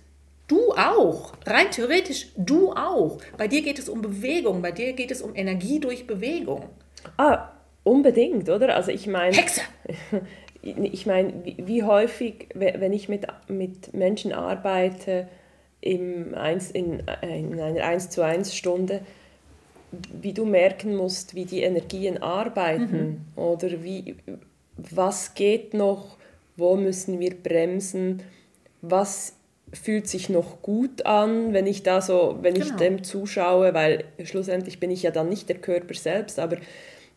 Du 0.48 0.72
auch. 0.72 1.34
Rein 1.44 1.70
theoretisch, 1.70 2.28
du 2.36 2.72
auch. 2.72 3.18
Bei 3.36 3.46
dir 3.46 3.60
geht 3.60 3.78
es 3.78 3.90
um 3.90 4.00
Bewegung, 4.00 4.62
bei 4.62 4.72
dir 4.72 4.94
geht 4.94 5.10
es 5.10 5.20
um 5.20 5.34
Energie 5.34 5.80
durch 5.80 6.06
Bewegung. 6.06 6.70
Ah, 7.18 7.50
unbedingt, 7.84 8.48
oder? 8.48 8.74
Also 8.74 8.90
ich 8.90 9.06
meine. 9.06 9.36
Hexe! 9.36 9.60
ich 10.62 11.04
meine, 11.04 11.44
wie, 11.44 11.56
wie, 11.58 11.82
häufig, 11.82 12.48
wenn 12.54 12.92
ich 12.94 13.08
mit, 13.08 13.26
mit 13.48 13.92
Menschen 13.92 14.32
arbeite, 14.32 15.28
im 15.86 16.34
eins, 16.34 16.70
in, 16.70 17.02
in 17.22 17.60
einer 17.60 17.84
1 17.84 18.10
zu 18.10 18.22
1 18.22 18.54
Stunde, 18.54 19.00
wie 20.20 20.32
du 20.32 20.44
merken 20.44 20.96
musst, 20.96 21.34
wie 21.34 21.44
die 21.44 21.62
Energien 21.62 22.22
arbeiten 22.22 23.24
mhm. 23.36 23.40
oder 23.40 23.82
wie, 23.82 24.16
was 24.76 25.34
geht 25.34 25.74
noch, 25.74 26.16
wo 26.56 26.76
müssen 26.76 27.20
wir 27.20 27.34
bremsen, 27.34 28.22
was 28.82 29.34
fühlt 29.72 30.08
sich 30.08 30.28
noch 30.28 30.62
gut 30.62 31.06
an, 31.06 31.52
wenn 31.52 31.66
ich 31.66 31.82
da 31.82 32.00
so, 32.00 32.38
wenn 32.40 32.54
genau. 32.54 32.66
ich 32.66 32.72
dem 32.72 33.02
zuschaue, 33.02 33.74
weil 33.74 34.04
schlussendlich 34.24 34.80
bin 34.80 34.90
ich 34.90 35.02
ja 35.02 35.10
dann 35.10 35.28
nicht 35.28 35.48
der 35.48 35.58
Körper 35.58 35.94
selbst, 35.94 36.38
aber 36.38 36.56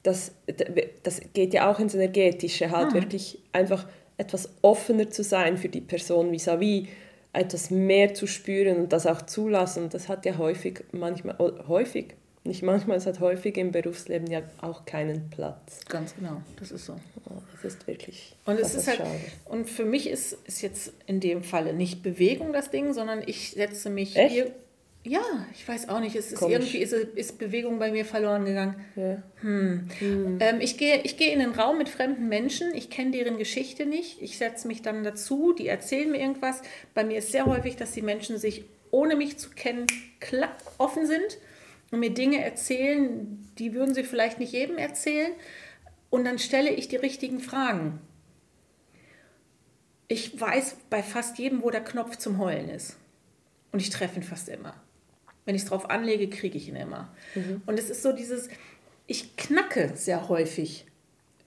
das, 0.04 0.34
das 1.04 1.22
geht 1.34 1.54
ja 1.54 1.70
auch 1.70 1.80
ins 1.80 1.94
Energetische, 1.94 2.72
halt 2.72 2.92
ah. 2.92 2.94
wirklich 2.94 3.40
einfach 3.52 3.88
etwas 4.18 4.50
offener 4.62 5.10
zu 5.10 5.24
sein 5.24 5.58
für 5.58 5.70
die 5.70 5.82
Person 5.82 6.32
vis-à-vis, 6.32 6.84
-vis, 6.84 6.88
etwas 7.34 7.70
mehr 7.70 8.14
zu 8.14 8.28
spüren 8.28 8.78
und 8.78 8.94
das 8.94 9.06
auch 9.06 9.22
zulassen. 9.22 9.84
Und 9.84 9.94
das 9.94 10.10
hat 10.10 10.26
ja 10.26 10.38
häufig, 10.38 10.84
manchmal, 10.92 11.38
häufig, 11.68 12.16
nicht 12.44 12.64
manchmal, 12.64 12.98
es 12.98 13.06
hat 13.06 13.20
häufig 13.20 13.58
im 13.58 13.72
Berufsleben 13.72 14.28
ja 14.30 14.42
auch 14.62 14.86
keinen 14.86 15.30
Platz. 15.30 15.82
Ganz 15.88 16.16
genau, 16.16 16.42
das 16.60 16.72
ist 16.72 16.86
so. 16.86 16.94
Oh, 17.26 17.42
das 17.54 17.74
ist 17.74 17.86
wirklich. 17.86 18.36
Und 18.46 18.60
es 18.60 18.74
ist 18.74 18.88
halt, 18.88 18.98
schade. 18.98 19.20
und 19.46 19.70
für 19.70 19.86
mich 19.86 20.10
ist, 20.10 20.34
ist 20.46 20.62
jetzt 20.62 20.94
in 21.06 21.20
dem 21.20 21.44
Falle 21.44 21.74
nicht 21.74 22.02
Bewegung 22.02 22.54
das 22.54 22.72
Ding, 22.72 22.94
sondern 22.94 23.22
ich 23.26 23.52
setze 23.52 23.90
mich 23.90 24.16
Echt? 24.16 24.34
hier 24.34 24.52
ja, 25.04 25.22
ich 25.54 25.66
weiß 25.66 25.88
auch 25.88 26.02
nicht. 26.02 26.16
Es 26.16 26.32
ist 26.32 26.42
irgendwie 26.42 26.80
ist, 26.80 26.92
ist 26.92 27.40
Bewegung 27.40 27.80
bei 27.80 27.92
mir 27.92 28.04
verloren 28.04 28.44
gegangen. 28.44 28.86
Ja. 28.96 29.24
Hm. 29.42 29.88
Hm. 29.98 30.38
Ähm, 30.42 30.60
ich 30.60 30.78
gehe 30.78 31.02
ich 31.04 31.16
geh 31.16 31.32
in 31.32 31.40
den 31.40 31.52
Raum 31.52 31.78
mit 31.78 31.88
fremden 31.88 32.28
Menschen. 32.28 32.74
Ich 32.76 32.90
kenne 32.90 33.12
deren 33.12 33.38
Geschichte 33.38 33.86
nicht. 33.86 34.22
Ich 34.22 34.38
setze 34.38 34.68
mich 34.68 34.82
dann 34.82 35.04
dazu. 35.06 35.54
Die 35.54 35.68
erzählen 35.68 36.12
mir 36.12 36.20
irgendwas. 36.20 36.62
Bei 36.94 37.06
mir 37.06 37.20
ist 37.20 37.32
sehr 37.32 37.46
häufig, 37.46 37.78
dass 37.78 37.94
die 37.94 38.02
Menschen 38.02 38.38
sich, 38.38 38.66
ohne 38.92 39.16
mich 39.16 39.38
zu 39.38 39.52
kennen, 39.52 39.88
offen 40.78 41.06
sind 41.06 41.38
und 41.92 42.00
mir 42.02 42.14
Dinge 42.14 42.44
erzählen, 42.44 43.50
die 43.58 43.74
würden 43.74 43.96
sie 43.96 44.04
vielleicht 44.04 44.40
nicht 44.40 44.52
jedem 44.52 44.78
erzählen. 44.78 45.32
Und 46.10 46.26
dann 46.26 46.40
stelle 46.40 46.72
ich 46.72 46.90
die 46.90 46.98
richtigen 46.98 47.40
Fragen. 47.40 48.02
Ich 50.10 50.40
weiß 50.40 50.76
bei 50.90 51.04
fast 51.04 51.38
jedem, 51.38 51.64
wo 51.64 51.70
der 51.70 51.84
Knopf 51.84 52.18
zum 52.18 52.38
Heulen 52.38 52.68
ist. 52.68 52.98
Und 53.72 53.80
ich 53.80 53.92
treffe 53.92 54.18
ihn 54.18 54.24
fast 54.24 54.50
immer. 54.50 54.74
Wenn 55.50 55.56
ich 55.56 55.64
es 55.64 55.68
drauf 55.68 55.90
anlege, 55.90 56.30
kriege 56.30 56.60
ich 56.60 56.68
ihn 56.68 56.76
immer. 56.76 57.12
Mhm. 57.34 57.64
Und 57.66 57.80
es 57.80 57.90
ist 57.90 58.04
so 58.04 58.12
dieses, 58.12 58.50
ich 59.08 59.36
knacke 59.36 59.94
sehr 59.96 60.30
häufig, 60.30 60.86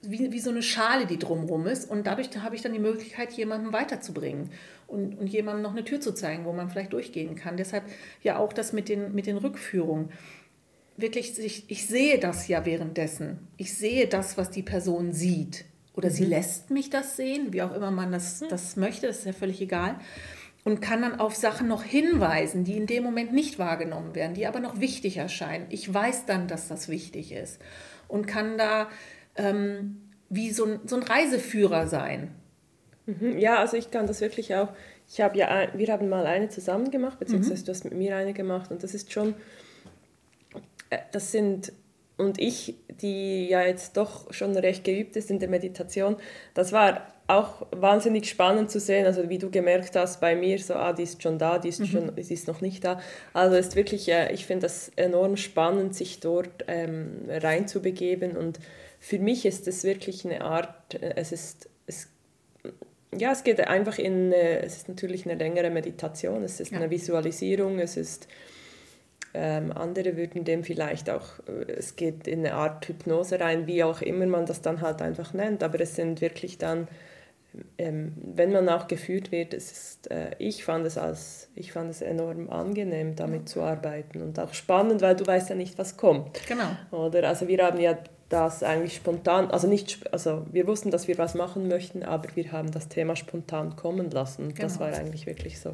wie, 0.01 0.29
wie 0.29 0.41
so 0.41 0.49
eine 0.49 0.61
Schale, 0.61 1.05
die 1.05 1.17
drumherum 1.17 1.67
ist. 1.67 1.89
Und 1.89 2.05
dadurch 2.05 2.27
habe 2.35 2.53
ich 2.53 2.61
dann 2.61 2.73
die 2.73 2.79
Möglichkeit, 2.79 3.31
jemanden 3.31 3.71
weiterzubringen 3.71 4.51
und, 4.87 5.17
und 5.17 5.27
jemandem 5.27 5.63
noch 5.63 5.71
eine 5.71 5.85
Tür 5.85 6.01
zu 6.01 6.13
zeigen, 6.13 6.43
wo 6.43 6.51
man 6.51 6.69
vielleicht 6.69 6.91
durchgehen 6.91 7.35
kann. 7.35 7.55
Deshalb 7.55 7.85
ja 8.23 8.39
auch 8.39 8.51
das 8.51 8.73
mit 8.73 8.89
den, 8.89 9.15
mit 9.15 9.25
den 9.25 9.37
Rückführungen. 9.37 10.09
Wirklich, 10.97 11.39
ich, 11.39 11.63
ich 11.69 11.87
sehe 11.87 12.19
das 12.19 12.49
ja 12.49 12.65
währenddessen. 12.65 13.47
Ich 13.55 13.73
sehe 13.73 14.09
das, 14.09 14.37
was 14.37 14.49
die 14.49 14.63
Person 14.63 15.13
sieht. 15.13 15.63
Oder 15.95 16.09
mhm. 16.09 16.13
sie 16.13 16.25
lässt 16.25 16.71
mich 16.71 16.89
das 16.89 17.15
sehen, 17.15 17.53
wie 17.53 17.61
auch 17.61 17.73
immer 17.73 17.89
man 17.89 18.11
das, 18.11 18.41
mhm. 18.41 18.49
das 18.49 18.75
möchte, 18.75 19.07
das 19.07 19.19
ist 19.19 19.25
ja 19.27 19.31
völlig 19.31 19.61
egal 19.61 19.95
und 20.63 20.81
kann 20.81 21.01
dann 21.01 21.19
auf 21.19 21.35
Sachen 21.35 21.67
noch 21.67 21.83
hinweisen, 21.83 22.63
die 22.63 22.77
in 22.77 22.87
dem 22.87 23.03
Moment 23.03 23.33
nicht 23.33 23.59
wahrgenommen 23.59 24.15
werden, 24.15 24.33
die 24.33 24.47
aber 24.47 24.59
noch 24.59 24.79
wichtig 24.79 25.17
erscheinen. 25.17 25.65
Ich 25.69 25.93
weiß 25.93 26.25
dann, 26.25 26.47
dass 26.47 26.67
das 26.67 26.87
wichtig 26.87 27.31
ist 27.31 27.59
und 28.07 28.27
kann 28.27 28.57
da 28.57 28.89
ähm, 29.35 30.01
wie 30.29 30.51
so 30.51 30.65
ein, 30.65 30.79
so 30.85 30.95
ein 30.95 31.03
Reiseführer 31.03 31.87
sein. 31.87 32.33
Mhm. 33.05 33.37
Ja, 33.37 33.57
also 33.57 33.75
ich 33.75 33.91
kann 33.91 34.07
das 34.07 34.21
wirklich 34.21 34.55
auch. 34.55 34.69
Ich 35.07 35.19
habe 35.19 35.37
ja, 35.37 35.67
wir 35.73 35.87
haben 35.91 36.07
mal 36.07 36.25
eine 36.25 36.49
zusammen 36.49 36.91
gemacht, 36.91 37.19
beziehungsweise 37.19 37.61
mhm. 37.61 37.65
du 37.65 37.71
hast 37.71 37.83
mit 37.83 37.93
mir 37.93 38.15
eine 38.15 38.33
gemacht 38.33 38.71
und 38.71 38.83
das 38.83 38.93
ist 38.93 39.11
schon, 39.11 39.35
äh, 40.89 40.99
das 41.11 41.31
sind 41.31 41.73
und 42.15 42.39
ich, 42.39 42.75
die 43.01 43.47
ja 43.47 43.63
jetzt 43.63 43.97
doch 43.97 44.31
schon 44.33 44.55
recht 44.55 44.83
geübt 44.83 45.15
ist 45.15 45.29
in 45.29 45.39
der 45.39 45.49
Meditation, 45.49 46.15
das 46.53 46.71
war 46.71 47.12
auch 47.27 47.65
wahnsinnig 47.71 48.27
spannend 48.29 48.69
zu 48.69 48.79
sehen, 48.79 49.05
also 49.05 49.29
wie 49.29 49.37
du 49.37 49.49
gemerkt 49.49 49.95
hast 49.95 50.19
bei 50.19 50.35
mir, 50.35 50.59
so, 50.59 50.73
ah, 50.73 50.91
die 50.91 51.03
ist 51.03 51.23
schon 51.23 51.37
da, 51.37 51.57
die 51.57 51.69
ist, 51.69 51.79
mhm. 51.79 51.85
schon, 51.85 52.11
sie 52.17 52.33
ist 52.33 52.47
noch 52.47 52.61
nicht 52.61 52.83
da. 52.83 52.99
Also 53.33 53.55
ist 53.55 53.75
wirklich, 53.75 54.09
äh, 54.09 54.33
ich 54.33 54.45
finde 54.45 54.63
das 54.63 54.91
enorm 54.95 55.37
spannend, 55.37 55.95
sich 55.95 56.19
dort 56.19 56.65
ähm, 56.67 57.21
reinzubegeben 57.29 58.35
und 58.35 58.59
für 58.99 59.19
mich 59.19 59.45
ist 59.45 59.67
es 59.67 59.83
wirklich 59.83 60.25
eine 60.25 60.41
Art, 60.41 60.95
äh, 60.95 61.13
es 61.15 61.31
ist, 61.31 61.69
es, 61.87 62.09
ja, 63.17 63.31
es 63.31 63.43
geht 63.43 63.59
einfach 63.61 63.97
in, 63.97 64.33
äh, 64.33 64.59
es 64.59 64.77
ist 64.77 64.89
natürlich 64.89 65.25
eine 65.25 65.35
längere 65.35 65.69
Meditation, 65.69 66.43
es 66.43 66.59
ist 66.59 66.71
ja. 66.71 66.77
eine 66.77 66.89
Visualisierung, 66.89 67.79
es 67.79 67.95
ist, 67.95 68.27
ähm, 69.33 69.71
andere 69.71 70.17
würden 70.17 70.43
dem 70.43 70.63
vielleicht 70.63 71.09
auch, 71.09 71.39
äh, 71.47 71.71
es 71.71 71.95
geht 71.95 72.27
in 72.27 72.39
eine 72.39 72.55
Art 72.55 72.87
Hypnose 72.87 73.39
rein, 73.39 73.65
wie 73.65 73.83
auch 73.83 74.01
immer 74.01 74.25
man 74.25 74.45
das 74.45 74.61
dann 74.61 74.81
halt 74.81 75.01
einfach 75.01 75.33
nennt, 75.33 75.63
aber 75.63 75.79
es 75.79 75.95
sind 75.95 76.19
wirklich 76.19 76.57
dann 76.57 76.87
ähm, 77.77 78.13
wenn 78.17 78.51
man 78.51 78.67
auch 78.69 78.87
geführt 78.87 79.31
wird, 79.31 79.53
es 79.53 79.71
ist, 79.71 80.11
äh, 80.11 80.31
ich, 80.39 80.63
fand 80.63 80.85
es 80.85 80.97
als, 80.97 81.49
ich 81.55 81.71
fand 81.71 81.89
es 81.89 82.01
enorm 82.01 82.49
angenehm, 82.49 83.15
damit 83.15 83.47
zu 83.49 83.61
arbeiten 83.61 84.21
und 84.21 84.39
auch 84.39 84.53
spannend, 84.53 85.01
weil 85.01 85.15
du 85.15 85.25
weißt 85.25 85.49
ja 85.49 85.55
nicht, 85.55 85.77
was 85.77 85.97
kommt. 85.97 86.39
Genau. 86.47 86.69
Oder? 86.91 87.27
Also 87.27 87.47
wir 87.47 87.63
haben 87.63 87.79
ja 87.79 87.97
das 88.29 88.63
eigentlich 88.63 88.95
spontan, 88.95 89.51
also 89.51 89.67
nicht, 89.67 90.11
also 90.11 90.45
wir 90.51 90.65
wussten, 90.65 90.89
dass 90.89 91.07
wir 91.07 91.17
was 91.19 91.35
machen 91.35 91.67
möchten, 91.67 92.03
aber 92.03 92.35
wir 92.35 92.51
haben 92.51 92.71
das 92.71 92.89
Thema 92.89 93.15
spontan 93.15 93.75
kommen 93.75 94.09
lassen. 94.09 94.49
Genau. 94.49 94.61
Das 94.61 94.79
war 94.79 94.91
eigentlich 94.91 95.27
wirklich 95.27 95.59
so. 95.59 95.71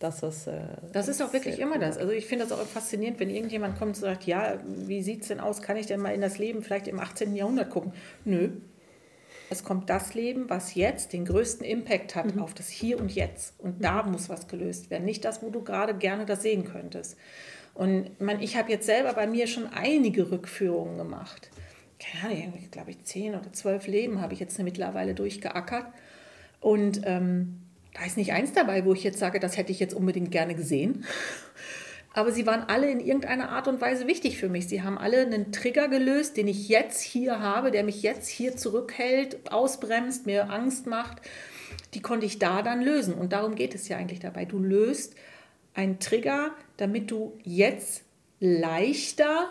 Das, 0.00 0.20
was, 0.24 0.48
äh, 0.48 0.62
das 0.92 1.06
ist 1.06 1.22
auch 1.22 1.32
wirklich 1.32 1.60
immer 1.60 1.78
das. 1.78 1.96
Also 1.96 2.10
ich 2.10 2.26
finde 2.26 2.44
das 2.44 2.58
auch 2.58 2.66
faszinierend, 2.66 3.20
wenn 3.20 3.30
irgendjemand 3.30 3.78
kommt 3.78 3.90
und 3.90 4.00
sagt, 4.00 4.24
ja, 4.24 4.58
wie 4.66 5.00
sieht 5.00 5.22
es 5.22 5.28
denn 5.28 5.38
aus? 5.38 5.62
Kann 5.62 5.76
ich 5.76 5.86
denn 5.86 6.00
mal 6.00 6.12
in 6.12 6.20
das 6.20 6.38
Leben 6.38 6.62
vielleicht 6.62 6.88
im 6.88 6.98
18. 6.98 7.36
Jahrhundert 7.36 7.70
gucken? 7.70 7.92
Nö, 8.24 8.48
es 9.52 9.64
kommt 9.64 9.90
das 9.90 10.14
Leben, 10.14 10.48
was 10.48 10.74
jetzt 10.74 11.12
den 11.12 11.24
größten 11.26 11.64
Impact 11.64 12.14
hat 12.16 12.34
Mhm. 12.34 12.42
auf 12.42 12.54
das 12.54 12.68
Hier 12.70 12.98
und 12.98 13.14
Jetzt. 13.14 13.54
Und 13.60 13.84
da 13.84 14.02
muss 14.02 14.28
was 14.28 14.48
gelöst 14.48 14.90
werden. 14.90 15.04
Nicht 15.04 15.24
das, 15.24 15.42
wo 15.42 15.50
du 15.50 15.62
gerade 15.62 15.94
gerne 15.94 16.24
das 16.26 16.42
sehen 16.42 16.64
könntest. 16.64 17.16
Und 17.74 18.06
ich 18.06 18.20
meine, 18.20 18.42
ich 18.42 18.56
habe 18.56 18.70
jetzt 18.70 18.86
selber 18.86 19.12
bei 19.12 19.26
mir 19.26 19.46
schon 19.46 19.66
einige 19.68 20.30
Rückführungen 20.30 20.98
gemacht. 20.98 21.50
Keine 21.98 22.34
Ahnung, 22.42 22.58
ich 22.60 22.70
glaube 22.70 22.90
ich 22.90 23.04
zehn 23.04 23.34
oder 23.34 23.52
zwölf 23.52 23.86
Leben 23.86 24.20
habe 24.20 24.34
ich 24.34 24.40
jetzt 24.40 24.58
mittlerweile 24.58 25.14
durchgeackert. 25.14 25.86
Und 26.60 27.02
ähm, 27.04 27.60
da 27.94 28.04
ist 28.06 28.16
nicht 28.16 28.32
eins 28.32 28.52
dabei, 28.52 28.84
wo 28.84 28.94
ich 28.94 29.04
jetzt 29.04 29.18
sage, 29.18 29.38
das 29.38 29.56
hätte 29.56 29.70
ich 29.70 29.78
jetzt 29.78 29.94
unbedingt 29.94 30.30
gerne 30.30 30.54
gesehen. 30.54 31.04
Aber 32.14 32.30
sie 32.30 32.46
waren 32.46 32.64
alle 32.64 32.90
in 32.90 33.00
irgendeiner 33.00 33.50
Art 33.50 33.68
und 33.68 33.80
Weise 33.80 34.06
wichtig 34.06 34.36
für 34.36 34.48
mich. 34.48 34.68
Sie 34.68 34.82
haben 34.82 34.98
alle 34.98 35.22
einen 35.22 35.50
Trigger 35.50 35.88
gelöst, 35.88 36.36
den 36.36 36.46
ich 36.46 36.68
jetzt 36.68 37.00
hier 37.00 37.40
habe, 37.40 37.70
der 37.70 37.84
mich 37.84 38.02
jetzt 38.02 38.28
hier 38.28 38.56
zurückhält, 38.56 39.50
ausbremst, 39.50 40.26
mir 40.26 40.50
Angst 40.50 40.86
macht. 40.86 41.22
Die 41.94 42.02
konnte 42.02 42.26
ich 42.26 42.38
da 42.38 42.62
dann 42.62 42.82
lösen. 42.82 43.14
Und 43.14 43.32
darum 43.32 43.54
geht 43.54 43.74
es 43.74 43.88
ja 43.88 43.96
eigentlich 43.96 44.20
dabei. 44.20 44.44
Du 44.44 44.58
löst 44.58 45.14
einen 45.74 46.00
Trigger, 46.00 46.50
damit 46.76 47.10
du 47.10 47.38
jetzt 47.44 48.02
leichter 48.40 49.48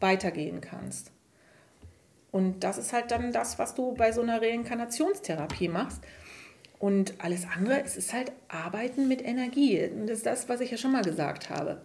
weitergehen 0.00 0.60
kannst. 0.60 1.10
Und 2.30 2.64
das 2.64 2.76
ist 2.78 2.92
halt 2.92 3.12
dann 3.12 3.32
das, 3.32 3.58
was 3.58 3.74
du 3.74 3.94
bei 3.94 4.12
so 4.12 4.20
einer 4.20 4.42
Reinkarnationstherapie 4.42 5.68
machst. 5.68 6.02
Und 6.78 7.14
alles 7.18 7.46
andere, 7.56 7.82
es 7.82 7.96
ist 7.96 8.12
halt 8.12 8.32
Arbeiten 8.48 9.08
mit 9.08 9.24
Energie. 9.24 9.86
Und 9.86 10.08
das 10.08 10.18
ist 10.18 10.26
das, 10.26 10.48
was 10.50 10.60
ich 10.60 10.70
ja 10.70 10.76
schon 10.76 10.92
mal 10.92 11.04
gesagt 11.04 11.48
habe. 11.48 11.80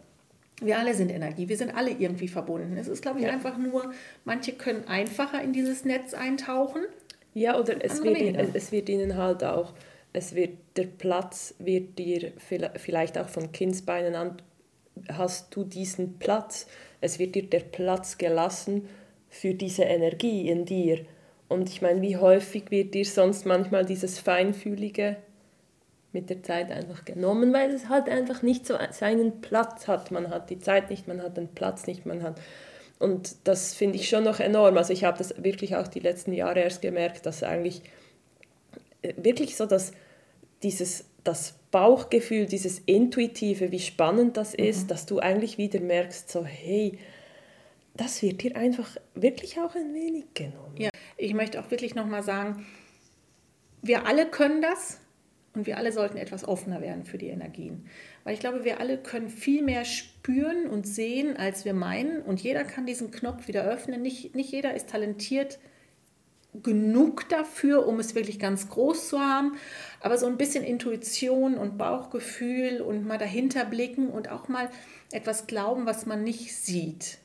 Wir 0.62 0.78
alle 0.78 0.94
sind 0.94 1.10
Energie, 1.10 1.48
wir 1.48 1.58
sind 1.58 1.76
alle 1.76 1.92
irgendwie 1.92 2.28
verbunden. 2.28 2.76
Es 2.78 2.88
ist, 2.88 3.02
glaube 3.02 3.20
ich, 3.20 3.26
Ja. 3.26 3.32
einfach 3.32 3.58
nur, 3.58 3.94
manche 4.26 4.54
können 4.54 4.88
einfacher 4.88 5.42
in 5.42 5.54
dieses 5.54 5.86
Netz 5.86 6.14
eintauchen. 6.14 6.82
Ja, 7.34 7.58
oder 7.58 7.84
es 7.84 8.04
wird, 8.04 8.56
es, 8.56 8.72
wird 8.72 8.90
ihnen 8.90 9.16
halt 9.16 9.44
auch, 9.44 9.74
es 10.14 10.36
wird, 10.36 10.58
der 10.76 10.86
Platz 10.86 11.54
wird 11.60 11.98
dir 12.00 12.34
vielleicht 12.76 13.18
auch 13.18 13.30
von 13.30 13.52
Kindsbeinen 13.52 14.16
an, 14.16 14.42
hast 15.14 15.56
du 15.56 15.64
diesen 15.64 16.18
Platz, 16.20 16.68
es 17.02 17.20
wird 17.20 17.36
dir 17.36 17.44
der 17.44 17.60
Platz 17.62 18.18
gelassen 18.18 18.90
für 19.30 19.54
diese 19.54 19.84
Energie 19.84 20.50
in 20.50 20.66
dir. 20.66 21.06
Und 21.48 21.70
ich 21.70 21.82
meine, 21.82 22.02
wie 22.02 22.18
häufig 22.18 22.70
wird 22.70 22.94
dir 22.94 23.06
sonst 23.06 23.46
manchmal 23.46 23.86
dieses 23.86 24.20
Feinfühlige 24.20 25.18
mit 26.12 26.30
der 26.30 26.42
Zeit 26.44 26.72
einfach 26.72 27.06
genommen, 27.06 27.54
weil 27.54 27.72
es 27.72 27.88
halt 27.90 28.10
einfach 28.10 28.42
nicht 28.42 28.66
so 28.66 28.76
seinen 28.92 29.42
Platz 29.42 29.88
hat. 29.88 30.12
Man 30.12 30.30
hat 30.30 30.50
die 30.50 30.60
Zeit 30.60 30.90
nicht, 30.90 31.08
man 31.08 31.22
hat 31.22 31.38
den 31.38 31.50
Platz 31.50 31.88
nicht, 31.88 32.06
man 32.06 32.24
hat... 32.24 32.40
Und 32.98 33.36
das 33.46 33.74
finde 33.76 33.98
ich 33.98 34.10
schon 34.10 34.24
noch 34.24 34.40
enorm. 34.40 34.78
Also 34.78 34.92
ich 34.92 35.06
habe 35.06 35.18
das 35.18 35.42
wirklich 35.42 35.76
auch 35.76 35.88
die 35.88 36.02
letzten 36.02 36.34
Jahre 36.34 36.60
erst 36.60 36.82
gemerkt, 36.82 37.26
dass 37.26 37.44
eigentlich 37.44 37.82
äh, 39.02 39.14
wirklich 39.18 39.56
so, 39.56 39.66
dass 39.66 39.92
dieses 40.64 41.06
das 41.24 41.54
Bauchgefühl, 41.72 42.46
dieses 42.46 42.80
Intuitive, 42.80 43.72
wie 43.72 43.80
spannend 43.80 44.38
das 44.38 44.54
ist, 44.54 44.90
dass 44.90 45.06
du 45.06 45.20
eigentlich 45.20 45.58
wieder 45.58 45.80
merkst, 45.80 46.30
so 46.30 46.44
hey, 46.44 46.98
das 47.96 48.22
wird 48.22 48.42
dir 48.42 48.56
einfach 48.56 48.96
wirklich 49.14 49.60
auch 49.60 49.76
ein 49.76 49.94
wenig 49.94 50.26
genommen. 50.34 50.76
Ja, 50.78 50.90
ich 51.18 51.34
möchte 51.34 51.60
auch 51.60 51.70
wirklich 51.70 51.96
nochmal 51.96 52.24
sagen, 52.24 52.66
wir 53.82 54.06
alle 54.06 54.26
können 54.26 54.62
das 54.62 55.00
und 55.54 55.66
wir 55.66 55.78
alle 55.78 55.92
sollten 55.92 56.18
etwas 56.18 56.48
offener 56.48 56.82
werden 56.82 57.06
für 57.06 57.18
die 57.18 57.28
Energien. 57.28 57.86
Weil 58.24 58.34
ich 58.34 58.40
glaube, 58.40 58.64
wir 58.64 58.80
alle 58.80 58.98
können 58.98 59.30
viel 59.30 59.64
mehr 59.64 59.84
spüren 59.84 60.68
und 60.68 60.88
sehen, 60.88 61.38
als 61.38 61.66
wir 61.66 61.74
meinen. 61.74 62.22
Und 62.22 62.42
jeder 62.42 62.64
kann 62.64 62.86
diesen 62.86 63.12
Knopf 63.12 63.48
wieder 63.48 63.64
öffnen. 63.64 64.02
Nicht, 64.02 64.36
nicht 64.36 64.52
jeder 64.52 64.76
ist 64.76 64.90
talentiert 64.90 65.60
genug 66.64 67.30
dafür, 67.30 67.88
um 67.88 68.00
es 68.00 68.16
wirklich 68.16 68.40
ganz 68.40 68.70
groß 68.70 69.10
zu 69.10 69.20
haben. 69.20 69.58
Aber 70.02 70.18
so 70.18 70.26
ein 70.26 70.38
bisschen 70.38 70.64
Intuition 70.64 71.58
und 71.58 71.78
Bauchgefühl 71.78 72.82
und 72.82 73.06
mal 73.06 73.18
dahinter 73.18 73.66
blicken 73.66 74.10
und 74.10 74.30
auch 74.30 74.48
mal 74.48 74.70
etwas 75.12 75.48
glauben, 75.48 75.86
was 75.86 76.06
man 76.06 76.24
nicht 76.24 76.56
sieht. 76.56 77.20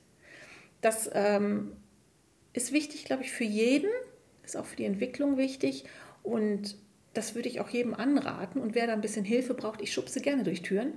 Das 0.80 1.10
ähm, 1.14 1.72
ist 2.52 2.72
wichtig, 2.72 3.04
glaube 3.04 3.22
ich, 3.22 3.32
für 3.32 3.44
jeden, 3.44 3.90
ist 4.44 4.56
auch 4.56 4.66
für 4.66 4.76
die 4.76 4.84
Entwicklung 4.84 5.38
wichtig 5.38 5.84
und 6.22 6.76
das 7.14 7.34
würde 7.34 7.48
ich 7.48 7.60
auch 7.60 7.68
jedem 7.68 7.94
anraten. 7.94 8.60
Und 8.60 8.74
wer 8.74 8.86
da 8.86 8.92
ein 8.92 9.00
bisschen 9.00 9.24
Hilfe 9.24 9.54
braucht, 9.54 9.80
ich 9.80 9.92
schubse 9.92 10.20
gerne 10.20 10.44
durch 10.44 10.62
Türen. 10.62 10.94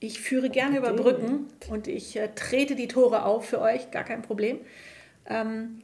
Ich 0.00 0.20
führe 0.20 0.50
gerne 0.50 0.78
über. 0.78 0.92
Brücken 0.92 1.48
und 1.70 1.88
ich 1.88 2.16
äh, 2.16 2.28
trete 2.34 2.76
die 2.76 2.88
Tore 2.88 3.24
auf 3.24 3.46
für 3.48 3.60
euch, 3.60 3.90
gar 3.90 4.04
kein 4.04 4.22
Problem. 4.22 4.60
Ähm, 5.26 5.82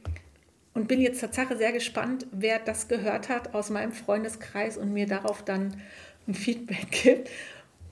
und 0.73 0.87
bin 0.87 1.01
jetzt 1.01 1.21
Tatsache 1.21 1.57
sehr 1.57 1.71
gespannt, 1.71 2.27
wer 2.31 2.59
das 2.59 2.87
gehört 2.87 3.29
hat 3.29 3.53
aus 3.53 3.69
meinem 3.69 3.91
Freundeskreis 3.91 4.77
und 4.77 4.91
mir 4.91 5.07
darauf 5.07 5.43
dann 5.43 5.81
ein 6.27 6.33
Feedback 6.33 6.91
gibt. 7.03 7.29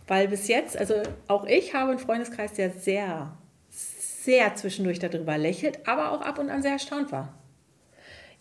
Weil 0.07 0.27
bis 0.27 0.47
jetzt, 0.47 0.77
also 0.77 0.95
auch 1.27 1.45
ich 1.45 1.73
habe 1.73 1.91
einen 1.91 1.99
Freundeskreis, 1.99 2.53
der 2.53 2.71
sehr, 2.71 3.37
sehr 3.69 4.55
zwischendurch 4.55 4.99
darüber 4.99 5.37
lächelt, 5.37 5.87
aber 5.87 6.11
auch 6.11 6.21
ab 6.21 6.39
und 6.39 6.49
an 6.49 6.61
sehr 6.61 6.73
erstaunt 6.73 7.11
war. 7.11 7.37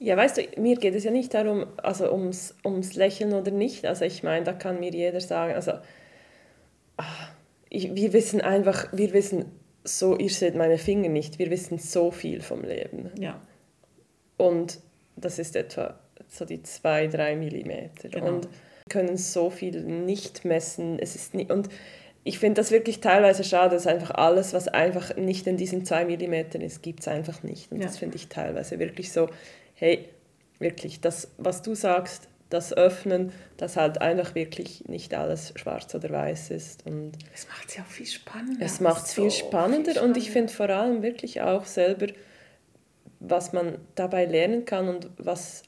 Ja, 0.03 0.17
weißt 0.17 0.37
du, 0.39 0.61
mir 0.61 0.77
geht 0.77 0.95
es 0.95 1.05
ja 1.05 1.11
nicht 1.11 1.33
darum, 1.33 1.67
also 1.77 2.11
ums, 2.13 2.55
ums 2.65 2.95
Lächeln 2.95 3.33
oder 3.33 3.51
nicht. 3.51 3.85
Also 3.87 4.05
ich 4.05 4.23
meine, 4.23 4.45
da 4.45 4.53
kann 4.53 4.81
mir 4.81 4.91
jeder 4.91 5.21
sagen, 5.21 5.55
also 5.55 5.73
ah, 6.97 7.05
ich, 7.69 7.95
wir 7.95 8.13
wissen 8.13 8.41
einfach, 8.41 8.89
wir 8.93 9.13
wissen 9.13 9.45
so, 9.85 10.17
ihr 10.17 10.31
seht 10.31 10.55
meine 10.55 10.79
Finger 10.79 11.09
nicht, 11.09 11.39
wir 11.39 11.51
wissen 11.51 11.79
so 11.79 12.11
viel 12.11 12.41
vom 12.41 12.63
Leben. 12.63 13.11
Ja, 13.19 13.41
Und 14.37 14.81
das 15.17 15.39
ist 15.39 15.57
etwa 15.57 15.99
so 16.29 16.45
die 16.45 16.63
zwei, 16.63 17.07
drei 17.09 17.37
Millimeter. 17.37 18.09
Genau. 18.09 18.27
Und 18.27 18.45
wir 18.45 18.51
können 18.89 19.17
so 19.17 19.51
viel 19.51 19.83
nicht 19.83 20.45
messen. 20.45 20.99
Es 20.99 21.15
ist 21.15 21.35
nie, 21.35 21.51
und 21.51 21.69
ich 22.25 22.39
finde 22.39 22.61
das 22.61 22.71
wirklich 22.71 23.01
teilweise 23.01 23.43
schade, 23.45 23.75
dass 23.75 23.87
einfach 23.87 24.13
alles, 24.13 24.53
was 24.53 24.69
einfach 24.69 25.17
nicht 25.17 25.47
in 25.47 25.57
diesen 25.57 25.85
zwei 25.85 26.05
Millimetern 26.05 26.63
ist, 26.63 26.83
gibt 26.83 27.01
es 27.01 27.09
einfach 27.09 27.43
nicht. 27.43 27.71
Und 27.73 27.79
Ja. 27.79 27.87
das 27.87 27.99
finde 27.99 28.17
ich 28.17 28.29
teilweise 28.29 28.79
wirklich 28.79 29.13
so, 29.13 29.29
hey, 29.83 30.09
wirklich, 30.61 31.01
das, 31.01 31.33
was 31.39 31.61
du 31.63 31.75
sagst, 31.75 32.29
das 32.51 32.73
Öffnen, 32.73 33.33
dass 33.57 33.77
halt 33.77 34.01
einfach 34.01 34.37
wirklich 34.37 34.85
nicht 34.87 35.13
alles 35.15 35.53
schwarz 35.57 35.93
oder 35.97 36.11
weiß 36.11 36.51
ist. 36.51 36.87
Und 36.87 37.13
es 37.35 37.49
macht 37.49 37.69
es 37.69 37.77
ja 37.77 37.83
auch 37.83 37.87
viel 37.89 38.07
spannender. 38.07 38.65
es 38.65 38.79
macht 38.79 39.07
es 39.07 39.15
viel 39.15 39.31
So 39.31 39.47
spannender 39.49 39.93
viel 39.93 40.03
und 40.03 40.17
ich 40.17 40.27
spannender. 40.29 40.33
finde 40.33 40.53
vor 40.53 40.69
allem 40.71 41.03
wirklich 41.03 41.41
auch 41.41 41.65
selber, 41.65 42.07
was 43.19 43.53
man 43.53 43.79
dabei 43.97 44.27
lernen 44.27 44.65
kann 44.67 44.89
und 44.89 45.11
was 45.19 45.63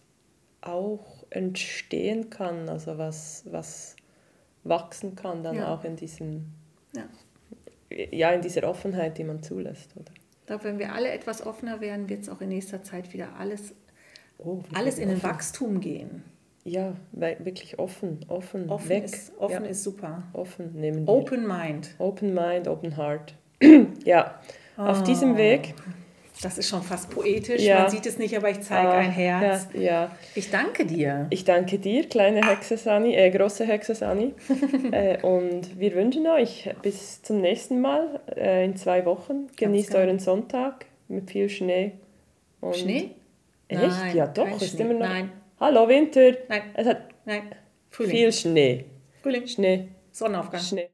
auch 0.60 1.24
entstehen 1.30 2.30
kann, 2.30 2.68
also 2.68 2.96
was, 2.98 3.42
was 3.50 3.96
wachsen 4.62 5.16
kann 5.16 5.42
dann 5.42 5.56
Ja. 5.56 5.74
auch 5.74 5.82
in 5.84 5.96
diesem, 5.96 6.52
Ja. 6.94 7.08
ja, 8.12 8.30
in 8.30 8.42
dieser 8.42 8.62
Offenheit, 8.68 9.18
die 9.18 9.24
man 9.24 9.42
zulässt, 9.42 9.90
oder? 9.96 10.12
Ich 10.40 10.46
glaube, 10.46 10.64
wenn 10.64 10.78
wir 10.78 10.92
alle 10.92 11.10
etwas 11.10 11.44
offener 11.44 11.80
werden, 11.80 12.08
wird 12.10 12.22
es 12.22 12.28
auch 12.28 12.42
in 12.42 12.50
nächster 12.50 12.82
Zeit 12.82 13.12
wieder 13.14 13.34
alles, 13.38 13.72
Oh, 14.38 14.60
alles 14.74 14.98
in 14.98 15.08
den 15.08 15.18
offen. 15.18 15.28
Wachstum 15.30 15.80
gehen. 15.80 16.22
Ja, 16.64 16.94
wirklich 17.12 17.78
offen, 17.78 18.20
offen, 18.28 18.70
Offen, 18.70 18.88
weg. 18.88 19.04
ist, 19.04 19.32
offen 19.38 19.64
ja, 19.64 19.70
ist 19.70 19.82
super. 19.82 20.22
offen 20.32 20.72
nehmen 20.74 21.06
wir. 21.06 21.12
Open 21.12 21.46
Mind. 21.46 21.94
Open 21.98 22.32
Mind, 22.32 22.66
Open 22.68 22.96
Heart. 22.96 23.34
ja, 24.04 24.38
auf 24.78 25.00
Oh. 25.02 25.04
diesem 25.04 25.36
Weg. 25.36 25.74
Das 26.42 26.58
ist 26.58 26.68
schon 26.68 26.82
fast 26.82 27.10
poetisch. 27.10 27.62
Ja. 27.62 27.80
Man 27.82 27.90
sieht 27.90 28.06
es 28.06 28.18
nicht, 28.18 28.36
aber 28.36 28.50
ich 28.50 28.60
zeige 28.62 28.88
Ah, 28.88 28.98
ein 28.98 29.10
Herz. 29.10 29.68
Ja, 29.74 29.80
ja. 29.80 30.10
Ich 30.34 30.50
danke 30.50 30.84
dir. 30.84 31.26
Ich 31.30 31.44
danke 31.44 31.78
dir, 31.78 32.08
kleine 32.08 32.40
Hexe 32.44 32.76
Sani, 32.76 33.14
äh, 33.14 33.30
große 33.30 33.64
Hexe 33.64 33.94
Sani. 33.94 34.34
äh, 34.90 35.22
und 35.22 35.78
wir 35.78 35.94
wünschen 35.94 36.26
euch 36.26 36.70
bis 36.82 37.22
zum 37.22 37.40
nächsten 37.40 37.80
Mal 37.80 38.20
äh, 38.36 38.64
in 38.64 38.74
zwei 38.76 39.04
Wochen. 39.04 39.46
Genießt 39.56 39.90
genau. 39.90 40.00
euren 40.00 40.18
Sonntag 40.18 40.86
mit 41.08 41.30
viel 41.30 41.48
Schnee. 41.48 41.92
Schnee? 42.72 43.10
Echt? 43.76 43.90
Nein, 43.90 44.16
ja, 44.16 44.26
doch. 44.26 44.60
Ist 44.60 44.78
immer 44.80 44.94
noch. 44.94 45.00
Nein. 45.00 45.32
Hallo, 45.60 45.88
Winter. 45.88 46.32
Nein, 46.48 46.62
Es 46.74 46.86
hat 46.86 47.08
nein. 47.24 47.54
Frühling. 47.90 48.10
viel 48.10 48.32
Schnee. 48.32 48.84
Frühling. 49.22 49.46
Schnee. 49.46 49.88
Sonnenaufgang. 50.10 50.60
Schnee. 50.60 50.90